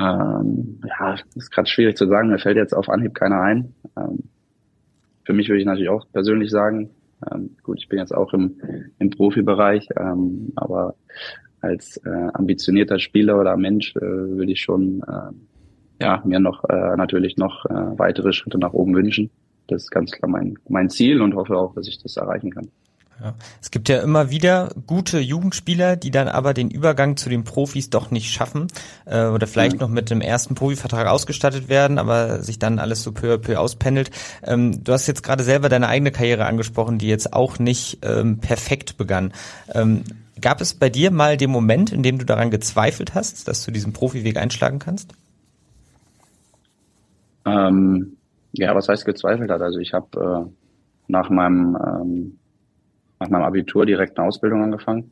ähm, 0.02 0.80
ja, 0.88 1.16
ist 1.36 1.52
gerade 1.52 1.70
schwierig 1.70 1.98
zu 1.98 2.08
sagen. 2.08 2.30
Mir 2.30 2.40
fällt 2.40 2.58
jetzt 2.58 2.74
auf 2.74 2.90
Anhieb 2.90 3.14
keiner 3.14 3.42
ein. 3.42 3.74
Ähm, 3.98 4.24
für 5.24 5.34
mich 5.34 5.48
würde 5.48 5.60
ich 5.60 5.66
natürlich 5.66 5.90
auch 5.90 6.06
persönlich 6.12 6.50
sagen, 6.50 6.90
ähm, 7.32 7.52
gut, 7.62 7.80
ich 7.80 7.88
bin 7.88 8.00
jetzt 8.00 8.14
auch 8.14 8.34
im, 8.34 8.60
im 8.98 9.10
Profibereich, 9.12 9.88
ähm, 9.98 10.52
aber 10.56 10.96
als 11.62 11.98
äh, 11.98 12.30
ambitionierter 12.34 12.98
Spieler 12.98 13.40
oder 13.40 13.56
Mensch 13.56 13.96
äh, 13.96 14.02
würde 14.02 14.52
ich 14.52 14.62
schon 14.62 15.04
äh, 15.08 16.04
ja, 16.04 16.22
mir 16.26 16.40
noch 16.40 16.64
äh, 16.68 16.96
natürlich 16.98 17.38
noch 17.38 17.66
äh, 17.66 18.00
weitere 18.00 18.34
Schritte 18.34 18.58
nach 18.58 18.74
oben 18.74 18.96
wünschen. 18.96 19.30
Das 19.68 19.84
ist 19.84 19.92
ganz 19.92 20.12
klar 20.12 20.30
mein, 20.30 20.58
mein 20.68 20.90
Ziel 20.90 21.22
und 21.22 21.36
hoffe 21.36 21.56
auch, 21.56 21.76
dass 21.76 21.88
ich 21.88 22.02
das 22.02 22.18
erreichen 22.18 22.50
kann. 22.50 22.70
Ja. 23.22 23.36
Es 23.62 23.70
gibt 23.70 23.88
ja 23.88 24.00
immer 24.02 24.32
wieder 24.32 24.70
gute 24.88 25.20
Jugendspieler, 25.20 25.96
die 25.96 26.10
dann 26.10 26.28
aber 26.28 26.56
den 26.56 26.72
Übergang 26.72 27.18
zu 27.18 27.30
den 27.30 27.44
Profis 27.44 27.92
doch 27.92 28.10
nicht 28.10 28.32
schaffen 28.32 28.68
äh, 29.06 29.26
oder 29.26 29.46
vielleicht 29.46 29.76
mhm. 29.76 29.82
noch 29.82 29.90
mit 29.90 30.10
dem 30.10 30.22
ersten 30.22 30.56
Profivertrag 30.56 31.08
ausgestattet 31.08 31.70
werden, 31.70 32.00
aber 32.00 32.42
sich 32.42 32.58
dann 32.58 32.80
alles 32.80 33.04
so 33.04 33.12
peu 33.12 33.36
à 33.36 33.38
peu 33.38 33.60
auspendelt. 33.60 34.10
Ähm, 34.44 34.84
du 34.84 34.92
hast 34.92 35.06
jetzt 35.06 35.22
gerade 35.22 35.44
selber 35.44 35.70
deine 35.70 35.88
eigene 35.88 36.12
Karriere 36.12 36.46
angesprochen, 36.46 36.98
die 36.98 37.08
jetzt 37.08 37.34
auch 37.34 37.60
nicht 37.60 38.00
ähm, 38.02 38.40
perfekt 38.40 38.98
begann. 38.98 39.34
Ähm, 39.72 40.04
gab 40.42 40.60
es 40.60 40.74
bei 40.74 40.90
dir 40.90 41.12
mal 41.12 41.38
den 41.38 41.52
Moment, 41.52 41.92
in 41.92 42.02
dem 42.02 42.18
du 42.18 42.26
daran 42.26 42.50
gezweifelt 42.50 43.14
hast, 43.14 43.48
dass 43.48 43.64
du 43.64 43.72
diesen 43.72 43.94
Profiweg 43.94 44.38
einschlagen 44.38 44.80
kannst? 44.80 45.14
Ähm, 47.46 48.18
ja, 48.54 48.74
was 48.74 48.90
heißt 48.90 49.06
gezweifelt 49.06 49.52
hat? 49.52 49.62
Also 49.62 49.78
ich 49.78 49.94
habe 49.94 50.48
äh, 50.48 50.52
nach 51.08 51.30
meinem 51.30 51.78
ähm, 51.78 52.38
nach 53.22 53.30
meinem 53.30 53.44
Abitur 53.44 53.86
direkt 53.86 54.18
eine 54.18 54.28
Ausbildung 54.28 54.64
angefangen. 54.64 55.12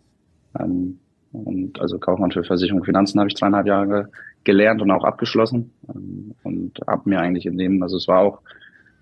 Ähm, 0.60 1.00
und 1.32 1.80
also 1.80 2.00
Kaufmann 2.00 2.32
für 2.32 2.44
Versicherung 2.44 2.82
und 2.82 2.86
Finanzen 2.86 3.20
habe 3.20 3.30
ich 3.30 3.36
zweieinhalb 3.36 3.68
Jahre 3.68 4.10
gelernt 4.44 4.82
und 4.82 4.90
auch 4.92 5.04
abgeschlossen. 5.04 5.72
Ähm, 5.94 6.34
und 6.44 6.80
habe 6.88 7.10
mir 7.10 7.20
eigentlich 7.20 7.46
in 7.46 7.58
dem, 7.58 7.84
also 7.84 7.98
es 7.98 8.08
war 8.08 8.20
auch 8.20 8.42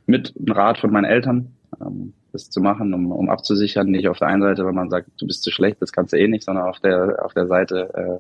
mit 0.06 0.34
einem 0.38 0.52
Rat 0.52 0.78
von 0.78 0.92
meinen 0.92 1.06
Eltern, 1.06 1.54
ähm, 1.82 2.14
das 2.34 2.50
zu 2.50 2.60
machen, 2.60 2.94
um, 2.94 3.12
um 3.12 3.30
abzusichern. 3.30 3.88
Nicht 3.88 4.10
auf 4.10 4.20
der 4.20 4.28
einen 4.28 4.42
Seite, 4.42 4.66
wenn 4.66 4.76
man 4.76 4.90
sagt, 4.90 5.10
du 5.18 5.26
bist 5.26 5.44
zu 5.44 5.52
schlecht, 5.52 5.82
das 5.82 5.94
kannst 5.94 6.14
du 6.14 6.18
eh 6.18 6.28
nicht, 6.28 6.44
sondern 6.44 6.66
auf 6.66 6.80
der 6.80 7.24
auf 7.24 7.34
der 7.34 7.48
Seite, 7.48 7.90
äh, 7.94 8.20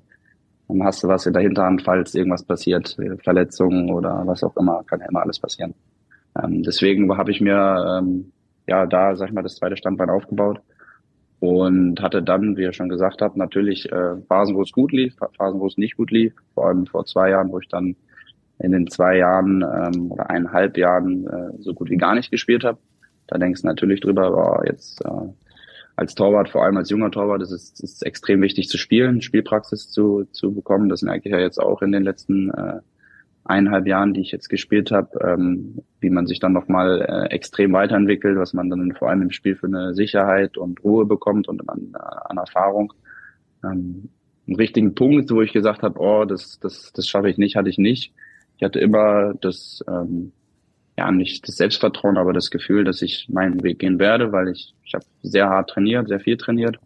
dann 0.69 0.83
hast 0.83 1.03
du 1.03 1.07
was 1.07 1.25
in 1.25 1.33
der 1.33 1.41
Hinterhand, 1.41 1.81
falls 1.83 2.13
irgendwas 2.15 2.43
passiert, 2.43 2.97
Verletzungen 3.23 3.89
oder 3.89 4.23
was 4.25 4.43
auch 4.43 4.55
immer, 4.57 4.83
kann 4.83 4.99
ja 4.99 5.07
immer 5.07 5.21
alles 5.21 5.39
passieren. 5.39 5.73
Ähm, 6.41 6.63
deswegen 6.63 7.15
habe 7.17 7.31
ich 7.31 7.41
mir 7.41 7.99
ähm, 7.99 8.31
ja 8.67 8.85
da, 8.85 9.15
sag 9.15 9.29
ich 9.29 9.33
mal, 9.33 9.43
das 9.43 9.55
zweite 9.55 9.77
Standbein 9.77 10.09
aufgebaut 10.09 10.61
und 11.39 12.01
hatte 12.01 12.23
dann, 12.23 12.57
wie 12.57 12.63
ihr 12.63 12.73
schon 12.73 12.89
gesagt 12.89 13.21
habt, 13.21 13.37
natürlich 13.37 13.91
äh, 13.91 14.15
Phasen, 14.27 14.55
wo 14.55 14.63
es 14.63 14.71
gut 14.71 14.91
lief, 14.91 15.15
Phasen, 15.37 15.59
wo 15.59 15.67
es 15.67 15.77
nicht 15.77 15.97
gut 15.97 16.11
lief. 16.11 16.33
Vor 16.53 16.67
allem 16.67 16.87
vor 16.87 17.05
zwei 17.05 17.29
Jahren, 17.29 17.51
wo 17.51 17.59
ich 17.59 17.67
dann 17.67 17.95
in 18.59 18.71
den 18.71 18.87
zwei 18.87 19.17
Jahren 19.17 19.61
ähm, 19.61 20.11
oder 20.11 20.29
eineinhalb 20.29 20.77
Jahren 20.77 21.27
äh, 21.27 21.61
so 21.61 21.73
gut 21.73 21.89
wie 21.89 21.97
gar 21.97 22.15
nicht 22.15 22.31
gespielt 22.31 22.63
habe. 22.63 22.79
Da 23.27 23.37
denkst 23.37 23.61
du 23.61 23.67
natürlich 23.67 24.01
drüber, 24.01 24.31
boah, 24.31 24.63
jetzt 24.65 25.03
äh, 25.05 25.29
als 25.95 26.15
Torwart, 26.15 26.49
vor 26.49 26.63
allem 26.63 26.77
als 26.77 26.89
junger 26.89 27.11
Torwart, 27.11 27.41
ist 27.41 27.51
es 27.51 27.79
ist 27.79 28.05
extrem 28.05 28.41
wichtig 28.41 28.69
zu 28.69 28.77
spielen, 28.77 29.21
Spielpraxis 29.21 29.91
zu, 29.91 30.25
zu 30.31 30.53
bekommen. 30.53 30.89
Das 30.89 31.01
merke 31.01 31.27
ich 31.27 31.33
ja 31.33 31.39
jetzt 31.39 31.59
auch 31.59 31.81
in 31.81 31.91
den 31.91 32.03
letzten 32.03 32.49
äh, 32.49 32.79
eineinhalb 33.49 33.87
Jahren, 33.87 34.13
die 34.13 34.21
ich 34.21 34.31
jetzt 34.31 34.49
gespielt 34.49 34.91
habe, 34.91 35.19
ähm, 35.23 35.81
wie 35.99 36.09
man 36.09 36.27
sich 36.27 36.39
dann 36.39 36.53
nochmal 36.53 37.01
äh, 37.01 37.33
extrem 37.33 37.73
weiterentwickelt, 37.73 38.37
was 38.37 38.53
man 38.53 38.69
dann 38.69 38.93
vor 38.93 39.09
allem 39.09 39.23
im 39.23 39.31
Spiel 39.31 39.55
für 39.55 39.67
eine 39.67 39.93
Sicherheit 39.93 40.57
und 40.57 40.83
Ruhe 40.83 41.05
bekommt 41.05 41.47
und 41.47 41.67
an, 41.69 41.93
äh, 41.93 41.97
an 41.97 42.37
Erfahrung. 42.37 42.93
Ähm, 43.63 44.09
einen 44.47 44.55
richtigen 44.55 44.95
Punkt, 44.95 45.29
wo 45.31 45.41
ich 45.41 45.51
gesagt 45.51 45.83
habe, 45.83 45.99
oh, 45.99 46.25
das, 46.25 46.59
das, 46.59 46.91
das 46.93 47.07
schaffe 47.07 47.29
ich 47.29 47.37
nicht, 47.37 47.55
hatte 47.55 47.69
ich 47.69 47.77
nicht. 47.77 48.13
Ich 48.57 48.63
hatte 48.63 48.79
immer 48.79 49.33
das, 49.41 49.83
ähm, 49.87 50.31
ja, 50.97 51.11
nicht 51.11 51.47
das 51.47 51.57
Selbstvertrauen, 51.57 52.17
aber 52.17 52.33
das 52.33 52.49
Gefühl, 52.49 52.83
dass 52.83 53.01
ich 53.01 53.27
meinen 53.29 53.61
Weg 53.63 53.79
gehen 53.79 53.99
werde, 53.99 54.31
weil 54.31 54.49
ich, 54.49 54.73
ich 54.83 54.93
habe 54.93 55.05
sehr 55.21 55.49
hart 55.49 55.69
trainiert, 55.69 56.07
sehr 56.07 56.19
viel 56.19 56.37
trainiert 56.37 56.77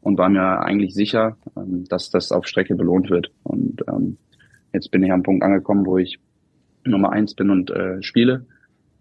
und 0.00 0.18
war 0.18 0.28
mir 0.28 0.60
eigentlich 0.60 0.94
sicher, 0.94 1.36
ähm, 1.56 1.84
dass 1.88 2.10
das 2.10 2.32
auf 2.32 2.46
Strecke 2.46 2.74
belohnt 2.74 3.10
wird. 3.10 3.30
Und 3.42 3.82
ähm, 3.88 4.16
jetzt 4.72 4.90
bin 4.90 5.02
ich 5.02 5.12
am 5.12 5.22
Punkt 5.22 5.42
angekommen, 5.42 5.86
wo 5.86 5.98
ich 5.98 6.18
Nummer 6.84 7.12
eins 7.12 7.34
bin 7.34 7.50
und 7.50 7.70
äh, 7.70 8.02
spiele. 8.02 8.46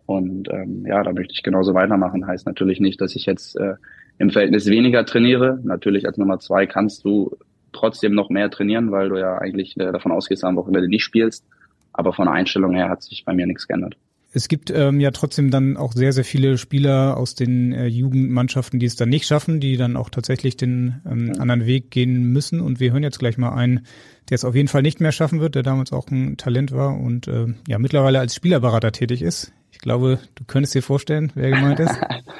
Und 0.06 0.50
ähm, 0.52 0.86
ja, 0.88 1.04
da 1.04 1.14
möchte 1.14 1.34
ich 1.34 1.44
genauso 1.44 1.74
weitermachen. 1.74 2.26
Heißt 2.26 2.48
natürlich 2.48 2.80
nicht, 2.80 3.00
dass 3.00 3.16
ich 3.16 3.26
jetzt 3.26 3.56
äh, 3.58 3.76
im 4.18 4.32
Verhältnis 4.32 4.66
weniger 4.68 5.06
trainiere. 5.06 5.60
Natürlich 5.64 6.08
als 6.08 6.18
Nummer 6.18 6.40
zwei 6.40 6.66
kannst 6.66 7.06
du 7.06 7.38
trotzdem 7.72 8.14
noch 8.14 8.30
mehr 8.30 8.50
trainieren, 8.50 8.92
weil 8.92 9.10
du 9.10 9.18
ja 9.18 9.38
eigentlich 9.38 9.78
äh, 9.78 9.92
davon 9.92 10.12
ausgehst, 10.12 10.44
am 10.44 10.56
Wochenende 10.56 10.90
nicht 10.90 11.04
spielst. 11.04 11.46
Aber 11.94 12.14
von 12.14 12.26
der 12.26 12.34
Einstellung 12.34 12.74
her 12.74 12.90
hat 12.90 13.04
sich 13.04 13.24
bei 13.26 13.34
mir 13.34 13.46
nichts 13.46 13.68
geändert. 13.68 13.98
Es 14.32 14.48
gibt 14.48 14.70
ähm, 14.70 15.00
ja 15.00 15.10
trotzdem 15.10 15.50
dann 15.50 15.76
auch 15.76 15.94
sehr, 15.94 16.14
sehr 16.14 16.24
viele 16.24 16.60
Spieler 16.60 17.18
aus 17.18 17.34
den 17.34 17.74
äh, 17.74 17.88
Jugendmannschaften, 17.88 18.80
die 18.80 18.86
es 18.86 18.96
dann 18.96 19.10
nicht 19.10 19.26
schaffen, 19.26 19.60
die 19.60 19.76
dann 19.76 19.98
auch 19.98 20.10
tatsächlich 20.10 20.56
den 20.56 21.02
ähm, 21.10 21.34
anderen 21.40 21.66
Weg 21.66 21.90
gehen 21.90 22.32
müssen. 22.32 22.62
Und 22.62 22.80
wir 22.80 22.92
hören 22.92 23.02
jetzt 23.02 23.18
gleich 23.18 23.40
mal 23.40 23.54
einen, 23.54 23.88
der 24.30 24.36
es 24.36 24.46
auf 24.46 24.54
jeden 24.54 24.68
Fall 24.68 24.84
nicht 24.84 25.00
mehr 25.00 25.12
schaffen 25.12 25.40
wird, 25.40 25.56
der 25.56 25.64
damals 25.64 25.92
auch 25.92 26.10
ein 26.10 26.38
Talent 26.38 26.72
war 26.72 26.96
und 27.00 27.28
äh, 27.28 27.48
ja 27.68 27.80
mittlerweile 27.80 28.20
als 28.20 28.36
Spielerberater 28.36 28.92
tätig 28.92 29.24
ist. 29.24 29.52
Ich 29.72 29.80
glaube, 29.80 30.20
du 30.36 30.44
könntest 30.46 30.76
dir 30.76 30.84
vorstellen, 30.84 31.32
wer 31.34 31.50
gemeint 31.50 31.80
ist. 31.80 31.96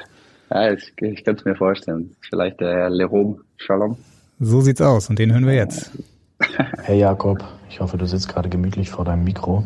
ja, 0.50 0.72
ich, 0.72 0.92
ich 1.00 1.24
kann 1.24 1.34
es 1.34 1.44
mir 1.44 1.56
vorstellen. 1.56 2.14
Vielleicht 2.20 2.60
der 2.60 2.72
Herr 2.72 2.90
Lerom 2.90 3.40
Shalom. 3.56 3.96
So 4.38 4.60
sieht's 4.60 4.80
aus 4.80 5.10
und 5.10 5.18
den 5.18 5.32
hören 5.32 5.46
wir 5.46 5.54
jetzt. 5.54 5.90
Hey 6.82 7.00
Jakob, 7.00 7.44
ich 7.68 7.80
hoffe, 7.80 7.98
du 7.98 8.06
sitzt 8.06 8.28
gerade 8.28 8.48
gemütlich 8.48 8.90
vor 8.90 9.04
deinem 9.04 9.24
Mikro. 9.24 9.64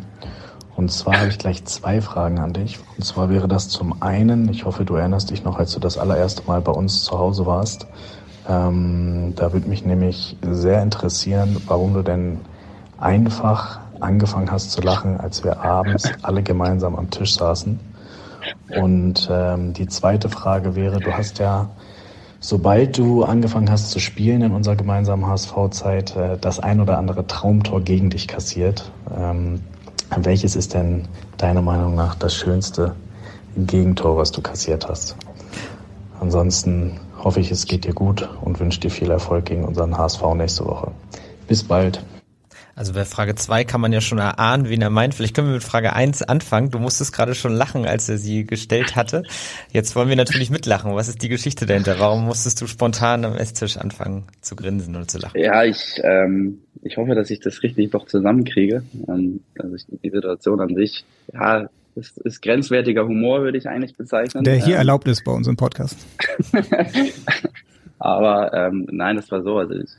Und 0.77 0.91
zwar 0.91 1.18
habe 1.18 1.29
ich 1.29 1.39
gleich 1.39 1.64
zwei 1.64 2.01
Fragen 2.01 2.41
an 2.41 2.53
dich. 2.53 2.79
Und 2.97 3.05
zwar 3.05 3.31
wäre 3.31 3.47
das 3.47 3.68
zum 3.68 4.03
einen, 4.03 4.49
ich 4.49 4.64
hoffe, 4.64 4.85
du 4.85 4.97
erinnerst 4.97 5.31
dich 5.31 5.45
noch, 5.45 5.59
als 5.59 5.72
du 5.72 5.81
das 5.81 5.99
allererste 5.99 6.43
Mal 6.47 6.61
bei 6.61 6.72
uns 6.72 7.05
zu 7.05 7.18
Hause 7.18 7.47
warst. 7.47 7.87
Ähm, 8.49 9.33
da 9.37 9.53
würde 9.53 9.68
mich 9.68 9.85
nämlich 9.85 10.37
sehr 10.43 10.83
interessieren, 10.83 11.57
warum 11.66 11.95
du 11.95 12.03
denn 12.03 12.41
einfach 12.99 13.81
angefangen 14.01 14.51
hast 14.51 14.72
zu 14.72 14.81
lachen, 14.81 15.18
als 15.18 15.45
wir 15.45 15.62
abends 15.62 16.11
alle 16.22 16.43
gemeinsam 16.43 16.97
am 16.97 17.11
Tisch 17.11 17.35
saßen. 17.35 17.79
Und 18.68 19.29
ähm, 19.31 19.72
die 19.72 19.87
zweite 19.87 20.29
Frage 20.29 20.75
wäre, 20.75 20.99
du 21.01 21.12
hast 21.12 21.39
ja, 21.39 21.70
sobald 22.41 22.99
du 22.99 23.25
angefangen 23.25 23.70
hast 23.70 23.91
zu 23.91 24.01
spielen 24.01 24.43
in 24.43 24.53
unserer 24.53 24.77
gemeinsamen 24.77 25.27
HSV-Zeit, 25.27 26.16
äh, 26.16 26.37
das 26.39 26.61
ein 26.61 26.81
oder 26.81 26.99
andere 26.99 27.27
Traumtor 27.27 27.81
gegen 27.81 28.11
dich 28.11 28.29
kassiert. 28.29 28.91
Ähm, 29.16 29.61
welches 30.20 30.56
ist 30.56 30.74
denn 30.74 31.08
deiner 31.38 31.62
Meinung 31.62 31.94
nach 31.94 32.14
das 32.14 32.34
schönste 32.34 32.94
Gegentor, 33.56 34.16
was 34.16 34.32
du 34.32 34.40
kassiert 34.40 34.88
hast? 34.88 35.16
Ansonsten 36.20 37.00
hoffe 37.22 37.40
ich, 37.40 37.50
es 37.50 37.66
geht 37.66 37.84
dir 37.84 37.94
gut 37.94 38.28
und 38.42 38.60
wünsche 38.60 38.80
dir 38.80 38.90
viel 38.90 39.10
Erfolg 39.10 39.46
gegen 39.46 39.64
unseren 39.64 39.96
HSV 39.96 40.22
nächste 40.34 40.64
Woche. 40.66 40.92
Bis 41.48 41.62
bald. 41.62 42.02
Also 42.77 42.93
bei 42.93 43.05
Frage 43.05 43.35
2 43.35 43.64
kann 43.64 43.81
man 43.81 43.93
ja 43.93 44.01
schon 44.01 44.18
erahnen, 44.18 44.68
wen 44.68 44.83
er 44.83 44.91
meint. 44.91 45.14
Vielleicht 45.14 45.35
können 45.35 45.49
wir 45.49 45.55
mit 45.55 45.62
Frage 45.62 45.93
1 45.93 46.22
anfangen. 46.22 46.70
Du 46.70 46.79
musstest 46.79 47.12
gerade 47.12 47.35
schon 47.35 47.53
lachen, 47.53 47.87
als 47.87 48.09
er 48.09 48.18
sie 48.18 48.45
gestellt 48.45 48.97
hatte. 48.97 49.22
Jetzt 49.70 49.95
wollen 49.95 50.09
wir 50.09 50.16
natürlich 50.16 50.51
mitlachen. 50.51 50.95
Was 50.95 51.09
ist 51.09 51.22
die 51.22 51.29
Geschichte 51.29 51.66
dahinter? 51.66 51.99
Warum 51.99 52.25
musstest 52.25 52.61
du 52.61 52.66
spontan 52.66 53.25
am 53.25 53.35
Esstisch 53.35 53.77
anfangen 53.77 54.25
zu 54.41 54.57
grinsen 54.57 54.97
und 54.97 55.11
zu 55.11 55.18
lachen? 55.18 55.41
Ja, 55.41 55.64
ich, 55.64 56.01
ähm, 56.03 56.62
ich 56.83 56.97
hoffe, 56.97 57.14
dass 57.14 57.31
ich 57.31 57.41
das 57.41 57.62
richtig 57.62 57.93
doch 57.93 58.07
zusammenkriege. 58.07 58.83
Ähm, 59.09 59.41
also 59.59 59.77
ich, 59.77 59.85
die 60.03 60.11
Situation 60.11 60.61
an 60.61 60.75
sich, 60.75 61.05
ja, 61.33 61.68
ist, 61.95 62.18
ist 62.18 62.43
grenzwertiger 62.43 63.07
Humor, 63.07 63.43
würde 63.43 63.59
ich 63.59 63.68
eigentlich 63.68 63.97
bezeichnen. 63.97 64.43
Der 64.43 64.57
hier 64.57 64.75
ähm, 64.75 64.79
erlaubt 64.79 65.07
ist 65.07 65.25
bei 65.25 65.33
uns 65.33 65.47
im 65.47 65.57
Podcast. 65.57 65.97
Aber 67.99 68.53
ähm, 68.53 68.89
nein, 68.91 69.16
das 69.16 69.31
war 69.31 69.43
so. 69.43 69.59
Also 69.59 69.75
ich 69.75 69.91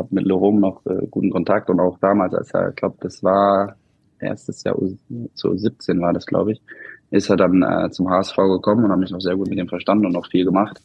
habe 0.00 0.14
mit 0.14 0.26
Lerom 0.26 0.60
noch 0.60 0.84
äh, 0.86 1.06
guten 1.10 1.30
Kontakt 1.30 1.70
und 1.70 1.80
auch 1.80 1.98
damals, 1.98 2.34
als 2.34 2.52
er, 2.52 2.70
ich 2.70 2.76
glaube, 2.76 2.96
das 3.00 3.22
war 3.22 3.76
erstes 4.18 4.64
Jahr, 4.64 4.76
zu 5.34 5.56
17 5.56 6.00
war 6.00 6.12
das, 6.12 6.26
glaube 6.26 6.52
ich, 6.52 6.62
ist 7.10 7.30
er 7.30 7.36
dann 7.36 7.62
äh, 7.62 7.90
zum 7.90 8.10
HSV 8.10 8.36
gekommen 8.36 8.84
und 8.84 8.90
habe 8.90 9.00
mich 9.00 9.10
noch 9.10 9.20
sehr 9.20 9.36
gut 9.36 9.48
mit 9.48 9.58
ihm 9.58 9.68
verstanden 9.68 10.06
und 10.06 10.12
noch 10.12 10.28
viel 10.30 10.44
gemacht. 10.44 10.80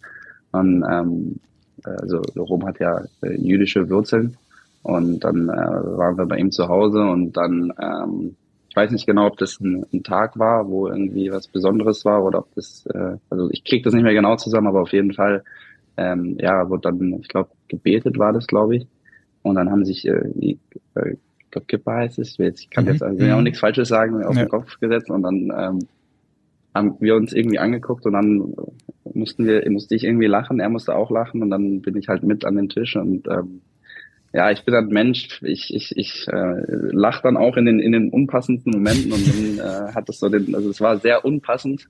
Und 0.51 0.83
ähm, 0.89 1.39
also 1.83 2.21
Lerom 2.33 2.65
hat 2.65 2.79
ja 2.79 3.01
äh, 3.21 3.35
jüdische 3.35 3.89
Wurzeln 3.89 4.37
und 4.83 5.23
dann 5.23 5.49
äh, 5.49 5.97
waren 5.97 6.17
wir 6.17 6.25
bei 6.25 6.37
ihm 6.37 6.51
zu 6.51 6.67
Hause 6.67 7.01
und 7.01 7.35
dann 7.35 7.73
ähm, 7.81 8.35
ich 8.75 8.75
weiß 8.75 8.91
nicht 8.91 9.05
genau, 9.05 9.27
ob 9.27 9.37
das 9.37 9.57
ein, 9.61 9.85
ein, 9.93 10.03
Tag 10.03 10.37
war, 10.37 10.67
wo 10.67 10.89
irgendwie 10.89 11.31
was 11.31 11.47
Besonderes 11.47 12.03
war 12.03 12.21
oder 12.25 12.39
ob 12.39 12.53
das, 12.55 12.85
äh, 12.93 13.15
also 13.29 13.49
ich 13.51 13.63
kriege 13.63 13.83
das 13.85 13.93
nicht 13.93 14.03
mehr 14.03 14.13
genau 14.13 14.35
zusammen, 14.35 14.67
aber 14.67 14.81
auf 14.81 14.91
jeden 14.91 15.13
Fall, 15.13 15.45
ähm, 15.95 16.35
ja, 16.41 16.69
wurde 16.69 16.81
dann, 16.81 17.13
ich 17.21 17.29
glaube, 17.29 17.51
gebetet 17.69 18.19
war 18.19 18.33
das, 18.33 18.47
glaube 18.47 18.75
ich. 18.75 18.87
Und 19.45 19.55
dann 19.55 19.69
haben 19.69 19.85
sich 19.85 20.07
äh, 20.07 20.21
die, 20.33 20.59
äh, 20.95 21.11
ich 21.11 21.51
glaube, 21.51 21.67
Kipper 21.67 21.93
heißt 21.93 22.19
es, 22.19 22.39
ich 22.39 22.69
kann 22.69 22.85
mhm. 22.85 22.91
jetzt 22.91 23.03
also 23.03 23.23
auch 23.25 23.37
mhm. 23.37 23.43
nichts 23.43 23.59
Falsches 23.59 23.87
sagen, 23.87 24.23
auf 24.23 24.35
ja. 24.35 24.43
den 24.43 24.49
Kopf 24.49 24.79
gesetzt 24.79 25.09
und 25.09 25.21
dann 25.21 25.53
ähm, 25.55 25.87
haben 26.73 26.97
wir 26.99 27.15
uns 27.15 27.31
irgendwie 27.31 27.59
angeguckt 27.59 28.05
und 28.05 28.13
dann 28.13 28.55
mussten 29.13 29.45
wir, 29.45 29.69
musste 29.69 29.95
ich 29.95 30.03
irgendwie 30.03 30.25
lachen, 30.25 30.59
er 30.59 30.69
musste 30.69 30.95
auch 30.95 31.11
lachen 31.11 31.43
und 31.43 31.51
dann 31.51 31.81
bin 31.81 31.95
ich 31.95 32.07
halt 32.07 32.23
mit 32.23 32.43
an 32.43 32.55
den 32.55 32.69
Tisch 32.69 32.95
und 32.95 33.27
ähm, 33.27 33.61
ja, 34.33 34.51
ich 34.51 34.65
bin 34.65 34.73
ein 34.73 34.87
Mensch, 34.87 35.41
ich, 35.43 35.73
ich, 35.73 35.95
ich 35.95 36.27
äh, 36.27 36.61
lache 36.91 37.21
dann 37.23 37.37
auch 37.37 37.55
in 37.55 37.65
den, 37.65 37.79
in 37.79 37.93
den 37.93 38.09
unpassendsten 38.09 38.73
Momenten 38.73 39.13
und 39.13 39.27
dann 39.27 39.59
äh, 39.89 39.93
hat 39.93 40.09
es 40.09 40.19
so 40.19 40.27
den, 40.27 40.55
also 40.55 40.71
es 40.71 40.81
war 40.81 40.97
sehr 40.97 41.23
unpassend, 41.23 41.87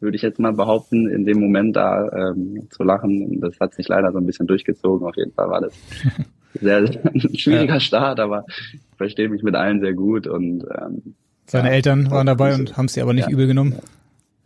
würde 0.00 0.16
ich 0.16 0.22
jetzt 0.22 0.38
mal 0.38 0.52
behaupten, 0.52 1.08
in 1.08 1.24
dem 1.24 1.40
Moment 1.40 1.76
da 1.76 2.08
ähm, 2.12 2.68
zu 2.70 2.84
lachen. 2.84 3.22
Und 3.24 3.40
das 3.40 3.58
hat 3.60 3.74
sich 3.74 3.88
leider 3.88 4.12
so 4.12 4.18
ein 4.18 4.26
bisschen 4.26 4.46
durchgezogen. 4.46 5.06
Auf 5.06 5.16
jeden 5.16 5.32
Fall 5.32 5.48
war 5.50 5.60
das 5.60 5.74
sehr, 6.54 6.86
sehr 6.86 7.00
schwieriger 7.34 7.74
ja. 7.74 7.80
Start, 7.80 8.20
aber 8.20 8.44
ich 8.72 8.96
verstehe 8.96 9.28
mich 9.28 9.42
mit 9.42 9.54
allen 9.54 9.80
sehr 9.80 9.94
gut 9.94 10.26
und 10.26 10.64
ähm, 10.64 11.14
seine 11.46 11.68
ja, 11.68 11.74
Eltern 11.74 12.10
waren 12.10 12.26
dabei 12.26 12.54
und 12.54 12.76
haben 12.76 12.86
es 12.86 12.92
dir 12.92 13.02
aber 13.02 13.12
nicht 13.12 13.28
ja, 13.28 13.32
übel 13.32 13.46
genommen. 13.48 13.74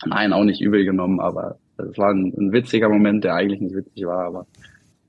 Nein, 0.07 0.33
auch 0.33 0.45
nicht 0.45 0.61
übel 0.61 0.85
genommen, 0.85 1.21
aber 1.21 1.59
es 1.77 1.99
war 1.99 2.11
ein, 2.11 2.33
ein, 2.37 2.53
witziger 2.53 2.89
Moment, 2.89 3.25
der 3.25 3.35
eigentlich 3.35 3.61
nicht 3.61 3.75
witzig 3.75 4.07
war, 4.07 4.25
aber 4.25 4.47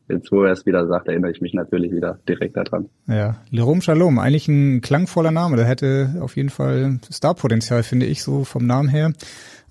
jetzt, 0.09 0.31
wo 0.31 0.43
er 0.43 0.51
es 0.51 0.65
wieder 0.65 0.87
sagt, 0.87 1.07
erinnere 1.07 1.31
ich 1.31 1.41
mich 1.41 1.53
natürlich 1.53 1.91
wieder 1.91 2.19
direkt 2.27 2.57
daran. 2.57 2.89
Ja, 3.07 3.37
Lerum 3.49 3.81
Shalom, 3.81 4.19
eigentlich 4.19 4.47
ein 4.47 4.81
klangvoller 4.81 5.31
Name, 5.31 5.55
der 5.55 5.65
hätte 5.65 6.15
auf 6.19 6.35
jeden 6.35 6.49
Fall 6.49 6.99
Starpotenzial, 7.09 7.83
finde 7.83 8.05
ich, 8.05 8.23
so 8.23 8.43
vom 8.43 8.65
Namen 8.65 8.89
her. 8.89 9.13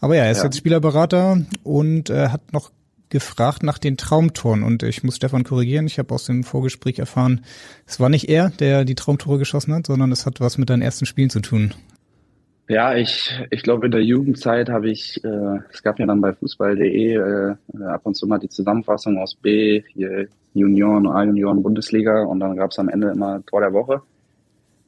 Aber 0.00 0.16
ja, 0.16 0.24
er 0.24 0.32
ist 0.32 0.38
ja. 0.38 0.44
jetzt 0.44 0.56
Spielerberater 0.56 1.44
und 1.62 2.10
äh, 2.10 2.28
hat 2.28 2.52
noch 2.52 2.70
gefragt 3.14 3.62
nach 3.62 3.78
den 3.78 3.96
Traumtoren 3.96 4.64
und 4.64 4.82
ich 4.82 5.04
muss 5.04 5.14
Stefan 5.14 5.44
korrigieren. 5.44 5.86
Ich 5.86 6.00
habe 6.00 6.12
aus 6.12 6.24
dem 6.24 6.42
Vorgespräch 6.42 6.98
erfahren, 6.98 7.44
es 7.86 8.00
war 8.00 8.08
nicht 8.08 8.28
er, 8.28 8.50
der 8.50 8.84
die 8.84 8.96
Traumtore 8.96 9.38
geschossen 9.38 9.72
hat, 9.72 9.86
sondern 9.86 10.10
es 10.10 10.26
hat 10.26 10.40
was 10.40 10.58
mit 10.58 10.68
deinen 10.68 10.82
ersten 10.82 11.06
Spielen 11.06 11.30
zu 11.30 11.38
tun. 11.38 11.72
Ja, 12.68 12.96
ich, 12.96 13.30
ich 13.50 13.62
glaube, 13.62 13.86
in 13.86 13.92
der 13.92 14.02
Jugendzeit 14.02 14.68
habe 14.68 14.90
ich, 14.90 15.22
äh, 15.22 15.58
es 15.72 15.84
gab 15.84 16.00
ja 16.00 16.06
dann 16.06 16.20
bei 16.20 16.32
fußball.de 16.32 17.14
äh, 17.14 17.54
ab 17.84 18.00
und 18.02 18.16
zu 18.16 18.26
mal 18.26 18.38
die 18.38 18.48
Zusammenfassung 18.48 19.16
aus 19.18 19.36
B, 19.36 19.84
hier 19.92 20.26
Junioren, 20.52 21.06
A-Junioren, 21.06 21.62
Bundesliga 21.62 22.24
und 22.24 22.40
dann 22.40 22.56
gab 22.56 22.72
es 22.72 22.80
am 22.80 22.88
Ende 22.88 23.10
immer 23.10 23.46
Tor 23.46 23.60
der 23.60 23.72
Woche, 23.72 24.02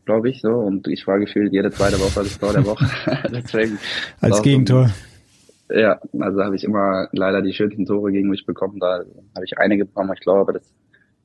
glaube 0.05 0.31
ich, 0.31 0.41
so 0.41 0.49
und 0.49 0.89
ich 0.89 1.07
war 1.07 1.20
gefühlt 1.20 1.53
jede 1.53 1.70
zweite 1.70 2.01
Woche 2.01 2.24
das 2.24 2.39
Tor 2.41 2.53
der 2.53 2.66
Woche. 2.66 2.87
Deswegen 3.31 3.79
Als 4.20 4.43
Gegentor. 4.43 4.89
So, 4.89 5.16
ja, 5.71 6.01
also 6.19 6.43
habe 6.43 6.57
ich 6.57 6.64
immer 6.64 7.09
leider 7.12 7.43
die 7.43 7.53
schönsten 7.53 7.87
Tore 7.87 8.12
gegen 8.12 8.31
mich 8.31 8.47
bekommen. 8.47 8.79
Da 8.79 8.99
habe 9.35 9.45
ich 9.45 9.59
einige 9.59 9.85
bekommen. 9.85 10.12
Ich 10.14 10.21
glaube, 10.21 10.53
das, 10.53 10.73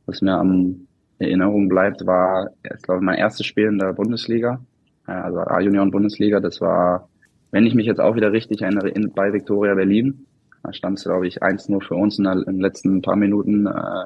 was 0.05 0.21
mir 0.21 0.33
am 0.33 0.87
Erinnerung 1.19 1.69
bleibt, 1.69 2.05
war, 2.05 2.49
ich 2.63 2.81
glaube, 2.81 3.01
mein 3.03 3.17
erstes 3.17 3.45
Spiel 3.45 3.67
in 3.67 3.77
der 3.77 3.93
Bundesliga 3.93 4.59
also 5.05 5.39
A-Junioren 5.39 5.91
Bundesliga. 5.91 6.39
Das 6.39 6.61
war, 6.61 7.09
wenn 7.51 7.65
ich 7.65 7.75
mich 7.75 7.85
jetzt 7.85 8.01
auch 8.01 8.15
wieder 8.15 8.31
richtig 8.31 8.61
erinnere, 8.61 8.89
in, 8.89 9.11
bei 9.11 9.33
Victoria 9.33 9.75
Berlin. 9.75 10.25
Da 10.63 10.73
stand 10.73 10.99
es, 10.99 11.05
glaube 11.05 11.27
ich, 11.27 11.41
1-0 11.41 11.83
für 11.83 11.95
uns 11.95 12.19
in 12.19 12.25
den 12.25 12.59
letzten 12.59 13.01
paar 13.01 13.15
Minuten. 13.15 13.65
Äh, 13.65 14.05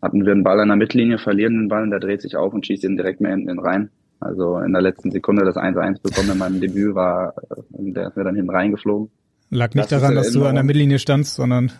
hatten 0.00 0.24
wir 0.24 0.32
einen 0.32 0.44
Ball 0.44 0.60
an 0.60 0.68
der 0.68 0.76
Mittellinie, 0.76 1.18
verlieren 1.18 1.54
den 1.54 1.68
Ball, 1.68 1.82
und 1.82 1.90
der 1.90 2.00
dreht 2.00 2.22
sich 2.22 2.36
auf 2.36 2.52
und 2.54 2.64
schießt 2.64 2.84
ihn 2.84 2.96
direkt 2.96 3.20
mehr 3.20 3.32
hinten 3.32 3.58
rein. 3.58 3.90
Also 4.20 4.58
in 4.58 4.72
der 4.72 4.82
letzten 4.82 5.10
Sekunde 5.10 5.44
das 5.44 5.56
1-1 5.56 6.02
bekommen 6.02 6.30
in 6.30 6.38
meinem 6.38 6.60
Debüt 6.60 6.94
war, 6.94 7.34
äh, 7.50 7.92
der 7.92 8.08
ist 8.08 8.16
mir 8.16 8.24
dann 8.24 8.36
hinten 8.36 8.50
reingeflogen. 8.50 9.10
Lag 9.50 9.74
nicht 9.74 9.90
das 9.90 10.00
daran, 10.00 10.14
dass 10.14 10.32
du 10.32 10.44
an 10.44 10.54
der 10.54 10.64
Mittellinie 10.64 10.98
standst, 10.98 11.34
sondern 11.34 11.72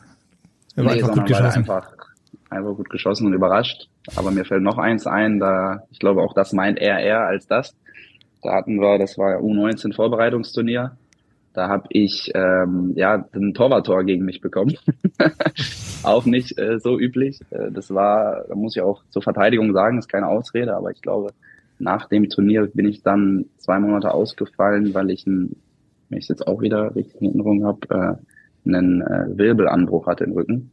er 0.74 0.84
war 0.84 0.94
nee, 0.94 1.02
einfach 1.02 1.14
gut 1.14 1.26
geschossen. 1.26 1.58
Einfach, 1.58 1.90
einfach 2.50 2.74
gut 2.76 2.90
geschossen 2.90 3.26
und 3.26 3.34
überrascht. 3.34 3.88
Aber 4.16 4.30
mir 4.30 4.44
fällt 4.44 4.62
noch 4.62 4.78
eins 4.78 5.06
ein, 5.06 5.38
da 5.38 5.82
ich 5.90 5.98
glaube 5.98 6.22
auch 6.22 6.32
das 6.34 6.52
meint 6.52 6.78
eher 6.78 6.98
er 6.98 7.26
als 7.26 7.46
das. 7.46 7.74
Da 8.42 8.54
hatten 8.54 8.80
wir, 8.80 8.98
das 8.98 9.18
war 9.18 9.38
U19 9.38 9.94
Vorbereitungsturnier. 9.94 10.96
Da 11.52 11.68
habe 11.68 11.86
ich 11.90 12.30
ähm, 12.34 12.92
ja 12.94 13.26
ein 13.32 13.52
Torwarttor 13.52 14.04
gegen 14.04 14.24
mich 14.24 14.40
bekommen. 14.40 14.76
auch 16.04 16.24
nicht 16.24 16.56
äh, 16.58 16.78
so 16.78 16.98
üblich. 16.98 17.40
Äh, 17.50 17.72
das 17.72 17.92
war, 17.92 18.44
da 18.48 18.54
muss 18.54 18.76
ich 18.76 18.82
auch 18.82 19.02
zur 19.10 19.22
Verteidigung 19.22 19.72
sagen, 19.72 19.98
ist 19.98 20.08
keine 20.08 20.28
Ausrede, 20.28 20.76
aber 20.76 20.92
ich 20.92 21.02
glaube, 21.02 21.32
nach 21.80 22.08
dem 22.08 22.28
Turnier 22.28 22.68
bin 22.72 22.86
ich 22.86 23.02
dann 23.02 23.46
zwei 23.56 23.78
Monate 23.80 24.12
ausgefallen, 24.12 24.94
weil 24.94 25.10
ich 25.10 25.26
ein, 25.26 25.56
wenn 26.08 26.18
ich 26.18 26.24
es 26.24 26.28
jetzt 26.28 26.46
auch 26.46 26.60
wieder 26.60 26.94
richtig 26.94 27.20
in 27.20 27.28
Erinnerung 27.28 27.64
habe, 27.64 27.80
äh, 27.90 28.68
einen 28.68 29.02
äh, 29.02 29.26
Wirbelanbruch 29.36 30.06
hatte 30.06 30.24
im 30.24 30.32
Rücken. 30.32 30.70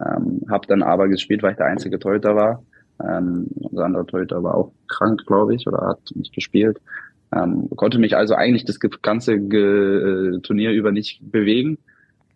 Ähm, 0.00 0.42
habe 0.50 0.66
dann 0.66 0.82
aber 0.82 1.08
gespielt, 1.08 1.42
weil 1.42 1.52
ich 1.52 1.56
der 1.56 1.66
einzige 1.66 1.98
Torhüter 1.98 2.36
war. 2.36 2.62
Ähm, 3.02 3.48
unser 3.54 3.84
anderer 3.84 4.06
Torhüter 4.06 4.42
war 4.42 4.54
auch 4.54 4.72
krank, 4.88 5.24
glaube 5.26 5.54
ich, 5.54 5.66
oder 5.66 5.86
hat 5.86 6.00
nicht 6.14 6.34
gespielt. 6.34 6.78
Ähm, 7.34 7.68
konnte 7.76 7.98
mich 7.98 8.16
also 8.16 8.34
eigentlich 8.34 8.64
das 8.64 8.78
ganze 8.80 9.38
Ge 9.38 10.36
äh, 10.36 10.40
Turnier 10.40 10.72
über 10.72 10.92
nicht 10.92 11.20
bewegen. 11.30 11.78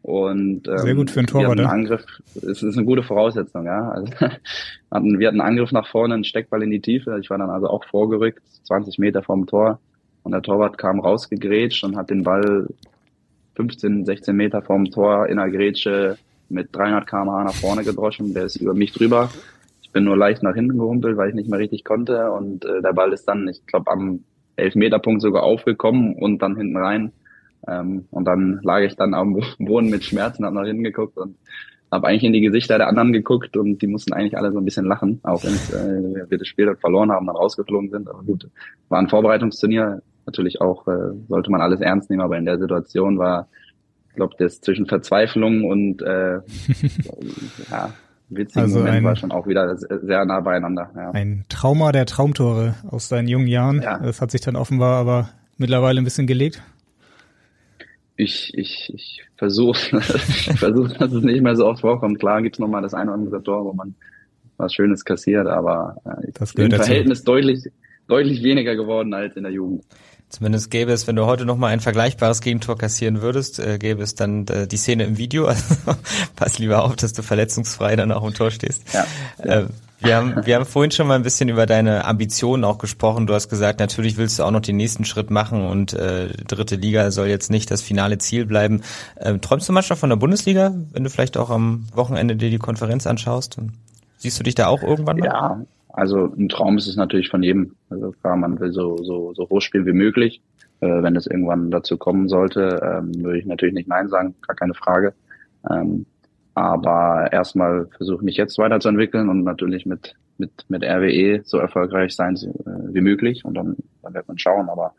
Und 0.03 0.66
ähm, 0.66 0.78
sehr 0.78 0.94
gut 0.94 1.11
für 1.11 1.20
einen 1.20 1.26
Torwart. 1.26 1.59
Wir 1.59 1.68
Angriff, 1.68 2.05
es 2.34 2.62
ist 2.62 2.76
eine 2.76 2.86
gute 2.86 3.03
Voraussetzung, 3.03 3.66
ja. 3.66 3.90
Also, 3.90 4.12
hatten, 4.90 5.18
wir 5.18 5.28
hatten 5.28 5.40
einen 5.40 5.51
Angriff 5.51 5.72
nach 5.72 5.86
vorne, 5.88 6.14
einen 6.14 6.24
Steckball 6.24 6.62
in 6.62 6.70
die 6.70 6.80
Tiefe. 6.80 7.18
Ich 7.20 7.28
war 7.28 7.38
dann 7.38 7.51
also 7.51 7.68
auch 7.68 7.84
vorgerückt, 7.84 8.42
20 8.64 8.98
Meter 8.98 9.22
vom 9.22 9.46
Tor. 9.46 9.78
Und 10.23 10.33
der 10.33 10.43
Torwart 10.43 10.79
kam 10.79 11.01
rausgegrätscht 11.01 11.85
und 11.85 11.97
hat 11.97 12.11
den 12.11 12.23
Ball 12.23 12.66
15, 13.55 14.05
16 14.05 14.37
Meter 14.37 14.62
vom 14.62 14.91
Tor 14.91 15.27
in 15.27 15.37
der 15.37 15.51
Grätsche 15.51 16.18
mit 16.49 16.75
300 16.75 17.07
km/h 17.07 17.45
nach 17.45 17.55
vorne 17.55 17.85
gedroschen. 17.85 18.35
Der 18.35 18.45
ist 18.45 18.57
über 18.57 18.75
mich 18.75 18.93
drüber. 18.93 19.31
Ich 19.83 19.91
bin 19.91 20.05
nur 20.05 20.16
leicht 20.16 20.43
nach 20.43 20.55
hinten 20.55 20.79
gehumpelt, 20.79 21.16
weil 21.16 21.31
ich 21.31 21.35
nicht 21.35 21.51
mehr 21.51 21.59
richtig 21.59 21.85
konnte. 21.85 22.31
Und 22.33 22.64
äh, 22.64 22.83
der 22.83 22.93
Ball 22.93 23.12
ist 23.12 23.27
dann, 23.27 23.49
ich 23.49 23.66
glaube, 23.66 23.91
am 23.91 24.21
Elfmeterpunkt 24.57 25.23
sogar 25.23 25.43
aufgekommen 25.43 26.14
und 26.14 26.43
dann 26.43 26.57
hinten 26.57 26.77
rein. 26.77 27.12
Ähm, 27.66 28.07
und 28.11 28.25
dann 28.25 28.61
lag 28.62 28.81
ich 28.81 28.97
dann 28.97 29.14
am 29.14 29.41
Boden 29.59 29.91
mit 29.91 30.05
Schmerzen, 30.05 30.45
hab 30.45 30.55
nach 30.55 30.64
hinten 30.64 30.85
geguckt 30.85 31.16
und 31.16 31.37
habe 31.91 32.07
eigentlich 32.07 32.25
in 32.25 32.33
die 32.33 32.41
Gesichter 32.41 32.79
der 32.79 32.89
anderen 32.89 33.12
geguckt 33.12 33.57
und 33.57 33.83
die 33.83 33.89
mussten 33.89 34.12
eigentlich 34.12 34.37
alle 34.37 34.53
so 34.53 34.59
ein 34.59 34.64
bisschen 34.64 34.87
lachen, 34.87 35.18
auch 35.25 35.43
wenn 35.43 35.55
äh, 35.55 36.31
wir 36.31 36.39
das 36.39 36.47
Spiel 36.47 36.66
dort 36.66 36.81
verloren 36.81 37.11
haben, 37.11 37.27
dann 37.27 37.37
rausgeflogen 37.37 37.91
sind. 37.91 38.09
Aber 38.09 38.23
gut, 38.23 38.49
war 38.89 39.01
ein 39.01 39.09
Vorbereitungsturnier. 39.09 40.03
Natürlich 40.27 40.61
auch 40.61 40.87
äh, 40.87 41.12
sollte 41.29 41.51
man 41.51 41.61
alles 41.61 41.81
ernst 41.81 42.11
nehmen, 42.11 42.23
aber 42.23 42.39
in 42.39 42.45
der 42.45 42.59
Situation 42.59 43.18
war, 43.18 43.49
ich 44.09 44.14
glaube, 44.16 44.35
das 44.39 44.61
zwischen 44.61 44.87
Verzweiflung 44.87 45.64
und 45.64 46.03
äh, 46.03 46.35
ja, 47.71 47.93
witzigen 48.29 48.62
also 48.62 48.79
Moment 48.79 48.97
ein, 48.97 49.05
war 49.05 49.16
schon 49.16 49.33
auch 49.33 49.47
wieder 49.47 49.77
sehr 49.77 50.25
nah 50.25 50.41
beieinander. 50.41 50.91
Ja. 50.97 51.11
Ein 51.11 51.45
Trauma 51.49 51.93
der 51.93 52.07
Traumtore 52.07 52.75
aus 52.89 53.09
deinen 53.09 53.29
jungen 53.29 53.49
Jahren. 53.49 53.83
Ja. 53.83 53.99
Das 53.99 54.21
hat 54.21 54.31
sich 54.31 54.41
dann 54.41 54.57
offenbar 54.57 55.01
aber 55.01 55.31
mittlerweile 55.59 56.01
ein 56.01 56.05
bisschen 56.05 56.27
gelegt. 56.27 56.62
Ich, 58.16 58.53
ich, 58.55 58.93
ich 58.95 59.25
versuche, 59.37 59.97
ich 59.99 60.59
versuche, 60.59 60.99
dass 60.99 61.12
es 61.12 61.23
nicht 61.23 61.43
mehr 61.43 61.57
so 61.57 61.66
oft 61.66 61.81
vorkommt. 61.81 62.18
Klar 62.18 62.43
gibt's 62.43 62.59
noch 62.59 62.68
mal 62.68 62.83
das 62.83 62.95
eine 62.95 63.11
oder 63.11 63.21
andere 63.21 63.43
Tor, 63.43 63.64
wo 63.64 63.73
man 63.73 63.95
was 64.57 64.75
Schönes 64.75 65.05
kassiert, 65.05 65.47
aber 65.47 65.97
äh, 66.05 66.31
das 66.35 66.55
im 66.55 66.71
Verhältnis 66.71 67.25
deutlich, 67.25 67.64
deutlich 68.07 68.43
weniger 68.43 68.77
geworden 68.77 69.14
als 69.14 69.37
in 69.37 69.43
der 69.43 69.53
Jugend. 69.53 69.85
Zumindest 70.31 70.70
gäbe 70.70 70.93
es, 70.93 71.09
wenn 71.09 71.16
du 71.16 71.26
heute 71.26 71.45
nochmal 71.45 71.72
ein 71.72 71.81
vergleichbares 71.81 72.41
Gegentor 72.41 72.78
kassieren 72.78 73.20
würdest, 73.20 73.59
äh, 73.59 73.78
gäbe 73.78 74.03
es 74.03 74.14
dann 74.14 74.47
äh, 74.47 74.68
die 74.68 74.76
Szene 74.76 75.05
im 75.05 75.18
Video. 75.18 75.51
Also 75.61 75.74
pass 76.37 76.59
lieber 76.59 76.85
auf, 76.85 76.97
dass 76.97 77.12
du 77.12 77.22
verletzungsfrei 77.22 77.97
dann 77.97 78.12
auch 78.12 78.24
im 78.24 78.33
Tor 78.33 78.51
stehst. 78.51 78.83
Ja. 78.95 79.05
Äh, 79.39 79.66
wir 79.99 80.16
haben, 80.16 80.47
wir 80.47 80.55
haben 80.55 80.64
vorhin 80.64 80.93
schon 80.93 81.07
mal 81.09 81.16
ein 81.16 81.22
bisschen 81.22 81.49
über 81.49 81.66
deine 81.66 82.05
Ambitionen 82.05 82.64
auch 82.64 82.78
gesprochen. 82.78 83.26
Du 83.26 83.35
hast 83.35 83.49
gesagt, 83.49 83.81
natürlich 83.81 84.16
willst 84.16 84.39
du 84.39 84.45
auch 84.45 84.51
noch 84.51 84.61
den 84.61 84.76
nächsten 84.76 85.05
Schritt 85.05 85.31
machen 85.31 85.66
und 85.66 85.93
äh, 85.93 86.28
dritte 86.28 86.76
Liga 86.76 87.11
soll 87.11 87.26
jetzt 87.26 87.51
nicht 87.51 87.70
das 87.70 87.83
finale 87.83 88.16
Ziel 88.18 88.47
bleiben. 88.47 88.83
Ähm, 89.18 89.41
träumst 89.41 89.68
du 89.68 89.72
manchmal 89.72 89.99
von 89.99 90.09
der 90.09 90.16
Bundesliga, 90.16 90.72
wenn 90.93 91.05
du 91.05 91.11
vielleicht 91.11 91.37
auch 91.37 91.51
am 91.51 91.87
Wochenende 91.93 92.37
dir 92.37 92.51
die 92.51 92.59
Konferenz 92.59 93.07
anschaust? 93.07 93.59
Siehst 94.18 94.39
du 94.39 94.45
dich 94.45 94.55
da 94.55 94.68
auch 94.68 94.83
irgendwann 94.83 95.18
mal? 95.18 95.26
Ja, 95.26 95.61
also 95.93 96.32
ein 96.36 96.49
Traum 96.49 96.76
ist 96.78 96.86
es 96.86 96.97
natürlich 96.97 97.28
von 97.28 97.43
jedem. 97.43 97.74
Also 97.88 98.12
klar, 98.12 98.36
man 98.36 98.59
will 98.61 98.72
so, 98.72 98.97
so, 98.99 99.34
so 99.34 99.49
hoch 99.49 99.61
spielen 99.61 99.86
wie 99.86 99.93
möglich. 99.93 100.43
Äh, 100.80 101.03
wenn 101.03 101.16
es 101.16 101.26
irgendwann 101.26 101.70
dazu 101.70 101.99
kommen 101.99 102.28
sollte, 102.28 102.80
ähm, 102.82 103.22
würde 103.22 103.38
ich 103.38 103.47
natürlich 103.47 103.74
nicht 103.74 103.88
Nein 103.88 104.09
sagen, 104.09 104.34
gar 104.47 104.57
keine 104.57 104.74
Frage. 104.74 105.14
Ähm, 105.70 106.07
aber 106.55 107.28
erstmal 107.32 107.86
versuche 107.97 108.24
mich 108.24 108.36
jetzt 108.36 108.59
weiterzuentwickeln 108.59 109.28
und 109.28 109.45
natürlich 109.45 109.86
mit, 109.86 110.14
mit, 110.38 110.51
mit 110.68 110.82
RWE 110.82 111.43
so 111.45 111.59
erfolgreich 111.59 112.14
sein 112.14 112.34
äh, 112.36 112.95
wie 112.95 113.01
möglich. 113.01 113.45
Und 113.45 113.55
dann, 113.55 113.76
dann 114.03 114.14
wird 114.14 114.28
man 114.28 114.38
schauen. 114.38 114.68
Aber 114.68 114.95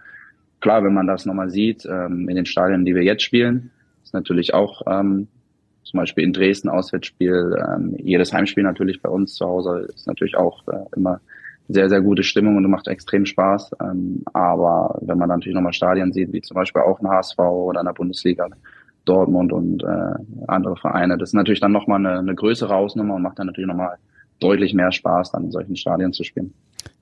klar, 0.60 0.84
wenn 0.84 0.94
man 0.94 1.08
das 1.08 1.26
nochmal 1.26 1.50
sieht, 1.50 1.86
ähm, 1.86 2.30
in 2.30 2.36
den 2.36 2.46
Stadien, 2.46 2.86
die 2.86 2.96
wir 2.96 3.04
jetzt 3.04 3.24
spielen, 3.24 3.72
ist 4.04 4.14
natürlich 4.14 4.54
auch 4.54 4.84
ähm, 4.88 5.28
zum 5.84 6.00
Beispiel 6.00 6.24
in 6.24 6.34
Dresden 6.34 6.70
Auswärtsspiel, 6.70 7.56
ähm, 7.58 7.96
jedes 7.98 8.34
Heimspiel 8.34 8.64
natürlich 8.64 9.02
bei 9.02 9.10
uns 9.10 9.34
zu 9.34 9.46
Hause 9.46 9.88
ist 9.94 10.08
natürlich 10.08 10.38
auch 10.38 10.68
äh, 10.68 10.86
immer 10.96 11.20
sehr, 11.68 11.90
sehr 11.90 12.02
gute 12.02 12.24
Stimmung 12.24 12.58
und 12.58 12.70
macht 12.70 12.88
extrem 12.88 13.26
Spaß. 13.26 13.72
Ähm, 13.82 14.24
aber 14.34 15.00
wenn 15.02 15.18
man 15.18 15.30
natürlich 15.30 15.56
nochmal 15.56 15.74
Stadien 15.74 16.12
sieht, 16.12 16.34
wie 16.34 16.42
zum 16.42 16.56
Beispiel 16.56 16.82
auch 16.82 17.00
ein 17.00 17.10
HSV 17.10 17.40
oder 17.40 17.80
in 17.82 17.86
der 17.86 17.94
Bundesliga, 17.94 18.48
Dortmund 19.06 19.52
und 19.52 19.84
äh, 19.84 20.48
andere 20.48 20.76
Vereine, 20.76 21.18
das 21.18 21.30
ist 21.30 21.34
natürlich 21.34 21.60
dann 21.60 21.72
nochmal 21.72 22.00
eine, 22.00 22.20
eine 22.20 22.36
größere 22.36 22.74
Hausnummer 22.74 23.16
und 23.16 23.24
macht 23.24 23.40
dann 23.40 23.48
natürlich 23.48 23.68
nochmal 23.68 23.98
deutlich 24.40 24.74
mehr 24.74 24.92
Spaß, 24.92 25.32
dann 25.32 25.46
in 25.46 25.52
solchen 25.52 25.76
Stadien 25.76 26.14
zu 26.14 26.24
spielen. 26.24 26.54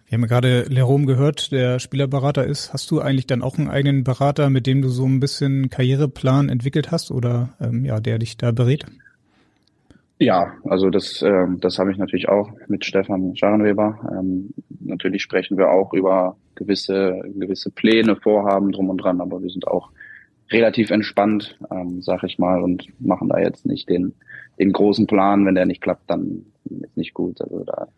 Wir 0.09 0.17
haben 0.17 0.25
gerade 0.25 0.63
Lerom 0.63 1.05
gehört, 1.05 1.51
der 1.51 1.77
Spielerberater 1.77 2.43
ist. 2.43 2.73
Hast 2.73 2.89
du 2.89 2.99
eigentlich 2.99 3.27
dann 3.27 3.43
auch 3.43 3.59
einen 3.59 3.69
eigenen 3.69 4.03
Berater, 4.03 4.49
mit 4.49 4.65
dem 4.65 4.81
du 4.81 4.89
so 4.89 5.05
ein 5.05 5.19
bisschen 5.19 5.69
Karriereplan 5.69 6.49
entwickelt 6.49 6.89
hast 6.89 7.11
oder 7.11 7.49
ähm, 7.61 7.85
ja, 7.85 7.99
der 7.99 8.17
dich 8.17 8.35
da 8.35 8.51
berät? 8.51 8.87
Ja, 10.17 10.53
also 10.63 10.89
das, 10.89 11.21
ähm, 11.21 11.59
das 11.61 11.77
habe 11.77 11.91
ich 11.91 11.99
natürlich 11.99 12.27
auch 12.27 12.49
mit 12.67 12.85
Stefan 12.85 13.35
Scharenweber. 13.35 13.99
Ähm, 14.19 14.49
natürlich 14.79 15.21
sprechen 15.21 15.59
wir 15.59 15.69
auch 15.69 15.93
über 15.93 16.37
gewisse, 16.55 17.21
gewisse 17.35 17.69
Pläne, 17.69 18.15
Vorhaben 18.15 18.71
drum 18.71 18.89
und 18.89 18.97
dran, 18.97 19.21
aber 19.21 19.43
wir 19.43 19.51
sind 19.51 19.67
auch 19.67 19.91
relativ 20.49 20.89
entspannt, 20.89 21.59
ähm, 21.69 22.01
sag 22.01 22.23
ich 22.23 22.39
mal, 22.39 22.63
und 22.63 22.87
machen 22.99 23.29
da 23.29 23.37
jetzt 23.37 23.67
nicht 23.67 23.87
den, 23.87 24.15
den 24.57 24.71
großen 24.71 25.05
Plan. 25.05 25.45
Wenn 25.45 25.53
der 25.53 25.67
nicht 25.67 25.81
klappt, 25.81 26.09
dann 26.09 26.47
ist 26.65 26.97
nicht 26.97 27.13
gut. 27.13 27.39
Also 27.41 27.63
da 27.63 27.89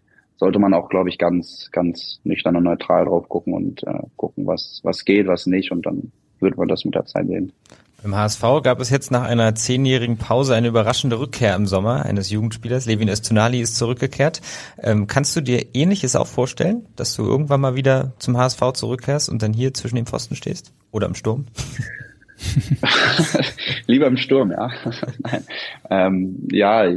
sollte 0.42 0.58
man 0.58 0.74
auch, 0.74 0.89
glaube 0.89 1.08
ich, 1.08 1.20
ganz, 1.20 1.70
ganz 1.72 2.20
nüchtern 2.24 2.56
und 2.56 2.64
neutral 2.64 3.06
drauf 3.06 3.30
gucken 3.30 3.54
und 3.54 3.84
äh, 3.84 4.00
gucken, 4.16 4.48
was, 4.48 4.80
was 4.82 5.06
geht, 5.06 5.28
was 5.28 5.46
nicht 5.46 5.72
und 5.72 5.86
dann 5.86 6.12
wird 6.39 6.58
man 6.58 6.68
das 6.68 6.84
mit 6.84 6.96
der 6.96 7.06
Zeit 7.06 7.28
sehen. 7.28 7.54
Beim 8.02 8.16
HSV 8.16 8.42
gab 8.64 8.80
es 8.80 8.89
jetzt 8.89 9.12
nach 9.12 9.22
einer 9.22 9.54
zehnjährigen 9.54 10.18
Pause 10.18 10.56
eine 10.56 10.70
überraschende 10.70 11.20
Rückkehr 11.20 11.56
im 11.56 11.68
Sommer 11.68 12.08
eines 12.08 12.32
Jugendspielers. 12.32 12.88
Levin 12.88 13.08
Estunali 13.08 13.62
ist 13.62 13.76
zurückgekehrt. 13.76 14.42
Ähm, 14.82 15.06
kannst 15.06 15.36
du 15.36 15.42
dir 15.42 15.76
Ähnliches 15.76 16.16
auch 16.16 16.26
vorstellen, 16.26 16.88
dass 16.96 17.16
du 17.16 17.24
irgendwann 17.24 17.62
mal 17.62 17.76
wieder 17.76 18.14
zum 18.18 18.36
HSV 18.36 18.74
zurückkehrst 18.74 19.30
und 19.30 19.44
dann 19.44 19.54
hier 19.54 19.76
zwischen 19.76 19.98
den 19.98 20.08
Pfosten 20.08 20.36
stehst? 20.36 20.74
Oder 20.89 21.06
im 21.06 21.14
Sturm? 21.14 21.46
Lieber 23.88 24.08
im 24.08 24.18
Sturm, 24.18 24.52
ja. 24.52 24.70
Nein. 25.20 25.44
Ähm, 25.89 26.48
ja, 26.52 26.92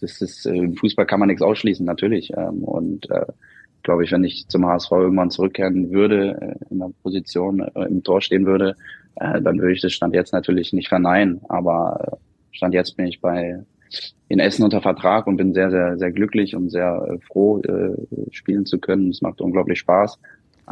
das 0.00 0.20
ist, 0.20 0.46
äh, 0.46 0.54
im 0.54 0.76
Fußball 0.76 1.06
kann 1.06 1.20
man 1.20 1.28
nichts 1.28 1.42
ausschließen, 1.42 1.84
natürlich. 1.84 2.32
Ähm, 2.36 2.64
und 2.64 3.10
äh, 3.10 3.26
glaube 3.82 4.04
ich, 4.04 4.12
wenn 4.12 4.24
ich 4.24 4.46
zum 4.48 4.66
HSV 4.66 4.90
irgendwann 4.92 5.30
zurückkehren 5.30 5.90
würde, 5.90 6.38
äh, 6.40 6.72
in 6.72 6.78
der 6.78 6.90
Position 7.02 7.60
äh, 7.60 7.84
im 7.84 8.02
Tor 8.02 8.20
stehen 8.20 8.46
würde, 8.46 8.76
äh, 9.16 9.40
dann 9.40 9.58
würde 9.58 9.72
ich 9.72 9.82
das 9.82 9.92
Stand 9.92 10.14
jetzt 10.14 10.32
natürlich 10.32 10.72
nicht 10.72 10.88
verneinen. 10.88 11.40
Aber 11.48 11.98
äh, 12.12 12.16
Stand 12.56 12.74
jetzt 12.74 12.96
bin 12.96 13.06
ich 13.06 13.20
bei 13.20 13.60
in 14.28 14.40
Essen 14.40 14.64
unter 14.64 14.82
Vertrag 14.82 15.26
und 15.26 15.38
bin 15.38 15.54
sehr, 15.54 15.70
sehr, 15.70 15.96
sehr 15.96 16.12
glücklich 16.12 16.54
und 16.54 16.70
sehr 16.70 17.06
äh, 17.08 17.18
froh, 17.26 17.60
äh, 17.60 17.96
spielen 18.30 18.66
zu 18.66 18.78
können. 18.78 19.10
Es 19.10 19.22
macht 19.22 19.40
unglaublich 19.40 19.78
Spaß. 19.78 20.18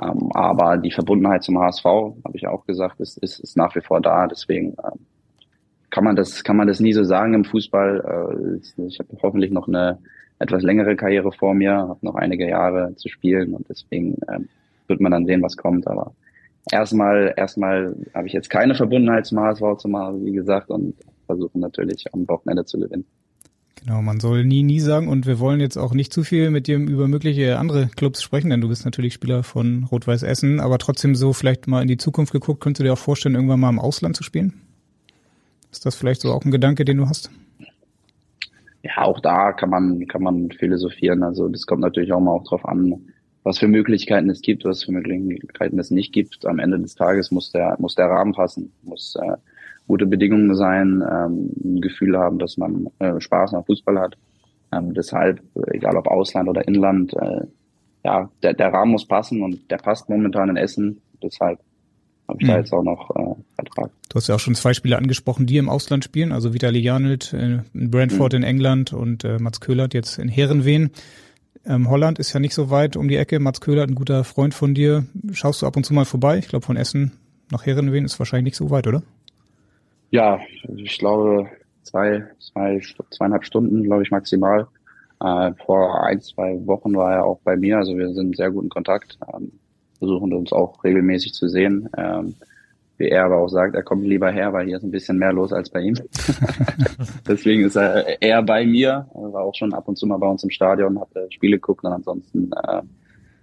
Ähm, 0.00 0.30
aber 0.32 0.76
die 0.76 0.90
Verbundenheit 0.90 1.42
zum 1.42 1.58
HSV, 1.58 1.84
habe 1.84 2.34
ich 2.34 2.46
auch 2.46 2.66
gesagt, 2.66 3.00
ist, 3.00 3.18
ist, 3.18 3.40
ist 3.40 3.56
nach 3.56 3.74
wie 3.74 3.80
vor 3.80 4.00
da. 4.00 4.26
Deswegen 4.26 4.76
ähm, 4.84 5.06
kann 5.90 6.04
man 6.04 6.16
das 6.16 6.44
kann 6.44 6.56
man 6.56 6.66
das 6.66 6.80
nie 6.80 6.92
so 6.92 7.04
sagen 7.04 7.34
im 7.34 7.44
Fußball. 7.44 8.60
Äh, 8.60 8.82
ich 8.86 8.98
habe 8.98 9.16
hoffentlich 9.22 9.50
noch 9.50 9.68
eine 9.68 9.98
etwas 10.38 10.62
längere 10.62 10.96
Karriere 10.96 11.32
vor 11.32 11.54
mir, 11.54 11.72
habe 11.72 11.98
noch 12.02 12.14
einige 12.14 12.48
Jahre 12.48 12.94
zu 12.96 13.08
spielen 13.08 13.54
und 13.54 13.68
deswegen 13.68 14.16
ähm, 14.30 14.48
wird 14.86 15.00
man 15.00 15.12
dann 15.12 15.26
sehen, 15.26 15.42
was 15.42 15.56
kommt. 15.56 15.86
Aber 15.86 16.12
erstmal 16.70 17.32
erstmal 17.36 17.96
habe 18.14 18.26
ich 18.26 18.34
jetzt 18.34 18.50
keine 18.50 18.74
Verbundenheit 18.74 19.26
zum 19.26 19.40
HSV 19.40 19.78
zu 19.78 19.88
machen, 19.88 20.24
wie 20.26 20.32
gesagt, 20.32 20.68
und 20.68 20.94
versuchen 21.24 21.60
natürlich 21.60 22.04
am 22.12 22.28
Wochenende 22.28 22.64
zu 22.64 22.78
gewinnen. 22.78 23.06
Genau, 23.82 24.02
man 24.02 24.20
soll 24.20 24.44
nie, 24.44 24.62
nie 24.62 24.80
sagen 24.80 25.08
und 25.08 25.26
wir 25.26 25.38
wollen 25.38 25.60
jetzt 25.60 25.76
auch 25.76 25.92
nicht 25.92 26.12
zu 26.12 26.24
viel 26.24 26.50
mit 26.50 26.66
dir 26.66 26.76
über 26.78 27.08
mögliche 27.08 27.58
andere 27.58 27.88
Clubs 27.88 28.22
sprechen, 28.22 28.50
denn 28.50 28.60
du 28.60 28.68
bist 28.68 28.84
natürlich 28.84 29.14
Spieler 29.14 29.42
von 29.42 29.84
Rot-Weiß 29.84 30.22
Essen, 30.22 30.60
aber 30.60 30.78
trotzdem 30.78 31.14
so 31.14 31.32
vielleicht 31.32 31.66
mal 31.66 31.82
in 31.82 31.88
die 31.88 31.98
Zukunft 31.98 32.32
geguckt, 32.32 32.60
könntest 32.60 32.80
du 32.80 32.84
dir 32.84 32.94
auch 32.94 32.98
vorstellen, 32.98 33.34
irgendwann 33.34 33.60
mal 33.60 33.70
im 33.70 33.78
Ausland 33.78 34.16
zu 34.16 34.22
spielen? 34.22 34.54
Ist 35.70 35.84
das 35.84 35.94
vielleicht 35.94 36.22
so 36.22 36.32
auch 36.32 36.44
ein 36.44 36.50
Gedanke, 36.50 36.84
den 36.84 36.96
du 36.96 37.08
hast? 37.08 37.30
Ja, 38.82 39.02
auch 39.02 39.20
da 39.20 39.52
kann 39.52 39.70
man, 39.70 40.06
kann 40.06 40.22
man 40.22 40.50
philosophieren. 40.50 41.22
Also 41.22 41.48
das 41.48 41.66
kommt 41.66 41.82
natürlich 41.82 42.12
auch 42.12 42.20
mal 42.20 42.32
auch 42.32 42.44
drauf 42.44 42.64
an, 42.64 43.12
was 43.42 43.58
für 43.58 43.68
Möglichkeiten 43.68 44.30
es 44.30 44.40
gibt, 44.40 44.64
was 44.64 44.84
für 44.84 44.92
Möglichkeiten 44.92 45.78
es 45.78 45.90
nicht 45.90 46.12
gibt. 46.12 46.46
Am 46.46 46.58
Ende 46.58 46.78
des 46.78 46.94
Tages 46.94 47.30
muss 47.30 47.52
der, 47.52 47.76
muss 47.78 47.94
der 47.94 48.06
Rahmen 48.06 48.32
passen, 48.32 48.72
muss 48.82 49.16
äh, 49.16 49.36
gute 49.86 50.06
Bedingungen 50.06 50.54
sein, 50.54 51.02
ähm, 51.08 51.50
ein 51.64 51.80
Gefühl 51.80 52.18
haben, 52.18 52.38
dass 52.38 52.56
man 52.56 52.88
äh, 52.98 53.20
Spaß 53.20 53.54
am 53.54 53.64
Fußball 53.64 53.98
hat. 53.98 54.16
Ähm, 54.72 54.94
deshalb, 54.94 55.40
egal 55.68 55.96
ob 55.96 56.08
Ausland 56.08 56.48
oder 56.48 56.66
Inland, 56.66 57.14
äh, 57.14 57.46
ja, 58.04 58.30
der, 58.42 58.54
der 58.54 58.72
Rahmen 58.72 58.92
muss 58.92 59.06
passen 59.06 59.42
und 59.42 59.70
der 59.70 59.78
passt 59.78 60.08
momentan 60.08 60.48
in 60.50 60.56
Essen. 60.56 61.00
Deshalb 61.22 61.60
habe 62.28 62.38
ich 62.40 62.46
mhm. 62.46 62.52
da 62.52 62.58
jetzt 62.58 62.72
auch 62.72 62.82
noch 62.82 63.10
äh, 63.10 63.34
Vertrag. 63.54 63.90
Du 64.08 64.16
hast 64.16 64.28
ja 64.28 64.34
auch 64.34 64.40
schon 64.40 64.54
zwei 64.54 64.74
Spieler 64.74 64.98
angesprochen, 64.98 65.46
die 65.46 65.58
im 65.58 65.68
Ausland 65.68 66.04
spielen, 66.04 66.32
also 66.32 66.52
Vitali 66.52 66.80
Janelt 66.80 67.32
in 67.32 67.64
Brentford 67.72 68.32
mhm. 68.32 68.38
in 68.38 68.42
England 68.42 68.92
und 68.92 69.24
äh, 69.24 69.38
Mats 69.38 69.60
Köhlert 69.60 69.94
jetzt 69.94 70.18
in 70.18 70.28
Herrenwehen. 70.28 70.90
Ähm, 71.64 71.90
Holland 71.90 72.18
ist 72.18 72.32
ja 72.32 72.40
nicht 72.40 72.54
so 72.54 72.70
weit 72.70 72.96
um 72.96 73.08
die 73.08 73.16
Ecke. 73.16 73.40
Mats 73.40 73.60
Köhlert, 73.60 73.90
ein 73.90 73.96
guter 73.96 74.24
Freund 74.24 74.54
von 74.54 74.74
dir. 74.74 75.04
Schaust 75.32 75.62
du 75.62 75.66
ab 75.66 75.76
und 75.76 75.84
zu 75.84 75.94
mal 75.94 76.04
vorbei? 76.04 76.38
Ich 76.38 76.48
glaube, 76.48 76.64
von 76.64 76.76
Essen 76.76 77.12
nach 77.50 77.66
Herrenwehen 77.66 78.04
ist 78.04 78.18
wahrscheinlich 78.18 78.52
nicht 78.52 78.56
so 78.56 78.70
weit, 78.70 78.86
oder? 78.86 79.02
Ja, 80.10 80.40
ich 80.76 80.98
glaube 80.98 81.50
zwei, 81.82 82.24
zwei, 82.38 82.80
zweieinhalb 83.10 83.44
Stunden, 83.44 83.82
glaube 83.82 84.02
ich, 84.02 84.10
maximal. 84.10 84.66
Äh, 85.20 85.52
vor 85.64 86.04
ein, 86.04 86.20
zwei 86.20 86.64
Wochen 86.66 86.94
war 86.94 87.14
er 87.14 87.24
auch 87.24 87.40
bei 87.42 87.56
mir, 87.56 87.78
also 87.78 87.96
wir 87.96 88.12
sind 88.12 88.28
in 88.28 88.32
sehr 88.34 88.50
guten 88.50 88.68
Kontakt, 88.68 89.18
ähm, 89.32 89.52
versuchen 89.98 90.32
uns 90.34 90.52
auch 90.52 90.82
regelmäßig 90.84 91.32
zu 91.32 91.48
sehen. 91.48 91.88
Ähm, 91.96 92.34
wie 92.98 93.08
er 93.08 93.26
aber 93.26 93.36
auch 93.36 93.48
sagt, 93.48 93.74
er 93.74 93.82
kommt 93.82 94.04
lieber 94.04 94.30
her, 94.30 94.52
weil 94.52 94.66
hier 94.66 94.78
ist 94.78 94.82
ein 94.82 94.90
bisschen 94.90 95.18
mehr 95.18 95.32
los 95.32 95.52
als 95.52 95.68
bei 95.68 95.80
ihm. 95.80 95.96
Deswegen 97.28 97.64
ist 97.64 97.76
er 97.76 98.22
eher 98.22 98.42
bei 98.42 98.64
mir, 98.64 99.06
er 99.14 99.32
war 99.32 99.42
auch 99.42 99.54
schon 99.54 99.74
ab 99.74 99.86
und 99.88 99.96
zu 99.96 100.06
mal 100.06 100.16
bei 100.16 100.28
uns 100.28 100.42
im 100.44 100.50
Stadion, 100.50 100.98
hat 100.98 101.08
Spiele 101.30 101.56
geguckt 101.56 101.84
und 101.84 101.92
ansonsten 101.92 102.50
äh, 102.52 102.82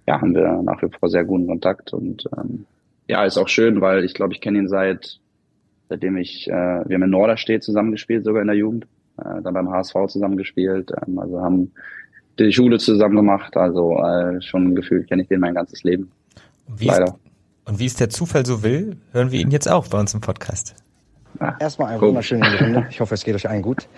ja, 0.06 0.20
haben 0.20 0.34
wir 0.34 0.60
nach 0.62 0.82
wie 0.82 0.88
vor 0.88 1.08
sehr 1.08 1.24
guten 1.24 1.46
Kontakt 1.46 1.92
und 1.92 2.24
ähm, 2.36 2.66
ja, 3.06 3.24
ist 3.24 3.38
auch 3.38 3.48
schön, 3.48 3.80
weil 3.80 4.04
ich 4.04 4.14
glaube, 4.14 4.32
ich 4.32 4.40
kenne 4.40 4.58
ihn 4.58 4.68
seit 4.68 5.20
seitdem 5.94 6.16
ich, 6.16 6.48
äh, 6.48 6.52
wir 6.52 6.94
haben 6.94 7.02
in 7.02 7.10
Norderstedt 7.10 7.62
zusammengespielt, 7.62 8.24
sogar 8.24 8.42
in 8.42 8.48
der 8.48 8.56
Jugend, 8.56 8.86
äh, 9.18 9.40
dann 9.42 9.54
beim 9.54 9.70
HSV 9.70 9.94
zusammengespielt, 10.08 10.90
ähm, 11.06 11.18
also 11.18 11.40
haben 11.40 11.72
die 12.38 12.52
Schule 12.52 12.78
zusammen 12.78 13.14
gemacht, 13.14 13.56
also 13.56 13.96
äh, 14.02 14.42
schon 14.42 14.74
gefühlt 14.74 15.08
kenne 15.08 15.22
ich 15.22 15.28
den 15.28 15.38
mein 15.38 15.54
ganzes 15.54 15.84
Leben. 15.84 16.10
Wie 16.76 16.86
Leider. 16.86 17.04
Ist, 17.04 17.14
und 17.66 17.78
wie 17.78 17.86
es 17.86 17.94
der 17.94 18.10
Zufall 18.10 18.44
so 18.44 18.64
will, 18.64 18.96
hören 19.12 19.30
wir 19.30 19.40
ihn 19.40 19.52
jetzt 19.52 19.70
auch 19.70 19.86
bei 19.86 20.00
uns 20.00 20.12
im 20.14 20.20
Podcast. 20.20 20.74
Ah, 21.38 21.54
Erstmal 21.60 21.90
eine 21.90 22.00
cool. 22.00 22.08
wunderschöne 22.08 22.44
Runde. 22.60 22.86
Ich 22.90 23.00
hoffe, 23.00 23.14
es 23.14 23.24
geht 23.24 23.34
euch 23.34 23.48
allen 23.48 23.62
gut. 23.62 23.88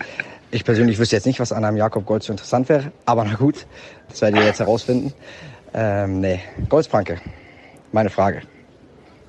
Ich 0.51 0.63
persönlich 0.63 0.99
wüsste 0.99 1.15
jetzt 1.15 1.25
nicht, 1.25 1.39
was 1.39 1.51
an 1.51 1.65
einem 1.65 1.77
Jakob 1.77 2.05
Gold 2.05 2.23
so 2.23 2.31
interessant 2.31 2.69
wäre, 2.69 2.91
aber 3.05 3.25
na 3.25 3.35
gut, 3.35 3.65
das 4.09 4.21
werdet 4.21 4.39
ihr 4.39 4.45
jetzt 4.45 4.59
herausfinden. 4.59 5.13
Ähm, 5.73 6.21
nee, 6.21 6.39
Goldspranke, 6.69 7.17
meine 7.91 8.09
Frage 8.09 8.41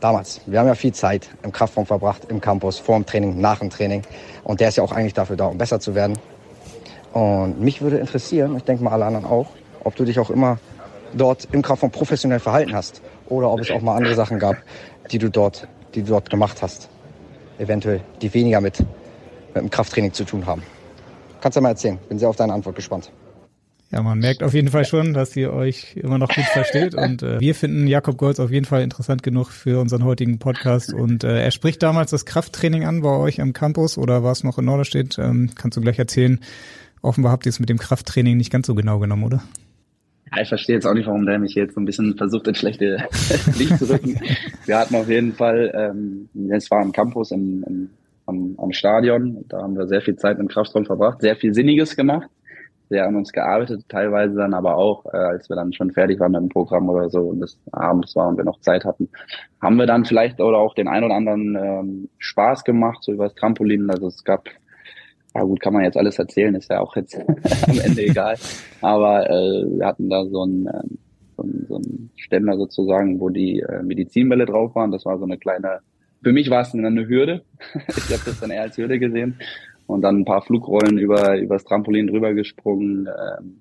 damals. 0.00 0.40
Wir 0.46 0.60
haben 0.60 0.66
ja 0.66 0.74
viel 0.74 0.92
Zeit 0.92 1.28
im 1.42 1.52
Kraftraum 1.52 1.86
verbracht, 1.86 2.22
im 2.28 2.40
Campus, 2.40 2.78
vor 2.78 2.96
dem 2.96 3.06
Training, 3.06 3.40
nach 3.40 3.58
dem 3.58 3.70
Training. 3.70 4.02
Und 4.44 4.60
der 4.60 4.68
ist 4.68 4.76
ja 4.76 4.82
auch 4.82 4.92
eigentlich 4.92 5.14
dafür 5.14 5.36
da, 5.36 5.46
um 5.46 5.58
besser 5.58 5.80
zu 5.80 5.94
werden. 5.94 6.18
Und 7.12 7.60
mich 7.60 7.80
würde 7.80 7.98
interessieren, 7.98 8.56
ich 8.56 8.64
denke 8.64 8.84
mal 8.84 8.92
alle 8.92 9.06
anderen 9.06 9.26
auch, 9.26 9.48
ob 9.84 9.96
du 9.96 10.04
dich 10.04 10.18
auch 10.18 10.30
immer 10.30 10.58
dort 11.14 11.48
im 11.52 11.62
Kraftraum 11.62 11.90
professionell 11.90 12.40
verhalten 12.40 12.74
hast. 12.74 13.02
Oder 13.28 13.50
ob 13.50 13.60
es 13.60 13.70
auch 13.70 13.82
mal 13.82 13.96
andere 13.96 14.14
Sachen 14.14 14.38
gab, 14.38 14.56
die 15.10 15.18
du 15.18 15.30
dort, 15.30 15.68
die 15.94 16.02
du 16.02 16.08
dort 16.08 16.30
gemacht 16.30 16.62
hast. 16.62 16.88
Eventuell, 17.58 18.00
die 18.22 18.32
weniger 18.32 18.60
mit, 18.60 18.80
mit 18.80 19.56
dem 19.56 19.70
Krafttraining 19.70 20.12
zu 20.12 20.24
tun 20.24 20.46
haben. 20.46 20.62
Kannst 21.40 21.56
du 21.56 21.60
mal 21.60 21.70
erzählen. 21.70 21.98
Bin 22.08 22.18
sehr 22.18 22.28
auf 22.28 22.36
deine 22.36 22.52
Antwort 22.52 22.76
gespannt. 22.76 23.10
Ja, 23.90 24.02
man 24.02 24.18
merkt 24.18 24.42
auf 24.42 24.52
jeden 24.52 24.68
Fall 24.68 24.84
schon, 24.84 25.14
dass 25.14 25.34
ihr 25.34 25.50
euch 25.50 25.96
immer 25.96 26.18
noch 26.18 26.28
gut 26.28 26.44
versteht 26.44 26.94
und 26.96 27.22
äh, 27.22 27.40
wir 27.40 27.54
finden 27.54 27.86
Jakob 27.86 28.18
Golz 28.18 28.38
auf 28.38 28.50
jeden 28.50 28.66
Fall 28.66 28.82
interessant 28.82 29.22
genug 29.22 29.48
für 29.50 29.80
unseren 29.80 30.04
heutigen 30.04 30.38
Podcast 30.38 30.92
und 30.92 31.24
äh, 31.24 31.42
er 31.42 31.50
spricht 31.50 31.82
damals 31.82 32.10
das 32.10 32.26
Krafttraining 32.26 32.84
an 32.84 33.00
bei 33.00 33.16
euch 33.16 33.40
am 33.40 33.54
Campus 33.54 33.96
oder 33.96 34.22
war 34.22 34.32
es 34.32 34.44
noch 34.44 34.58
in 34.58 34.66
Norderstedt? 34.66 35.18
Ähm, 35.18 35.50
kannst 35.54 35.78
du 35.78 35.80
gleich 35.80 35.98
erzählen. 35.98 36.38
Offenbar 37.00 37.32
habt 37.32 37.46
ihr 37.46 37.50
es 37.50 37.60
mit 37.60 37.70
dem 37.70 37.78
Krafttraining 37.78 38.36
nicht 38.36 38.52
ganz 38.52 38.66
so 38.66 38.74
genau 38.74 38.98
genommen, 38.98 39.24
oder? 39.24 39.42
Ja, 40.30 40.42
ich 40.42 40.48
verstehe 40.48 40.74
jetzt 40.74 40.84
auch 40.84 40.92
nicht, 40.92 41.06
warum 41.06 41.24
der 41.24 41.38
mich 41.38 41.54
jetzt 41.54 41.74
so 41.74 41.80
ein 41.80 41.86
bisschen 41.86 42.14
versucht, 42.18 42.46
in 42.46 42.54
schlechte 42.54 42.98
Licht 43.58 43.78
zu 43.78 43.88
rücken. 43.88 44.20
Wir 44.66 44.78
hatten 44.78 44.96
auf 44.96 45.08
jeden 45.08 45.32
Fall, 45.32 45.72
ähm, 45.74 46.28
es 46.50 46.70
war 46.70 46.82
am 46.82 46.92
Campus 46.92 47.30
im, 47.30 47.64
im, 47.66 47.90
am, 48.26 48.54
am 48.58 48.72
Stadion, 48.72 49.46
da 49.48 49.62
haben 49.62 49.78
wir 49.78 49.86
sehr 49.86 50.02
viel 50.02 50.16
Zeit 50.16 50.38
im 50.38 50.48
Kraftraum 50.48 50.84
verbracht, 50.84 51.22
sehr 51.22 51.36
viel 51.36 51.54
Sinniges 51.54 51.96
gemacht 51.96 52.28
sehr 52.88 53.06
an 53.06 53.16
uns 53.16 53.32
gearbeitet, 53.32 53.84
teilweise 53.88 54.36
dann 54.36 54.54
aber 54.54 54.76
auch, 54.76 55.04
äh, 55.06 55.16
als 55.16 55.48
wir 55.48 55.56
dann 55.56 55.72
schon 55.72 55.92
fertig 55.92 56.20
waren 56.20 56.32
mit 56.32 56.40
dem 56.40 56.48
Programm 56.48 56.88
oder 56.88 57.10
so 57.10 57.20
und 57.20 57.42
es 57.42 57.58
abends 57.72 58.16
war 58.16 58.28
und 58.28 58.36
wir 58.36 58.44
noch 58.44 58.60
Zeit 58.60 58.84
hatten, 58.84 59.08
haben 59.60 59.76
wir 59.76 59.86
dann 59.86 60.04
vielleicht 60.04 60.40
oder 60.40 60.58
auch 60.58 60.74
den 60.74 60.88
ein 60.88 61.04
oder 61.04 61.14
anderen 61.14 61.56
ähm, 61.56 62.08
Spaß 62.18 62.64
gemacht, 62.64 62.98
so 63.02 63.12
übers 63.12 63.34
Trampolin. 63.34 63.90
Also 63.90 64.08
es 64.08 64.24
gab, 64.24 64.48
ja 65.34 65.42
gut, 65.42 65.60
kann 65.60 65.74
man 65.74 65.84
jetzt 65.84 65.96
alles 65.96 66.18
erzählen, 66.18 66.54
ist 66.54 66.70
ja 66.70 66.80
auch 66.80 66.96
jetzt 66.96 67.18
am 67.68 67.78
Ende 67.78 68.02
egal. 68.02 68.36
Aber 68.80 69.28
äh, 69.28 69.78
wir 69.78 69.86
hatten 69.86 70.08
da 70.08 70.24
so 70.24 70.44
ein 70.44 70.66
äh, 70.66 70.82
so 71.36 71.42
ein, 71.44 71.66
so 71.68 71.76
ein 71.76 72.10
Ständer 72.16 72.56
sozusagen, 72.56 73.20
wo 73.20 73.28
die 73.28 73.60
äh, 73.60 73.82
Medizinbälle 73.82 74.44
drauf 74.44 74.74
waren. 74.74 74.90
Das 74.90 75.04
war 75.04 75.18
so 75.18 75.24
eine 75.24 75.38
kleine, 75.38 75.80
für 76.22 76.32
mich 76.32 76.50
war 76.50 76.62
es 76.62 76.74
eine 76.74 77.06
Hürde. 77.06 77.42
ich 77.88 78.12
habe 78.12 78.22
das 78.24 78.40
dann 78.40 78.50
eher 78.50 78.62
als 78.62 78.76
Hürde 78.76 78.98
gesehen 78.98 79.38
und 79.88 80.02
dann 80.02 80.20
ein 80.20 80.24
paar 80.24 80.42
Flugrollen 80.42 80.98
über 80.98 81.38
übers 81.38 81.64
Trampolin 81.64 82.06
drüber 82.06 82.34
gesprungen, 82.34 83.08
ähm, 83.08 83.60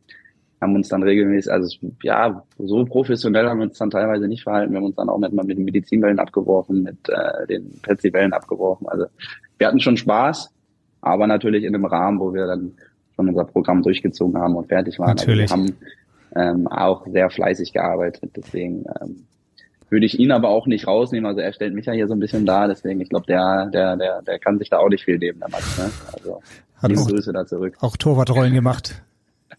haben 0.60 0.76
uns 0.76 0.90
dann 0.90 1.04
regelmäßig, 1.04 1.52
also 1.52 1.88
ja, 2.04 2.44
so 2.58 2.84
professionell 2.86 3.48
haben 3.48 3.60
wir 3.60 3.68
uns 3.68 3.78
dann 3.78 3.92
teilweise 3.92 4.28
nicht 4.28 4.44
verhalten. 4.44 4.74
Wir 4.74 4.78
haben 4.80 4.88
uns 4.88 4.96
dann 4.96 5.10
auch 5.10 5.20
mit, 5.20 5.32
mit 5.32 5.58
den 5.58 5.66
Medizinwellen 5.66 6.20
abgeworfen, 6.20 6.84
mit 6.84 6.98
äh, 7.10 7.48
den 7.48 7.80
Petsy-Wellen 7.82 8.34
abgeworfen. 8.34 8.88
Also 8.88 9.06
wir 9.58 9.68
hatten 9.68 9.80
schon 9.80 9.98
Spaß, 9.98 10.52
aber 11.02 11.28
natürlich 11.28 11.64
in 11.64 11.76
einem 11.76 11.86
Rahmen, 11.86 12.20
wo 12.20 12.34
wir 12.34 12.48
dann 12.48 12.74
schon 13.16 13.30
unser 13.30 13.46
Programm 13.46 13.84
durchgezogen 13.84 14.38
haben 14.38 14.56
und 14.56 14.68
fertig 14.68 15.00
waren. 15.00 15.16
Natürlich. 15.16 15.52
Also 15.52 15.64
wir 15.64 15.74
haben 16.36 16.58
ähm, 16.60 16.68
auch 16.68 17.06
sehr 17.08 17.30
fleißig 17.30 17.72
gearbeitet. 17.72 18.32
Deswegen 18.36 18.86
ähm, 19.00 19.27
würde 19.90 20.06
ich 20.06 20.20
ihn 20.20 20.32
aber 20.32 20.50
auch 20.50 20.68
nicht 20.68 20.88
rausnehmen. 20.88 21.26
Also 21.26 21.42
er 21.42 21.54
stellt 21.54 21.74
mich 21.74 21.86
ja 21.86 21.94
hier 21.94 22.08
so 22.08 22.14
ein 22.14 22.20
bisschen 22.20 22.46
dar, 22.46 22.68
deswegen 22.68 23.00
ich 23.02 23.10
glaube, 23.10 23.26
der, 23.26 23.68
der, 23.68 23.98
der, 23.98 24.22
der 24.22 24.40
kann 24.40 24.58
sich 24.58 24.70
da 24.70 24.80
auch 24.80 24.90
nicht 24.90 25.06
viel 25.06 25.18
nehmen, 25.18 25.40
der 25.40 25.50
Max. 25.50 25.78
Ne? 25.78 25.90
Also 26.14 26.42
Hat 26.76 26.98
auch, 26.98 27.08
Grüße 27.08 27.34
da 27.34 27.46
zurück. 27.46 27.76
Auch 27.80 27.98
Torwartrollen 27.98 28.54
gemacht 28.54 29.02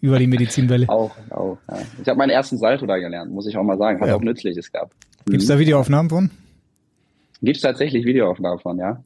über 0.00 0.18
die 0.18 0.26
Medizinwelle. 0.26 0.86
Auch, 0.88 1.10
auch. 1.30 1.58
Ja. 1.68 1.78
Ich 2.00 2.08
habe 2.08 2.18
meinen 2.18 2.30
ersten 2.30 2.56
Salto 2.58 2.86
da 2.86 2.98
gelernt, 2.98 3.32
muss 3.32 3.46
ich 3.48 3.56
auch 3.56 3.64
mal 3.64 3.78
sagen. 3.78 4.00
Hat 4.00 4.08
ja. 4.08 4.14
auch 4.14 4.20
Nützliches 4.20 4.70
gehabt. 4.70 4.92
Gibt's 5.26 5.46
da 5.46 5.58
Videoaufnahmen 5.58 6.08
von? 6.08 6.30
Gibt's 7.42 7.62
tatsächlich 7.62 8.04
Videoaufnahmen 8.04 8.60
von, 8.60 8.78
ja. 8.78 9.02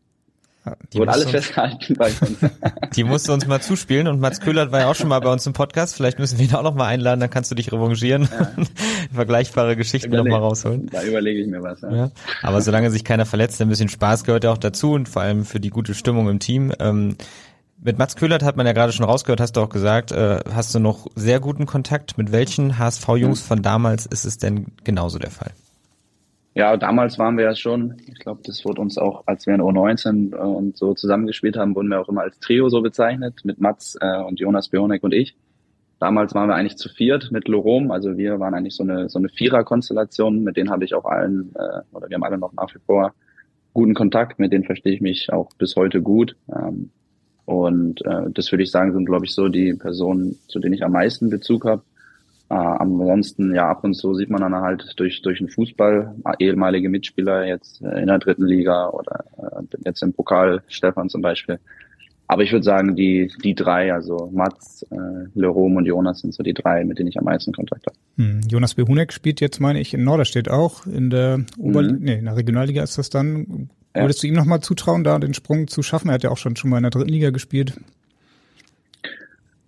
Die 0.93 0.99
Wurde 0.99 1.13
alles 1.13 1.31
festgehalten 1.31 1.95
bei 1.97 2.07
uns. 2.07 2.39
Die 2.95 3.03
musst 3.03 3.27
du 3.29 3.33
uns 3.33 3.47
mal 3.47 3.61
zuspielen 3.61 4.07
und 4.07 4.21
Mats 4.21 4.41
Köhlert 4.41 4.71
war 4.71 4.81
ja 4.81 4.91
auch 4.91 4.95
schon 4.95 5.09
mal 5.09 5.19
bei 5.19 5.33
uns 5.33 5.45
im 5.47 5.55
Podcast. 5.55 5.97
Vielleicht 5.97 6.21
müssen 6.21 6.39
wir 6.39 6.47
ihn 6.47 6.55
auch 6.55 6.63
noch 6.63 6.75
mal 6.75 6.87
einladen, 6.87 7.19
dann 7.19 7.31
kannst 7.31 7.51
du 7.51 7.57
dich 7.57 7.73
revanchieren. 7.73 8.29
Ja. 8.31 8.53
Vergleichbare 9.13 9.77
Geschichten 9.77 10.11
noch 10.11 10.25
mal 10.25 10.39
rausholen. 10.39 10.89
Da 10.93 11.03
überlege 11.03 11.41
ich 11.41 11.49
mir 11.49 11.63
was. 11.63 11.81
Ja. 11.81 11.93
ja. 11.93 12.11
Aber 12.43 12.61
solange 12.61 12.91
sich 12.93 13.03
keiner 13.05 13.27
verletzt, 13.27 13.61
ein 13.61 13.69
bisschen 13.69 13.89
Spaß 13.89 14.23
gehört 14.23 14.45
ja 14.45 14.53
auch 14.53 14.59
dazu 14.59 14.93
und 14.93 15.09
vor 15.09 15.23
allem 15.23 15.45
für 15.45 15.59
die 15.59 15.71
gute 15.71 15.95
Stimmung 15.95 16.29
im 16.29 16.39
Team. 16.39 16.73
Ähm, 16.79 17.17
Mit 17.81 17.99
Mats 17.99 18.15
Köhlert 18.15 18.45
hat 18.45 18.57
man 18.57 18.65
ja 18.65 18.73
gerade 18.73 18.93
schon 18.93 19.05
rausgehört, 19.05 19.41
hast 19.41 19.57
du 19.57 19.61
auch 19.63 19.69
gesagt, 19.69 20.13
äh, 20.13 20.39
hast 20.55 20.73
du 20.75 20.79
noch 20.79 21.09
sehr 21.17 21.41
guten 21.41 21.67
Kontakt. 21.67 22.19
Mit 22.19 22.31
welchen 22.31 22.79
HSV-Jungs 22.79 23.41
von 23.41 23.63
damals 23.63 24.07
ist 24.07 24.25
es 24.25 24.39
denn 24.39 24.67
genauso 24.85 25.19
der 25.19 25.33
Fall? 25.33 25.51
Ja, 26.55 26.77
damals 26.77 27.19
waren 27.19 27.39
wir 27.39 27.45
ja 27.45 27.55
schon, 27.55 27.97
ich 28.07 28.19
glaube, 28.19 28.43
das 28.45 28.65
wurde 28.67 28.83
uns 28.83 28.99
auch, 28.99 29.23
als 29.27 29.47
wir 29.47 29.55
in 29.55 29.63
U19 29.63 30.35
äh, 30.35 30.37
und 30.37 30.77
so 30.77 30.93
zusammengespielt 30.93 31.57
haben, 31.57 31.75
wurden 31.75 31.89
wir 31.89 32.01
auch 32.01 32.09
immer 32.09 32.23
als 32.23 32.39
Trio 32.41 32.69
so 32.69 32.83
bezeichnet, 32.83 33.41
mit 33.45 33.59
Mats 33.59 33.97
äh, 34.01 34.19
und 34.19 34.39
Jonas 34.39 34.69
Bionek 34.69 35.03
und 35.03 35.15
ich. 35.15 35.35
Damals 35.99 36.35
waren 36.35 36.49
wir 36.49 36.57
eigentlich 36.57 36.77
zu 36.77 36.89
viert 36.89 37.31
mit 37.31 37.49
Lorom, 37.49 37.91
also 37.91 38.19
wir 38.19 38.39
waren 38.39 38.55
eigentlich 38.55 38.75
so 38.75 38.83
eine 38.83 39.09
so 39.09 39.19
eine 39.19 39.29
Vierer-Konstellation, 39.29 40.43
mit 40.43 40.57
denen 40.57 40.71
habe 40.71 40.85
ich 40.85 40.95
auch 40.95 41.05
allen, 41.05 41.55
äh, 41.55 41.81
oder 41.93 42.11
wir 42.11 42.17
haben 42.17 42.25
alle 42.25 42.39
noch 42.39 42.53
nach 42.53 42.75
wie 42.75 42.81
vor 42.81 43.15
guten 43.73 43.95
Kontakt, 43.95 44.39
mit 44.39 44.53
denen 44.53 44.65
verstehe 44.65 44.93
ich 44.93 45.01
mich 45.01 45.33
auch 45.33 45.51
bis 45.57 45.77
heute 45.77 46.03
gut. 46.03 46.37
Ähm, 46.55 46.91
und 47.45 48.05
äh, 48.05 48.31
das 48.31 48.53
würde 48.53 48.63
ich 48.63 48.71
sagen, 48.71 48.93
sind, 48.93 49.07
glaube 49.07 49.25
ich, 49.25 49.35
so 49.35 49.49
die 49.49 49.75
Personen, 49.75 50.39
zu 50.49 50.59
denen 50.59 50.75
ich 50.75 50.85
am 50.85 50.93
meisten 50.93 51.31
Bezug 51.31 51.65
habe. 51.65 51.83
Äh, 52.53 52.55
ansonsten, 52.55 53.55
ja, 53.55 53.71
ab 53.71 53.83
und 53.83 53.95
zu 53.95 54.13
sieht 54.13 54.29
man 54.29 54.43
dann 54.43 54.55
halt 54.55 54.93
durch, 54.97 55.23
durch 55.23 55.39
den 55.39 55.49
Fußball 55.49 56.15
ehemalige 56.39 56.91
Mitspieler 56.91 57.47
jetzt 57.47 57.81
äh, 57.81 58.03
in 58.03 58.09
der 58.09 58.19
dritten 58.19 58.45
Liga 58.45 58.91
oder 58.91 59.25
äh, 59.39 59.63
jetzt 59.87 60.03
im 60.03 60.13
Pokal, 60.13 60.63
Stefan 60.69 61.09
zum 61.09 61.23
Beispiel. 61.23 61.59
Aber 62.27 62.43
ich 62.43 62.53
würde 62.53 62.65
sagen, 62.65 62.95
die, 62.95 63.33
die 63.43 63.55
drei, 63.55 63.91
also 63.91 64.31
Mats, 64.35 64.85
äh, 64.91 64.97
Lerom 65.35 65.77
und 65.77 65.87
Jonas 65.87 66.21
sind 66.21 66.35
so 66.35 66.43
die 66.43 66.53
drei, 66.53 66.85
mit 66.85 66.99
denen 66.99 67.09
ich 67.09 67.19
am 67.19 67.25
meisten 67.25 67.55
Kontakt 67.55 67.87
habe. 67.87 67.97
Hm. 68.19 68.43
Jonas 68.47 68.75
Behunek 68.75 69.15
spielt 69.15 69.41
jetzt, 69.41 69.59
meine 69.59 69.81
ich, 69.81 69.95
in 69.95 70.05
Norderstedt 70.05 70.51
auch. 70.51 70.87
In 70.87 71.09
der 71.09 71.45
Ober 71.57 71.83
mhm. 71.83 72.01
nee, 72.01 72.19
in 72.19 72.27
der 72.27 72.37
Regionalliga 72.37 72.83
ist 72.83 72.99
das 72.99 73.09
dann. 73.09 73.71
Ja. 73.97 74.03
Würdest 74.03 74.23
du 74.23 74.27
ihm 74.27 74.35
nochmal 74.35 74.61
zutrauen, 74.61 75.05
da 75.05 75.19
den 75.19 75.33
Sprung 75.33 75.69
zu 75.69 75.83
schaffen? 75.83 76.09
Er 76.09 76.15
hat 76.15 76.23
ja 76.23 76.31
auch 76.31 76.37
schon, 76.37 76.57
schon 76.57 76.69
mal 76.69 76.77
in 76.77 76.83
der 76.83 76.91
dritten 76.91 77.09
Liga 77.09 77.31
gespielt. 77.31 77.81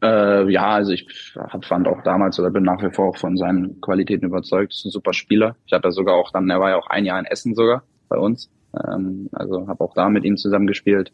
Äh, 0.05 0.51
ja, 0.51 0.67
also 0.67 0.93
ich 0.93 1.07
hab, 1.35 1.65
fand 1.65 1.89
auch 1.89 2.03
damals 2.03 2.39
oder 2.39 2.51
bin 2.51 2.63
nach 2.63 2.83
wie 2.83 2.91
vor 2.91 3.09
auch 3.09 3.17
von 3.17 3.39
seinen 3.39 3.81
Qualitäten 3.81 4.27
überzeugt. 4.27 4.75
Ist 4.75 4.85
ein 4.85 4.91
super 4.91 5.15
Spieler. 5.15 5.57
Ich 5.65 5.73
habe 5.73 5.89
ja 5.89 5.93
sogar 5.93 6.17
auch 6.17 6.31
dann, 6.31 6.51
er 6.51 6.61
war 6.61 6.71
ja 6.71 6.77
auch 6.77 6.89
ein 6.89 7.07
Jahr 7.07 7.19
in 7.19 7.25
Essen 7.25 7.55
sogar 7.55 7.85
bei 8.11 8.19
uns. 8.19 8.51
Ähm, 8.87 9.31
also 9.33 9.67
habe 9.67 9.83
auch 9.83 9.95
da 9.95 10.11
mit 10.11 10.25
ihm 10.25 10.37
zusammen 10.37 10.67
gespielt. 10.67 11.11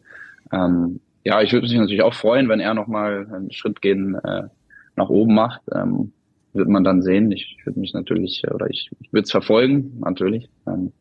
Ähm, 0.53 0.99
ja, 1.23 1.41
ich 1.41 1.53
würde 1.53 1.69
mich 1.69 1.77
natürlich 1.77 2.03
auch 2.03 2.15
freuen, 2.15 2.49
wenn 2.49 2.59
er 2.59 2.75
nochmal 2.75 3.29
einen 3.33 3.53
Schritt 3.53 3.81
gehen 3.81 4.17
äh, 4.17 4.49
nach 4.97 5.09
oben 5.09 5.35
macht. 5.35 5.63
Ähm, 5.73 6.13
wird 6.53 6.69
man 6.69 6.83
dann 6.83 7.03
sehen. 7.03 7.31
Ich 7.31 7.59
würde 7.65 7.79
mich 7.79 7.95
natürlich, 7.95 8.43
oder 8.51 8.69
ich, 8.69 8.91
ich 8.99 9.13
würde 9.13 9.23
es 9.23 9.31
verfolgen, 9.31 10.01
natürlich. 10.01 10.49
Ähm, 10.67 10.93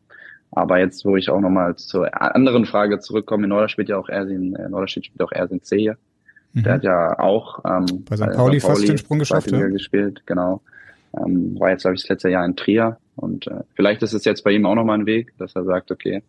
aber 0.52 0.78
jetzt, 0.78 1.04
wo 1.04 1.16
ich 1.16 1.28
auch 1.28 1.40
nochmal 1.40 1.74
zur 1.74 2.22
anderen 2.22 2.66
Frage 2.66 3.00
zurückkomme, 3.00 3.44
in 3.44 3.48
Norderstedt 3.48 3.88
ja 3.88 3.98
auch 3.98 4.08
Ersin, 4.08 4.54
äh, 4.54 4.68
Norderstedt 4.68 5.06
spielt 5.06 5.22
auch 5.22 5.32
Ersin 5.32 5.60
C 5.62 5.78
hier. 5.78 5.96
Mhm. 6.52 6.62
Der 6.62 6.72
hat 6.74 6.84
ja 6.84 7.18
auch 7.18 7.60
ähm, 7.64 8.04
bei 8.08 8.16
St. 8.16 8.24
Pauli, 8.24 8.36
Pauli 8.36 8.60
fast 8.60 8.88
den 8.88 8.98
Sprung 8.98 9.18
geschafft, 9.18 9.50
ja. 9.50 9.66
gespielt, 9.68 10.22
genau. 10.26 10.62
Ähm, 11.16 11.58
war 11.58 11.70
jetzt, 11.70 11.82
glaube 11.82 11.96
ich, 11.96 12.02
das 12.02 12.10
letzte 12.10 12.30
Jahr 12.30 12.44
in 12.44 12.56
Trier. 12.56 12.98
Und 13.16 13.46
äh, 13.46 13.60
vielleicht 13.74 14.02
ist 14.02 14.12
es 14.12 14.24
jetzt 14.24 14.44
bei 14.44 14.52
ihm 14.52 14.66
auch 14.66 14.74
nochmal 14.74 14.98
ein 14.98 15.06
Weg, 15.06 15.32
dass 15.38 15.54
er 15.54 15.64
sagt, 15.64 15.90
okay, 15.90 16.22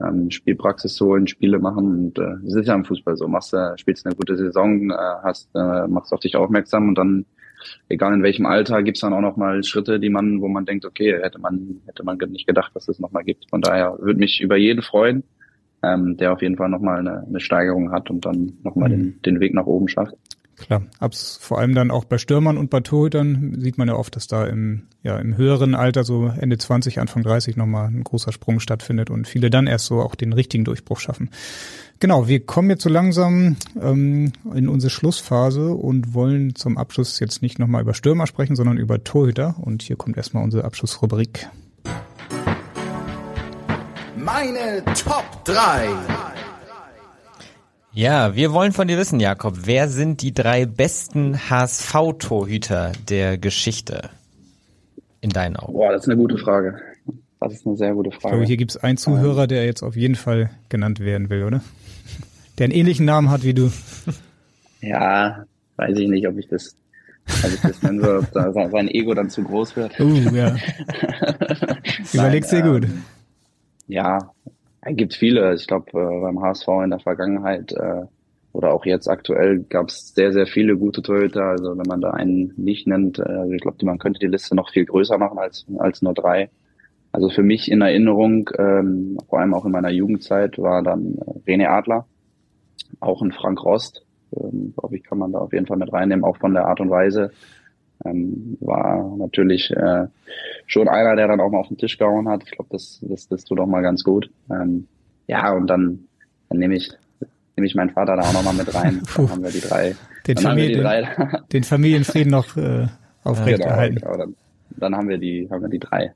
ähm, 0.00 0.30
Spielpraxis 0.30 1.00
holen, 1.00 1.26
Spiele 1.26 1.58
machen. 1.58 1.86
Und 1.86 2.18
äh, 2.18 2.46
es 2.46 2.54
ist 2.54 2.66
ja 2.66 2.74
im 2.74 2.84
Fußball 2.84 3.16
so. 3.16 3.28
Machst 3.28 3.52
du, 3.52 3.74
spielst 3.76 4.06
eine 4.06 4.14
gute 4.14 4.36
Saison, 4.36 4.90
äh, 4.90 4.94
hast, 5.22 5.48
äh, 5.54 5.86
machst 5.86 6.12
auf 6.12 6.20
dich 6.20 6.36
aufmerksam 6.36 6.88
und 6.88 6.94
dann, 6.96 7.26
egal 7.88 8.14
in 8.14 8.22
welchem 8.22 8.46
Alter, 8.46 8.82
gibt's 8.82 9.00
dann 9.00 9.12
auch 9.12 9.20
noch 9.20 9.36
mal 9.36 9.62
Schritte, 9.64 9.98
die 10.00 10.10
man, 10.10 10.40
wo 10.40 10.48
man 10.48 10.64
denkt, 10.64 10.84
okay, 10.84 11.18
hätte 11.20 11.38
man, 11.38 11.80
hätte 11.86 12.04
man 12.04 12.16
nicht 12.28 12.46
gedacht, 12.46 12.74
dass 12.74 12.88
es 12.88 12.98
noch 12.98 13.12
mal 13.12 13.24
gibt. 13.24 13.48
Von 13.50 13.60
daher 13.60 13.98
würde 14.00 14.20
mich 14.20 14.40
über 14.40 14.56
jeden 14.56 14.82
freuen, 14.82 15.24
ähm, 15.82 16.16
der 16.16 16.32
auf 16.32 16.42
jeden 16.42 16.56
Fall 16.56 16.68
noch 16.68 16.80
mal 16.80 16.98
eine, 16.98 17.24
eine 17.26 17.40
Steigerung 17.40 17.92
hat 17.92 18.10
und 18.10 18.24
dann 18.24 18.54
noch 18.62 18.74
mal 18.74 18.88
mhm. 18.88 18.92
den, 18.92 19.22
den 19.22 19.40
Weg 19.40 19.54
nach 19.54 19.66
oben 19.66 19.88
schafft. 19.88 20.14
Klar, 20.58 20.82
abs 20.98 21.38
vor 21.40 21.60
allem 21.60 21.74
dann 21.74 21.92
auch 21.92 22.04
bei 22.04 22.18
Stürmern 22.18 22.58
und 22.58 22.68
bei 22.68 22.80
Torhütern 22.80 23.54
sieht 23.60 23.78
man 23.78 23.86
ja 23.86 23.94
oft, 23.94 24.16
dass 24.16 24.26
da 24.26 24.44
im, 24.44 24.82
ja, 25.04 25.16
im 25.18 25.36
höheren 25.36 25.76
Alter, 25.76 26.02
so 26.02 26.32
Ende 26.36 26.58
20, 26.58 26.98
Anfang 26.98 27.22
30 27.22 27.56
nochmal 27.56 27.86
ein 27.88 28.02
großer 28.02 28.32
Sprung 28.32 28.58
stattfindet 28.58 29.08
und 29.08 29.28
viele 29.28 29.50
dann 29.50 29.68
erst 29.68 29.86
so 29.86 30.00
auch 30.00 30.16
den 30.16 30.32
richtigen 30.32 30.64
Durchbruch 30.64 30.98
schaffen. 30.98 31.30
Genau, 32.00 32.26
wir 32.26 32.44
kommen 32.44 32.70
jetzt 32.70 32.82
so 32.82 32.88
langsam 32.88 33.56
ähm, 33.80 34.32
in 34.52 34.68
unsere 34.68 34.90
Schlussphase 34.90 35.70
und 35.70 36.12
wollen 36.14 36.56
zum 36.56 36.76
Abschluss 36.76 37.20
jetzt 37.20 37.40
nicht 37.40 37.60
nochmal 37.60 37.82
über 37.82 37.94
Stürmer 37.94 38.26
sprechen, 38.26 38.56
sondern 38.56 38.78
über 38.78 39.02
Torhüter. 39.04 39.56
Und 39.60 39.82
hier 39.82 39.96
kommt 39.96 40.16
erstmal 40.16 40.42
unsere 40.42 40.64
Abschlussrubrik. 40.64 41.48
Meine 44.30 44.84
Top 44.84 45.24
3. 45.46 45.88
Ja, 47.94 48.36
wir 48.36 48.52
wollen 48.52 48.72
von 48.72 48.86
dir 48.86 48.98
wissen, 48.98 49.20
Jakob, 49.20 49.60
wer 49.64 49.88
sind 49.88 50.20
die 50.20 50.34
drei 50.34 50.66
besten 50.66 51.48
HSV-Torhüter 51.48 52.92
der 53.08 53.38
Geschichte? 53.38 54.10
In 55.22 55.30
deinen 55.30 55.56
Augen. 55.56 55.72
Boah, 55.72 55.92
das 55.92 56.02
ist 56.02 56.08
eine 56.08 56.18
gute 56.18 56.36
Frage. 56.36 56.78
Das 57.40 57.54
ist 57.54 57.66
eine 57.66 57.78
sehr 57.78 57.94
gute 57.94 58.10
Frage. 58.10 58.26
Ich 58.26 58.30
glaube, 58.32 58.44
hier 58.44 58.56
gibt 58.58 58.72
es 58.72 58.76
einen 58.76 58.98
Zuhörer, 58.98 59.46
der 59.46 59.64
jetzt 59.64 59.82
auf 59.82 59.96
jeden 59.96 60.14
Fall 60.14 60.50
genannt 60.68 61.00
werden 61.00 61.30
will, 61.30 61.44
oder? 61.44 61.62
Der 62.58 62.64
einen 62.64 62.74
ähnlichen 62.74 63.06
Namen 63.06 63.30
hat 63.30 63.44
wie 63.44 63.54
du. 63.54 63.72
Ja, 64.82 65.46
weiß 65.76 65.96
ich 65.96 66.08
nicht, 66.08 66.28
ob 66.28 66.36
ich 66.36 66.48
das, 66.48 66.76
ob 67.42 67.50
ich 67.54 67.60
das 67.62 67.82
nennen 67.82 68.02
soll, 68.02 68.18
ob 68.18 68.30
da 68.32 68.52
sein 68.52 68.88
Ego 68.88 69.14
dann 69.14 69.30
zu 69.30 69.42
groß 69.42 69.74
wird. 69.76 69.98
Uh, 69.98 70.18
ja. 70.34 70.54
Überlegst 72.12 72.52
dir 72.52 72.60
gut. 72.60 72.84
Ähm, 72.84 73.04
ja, 73.88 74.18
gibt 74.86 75.14
viele. 75.14 75.54
Ich 75.54 75.66
glaube, 75.66 75.90
äh, 75.92 76.20
beim 76.20 76.40
HSV 76.40 76.68
in 76.84 76.90
der 76.90 77.00
Vergangenheit 77.00 77.72
äh, 77.72 78.04
oder 78.52 78.72
auch 78.72 78.86
jetzt 78.86 79.08
aktuell 79.08 79.60
gab 79.60 79.88
es 79.88 80.14
sehr, 80.14 80.32
sehr 80.32 80.46
viele 80.46 80.76
gute 80.76 81.02
Torhüter. 81.02 81.44
Also 81.44 81.76
wenn 81.76 81.86
man 81.86 82.00
da 82.00 82.10
einen 82.10 82.52
nicht 82.56 82.86
nennt, 82.86 83.18
äh, 83.18 83.54
ich 83.54 83.60
glaube, 83.60 83.84
man 83.84 83.98
könnte 83.98 84.20
die 84.20 84.26
Liste 84.26 84.54
noch 84.54 84.70
viel 84.70 84.86
größer 84.86 85.18
machen 85.18 85.38
als, 85.38 85.66
als 85.78 86.02
nur 86.02 86.14
drei. 86.14 86.50
Also 87.12 87.30
für 87.30 87.42
mich 87.42 87.70
in 87.70 87.80
Erinnerung, 87.80 88.50
ähm, 88.58 89.18
vor 89.28 89.40
allem 89.40 89.54
auch 89.54 89.64
in 89.64 89.72
meiner 89.72 89.90
Jugendzeit, 89.90 90.58
war 90.58 90.82
dann 90.82 91.16
äh, 91.16 91.50
René 91.50 91.68
Adler, 91.68 92.06
auch 93.00 93.22
ein 93.22 93.32
Frank 93.32 93.64
Rost, 93.64 94.04
ähm, 94.36 94.74
glaube 94.76 94.96
ich, 94.96 95.04
kann 95.04 95.18
man 95.18 95.32
da 95.32 95.38
auf 95.38 95.52
jeden 95.52 95.66
Fall 95.66 95.78
mit 95.78 95.92
reinnehmen, 95.92 96.24
auch 96.24 96.36
von 96.36 96.54
der 96.54 96.66
Art 96.66 96.80
und 96.80 96.90
Weise. 96.90 97.30
Ähm, 98.04 98.56
war 98.60 99.16
natürlich 99.16 99.70
äh, 99.70 100.06
schon 100.66 100.88
einer, 100.88 101.16
der 101.16 101.28
dann 101.28 101.40
auch 101.40 101.50
mal 101.50 101.58
auf 101.58 101.68
den 101.68 101.78
Tisch 101.78 101.98
gehauen 101.98 102.28
hat. 102.28 102.42
Ich 102.44 102.52
glaube, 102.52 102.68
das, 102.70 103.00
das, 103.02 103.28
das 103.28 103.44
tut 103.44 103.58
auch 103.60 103.66
mal 103.66 103.82
ganz 103.82 104.04
gut. 104.04 104.30
Ähm, 104.50 104.86
ja, 105.26 105.52
und 105.52 105.66
dann, 105.66 106.00
dann 106.48 106.58
nehme 106.58 106.76
ich, 106.76 106.90
nehme 107.56 107.66
ich 107.66 107.74
meinen 107.74 107.90
Vater 107.90 108.16
da 108.16 108.22
auch 108.22 108.32
nochmal 108.32 108.54
mit 108.54 108.72
rein. 108.74 109.02
Dann 109.16 109.30
haben 109.30 109.42
wir 109.42 109.50
die 109.50 109.60
drei. 109.60 109.96
Den, 110.26 110.36
Familie, 110.38 110.76
die 110.76 110.82
drei. 110.82 111.08
den 111.52 111.64
Familienfrieden 111.64 112.30
noch 112.30 112.56
äh, 112.56 112.86
aufrechterhalten. 113.24 113.96
Genau, 113.96 114.12
genau, 114.12 114.24
dann 114.24 114.34
haben 114.80 115.08
wir 115.08 115.18
die, 115.18 115.48
haben 115.50 115.62
wir 115.62 115.68
die 115.68 115.78
drei. 115.78 116.12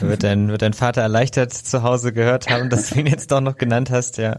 Wird 0.00 0.22
dein, 0.22 0.48
wird 0.48 0.62
dein 0.62 0.72
Vater 0.72 1.02
erleichtert 1.02 1.52
zu 1.52 1.82
Hause 1.82 2.12
gehört 2.12 2.48
haben, 2.48 2.70
dass 2.70 2.90
du 2.90 3.00
ihn 3.00 3.06
jetzt 3.08 3.30
doch 3.32 3.40
noch 3.40 3.56
genannt 3.56 3.90
hast, 3.90 4.18
ja. 4.18 4.38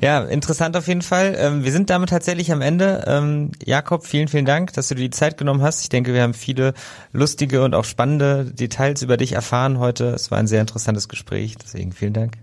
Ja, 0.00 0.24
interessant 0.24 0.76
auf 0.76 0.88
jeden 0.88 1.02
Fall. 1.02 1.34
Ähm, 1.38 1.64
wir 1.64 1.72
sind 1.72 1.90
damit 1.90 2.10
tatsächlich 2.10 2.52
am 2.52 2.60
Ende. 2.60 3.04
Ähm, 3.06 3.52
Jakob, 3.64 4.04
vielen, 4.04 4.28
vielen 4.28 4.44
Dank, 4.44 4.72
dass 4.72 4.88
du 4.88 4.94
dir 4.94 5.02
die 5.02 5.10
Zeit 5.10 5.38
genommen 5.38 5.62
hast. 5.62 5.82
Ich 5.82 5.88
denke, 5.88 6.12
wir 6.12 6.22
haben 6.22 6.34
viele 6.34 6.74
lustige 7.12 7.62
und 7.62 7.74
auch 7.74 7.84
spannende 7.84 8.44
Details 8.44 9.02
über 9.02 9.16
dich 9.16 9.32
erfahren 9.32 9.78
heute. 9.78 10.06
Es 10.06 10.30
war 10.30 10.38
ein 10.38 10.46
sehr 10.46 10.60
interessantes 10.60 11.08
Gespräch, 11.08 11.56
deswegen 11.56 11.92
vielen 11.92 12.12
Dank. 12.12 12.34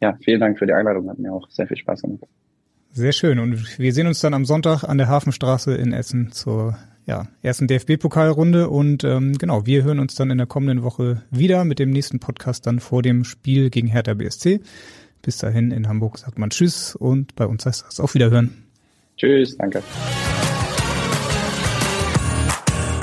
Ja, 0.00 0.16
vielen 0.22 0.40
Dank 0.40 0.58
für 0.58 0.66
die 0.66 0.72
Einladung. 0.72 1.08
Hat 1.08 1.18
mir 1.18 1.32
auch 1.32 1.48
sehr 1.50 1.66
viel 1.66 1.76
Spaß 1.76 2.02
gemacht. 2.02 2.24
Sehr 2.92 3.12
schön. 3.12 3.38
Und 3.38 3.78
wir 3.78 3.92
sehen 3.92 4.06
uns 4.06 4.20
dann 4.20 4.34
am 4.34 4.44
Sonntag 4.44 4.84
an 4.84 4.98
der 4.98 5.08
Hafenstraße 5.08 5.74
in 5.74 5.92
Essen 5.92 6.32
zur 6.32 6.78
ja, 7.06 7.28
ersten 7.40 7.68
DFB-Pokalrunde 7.68 8.68
und 8.68 9.04
ähm, 9.04 9.38
genau, 9.38 9.64
wir 9.64 9.84
hören 9.84 10.00
uns 10.00 10.16
dann 10.16 10.30
in 10.30 10.38
der 10.38 10.46
kommenden 10.46 10.82
Woche 10.82 11.22
wieder 11.30 11.64
mit 11.64 11.78
dem 11.78 11.90
nächsten 11.90 12.18
Podcast 12.18 12.66
dann 12.66 12.80
vor 12.80 13.02
dem 13.02 13.24
Spiel 13.24 13.70
gegen 13.70 13.86
Hertha 13.86 14.14
BSC. 14.14 14.60
Bis 15.22 15.38
dahin 15.38 15.70
in 15.70 15.88
Hamburg 15.88 16.18
sagt 16.18 16.38
man 16.38 16.50
Tschüss 16.50 16.96
und 16.96 17.34
bei 17.36 17.46
uns 17.46 17.64
heißt 17.64 17.84
das 17.86 18.00
auf 18.00 18.14
Wiederhören. 18.14 18.64
Tschüss, 19.16 19.56
danke. 19.56 19.82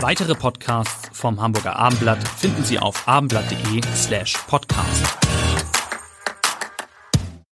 Weitere 0.01 0.35
Podcasts 0.35 1.09
vom 1.13 1.41
Hamburger 1.41 1.77
Abendblatt 1.77 2.27
finden 2.27 2.63
Sie 2.65 2.77
auf 2.77 3.07
abendblatt.de 3.07 3.81
slash 3.95 4.33
podcast. 4.47 5.22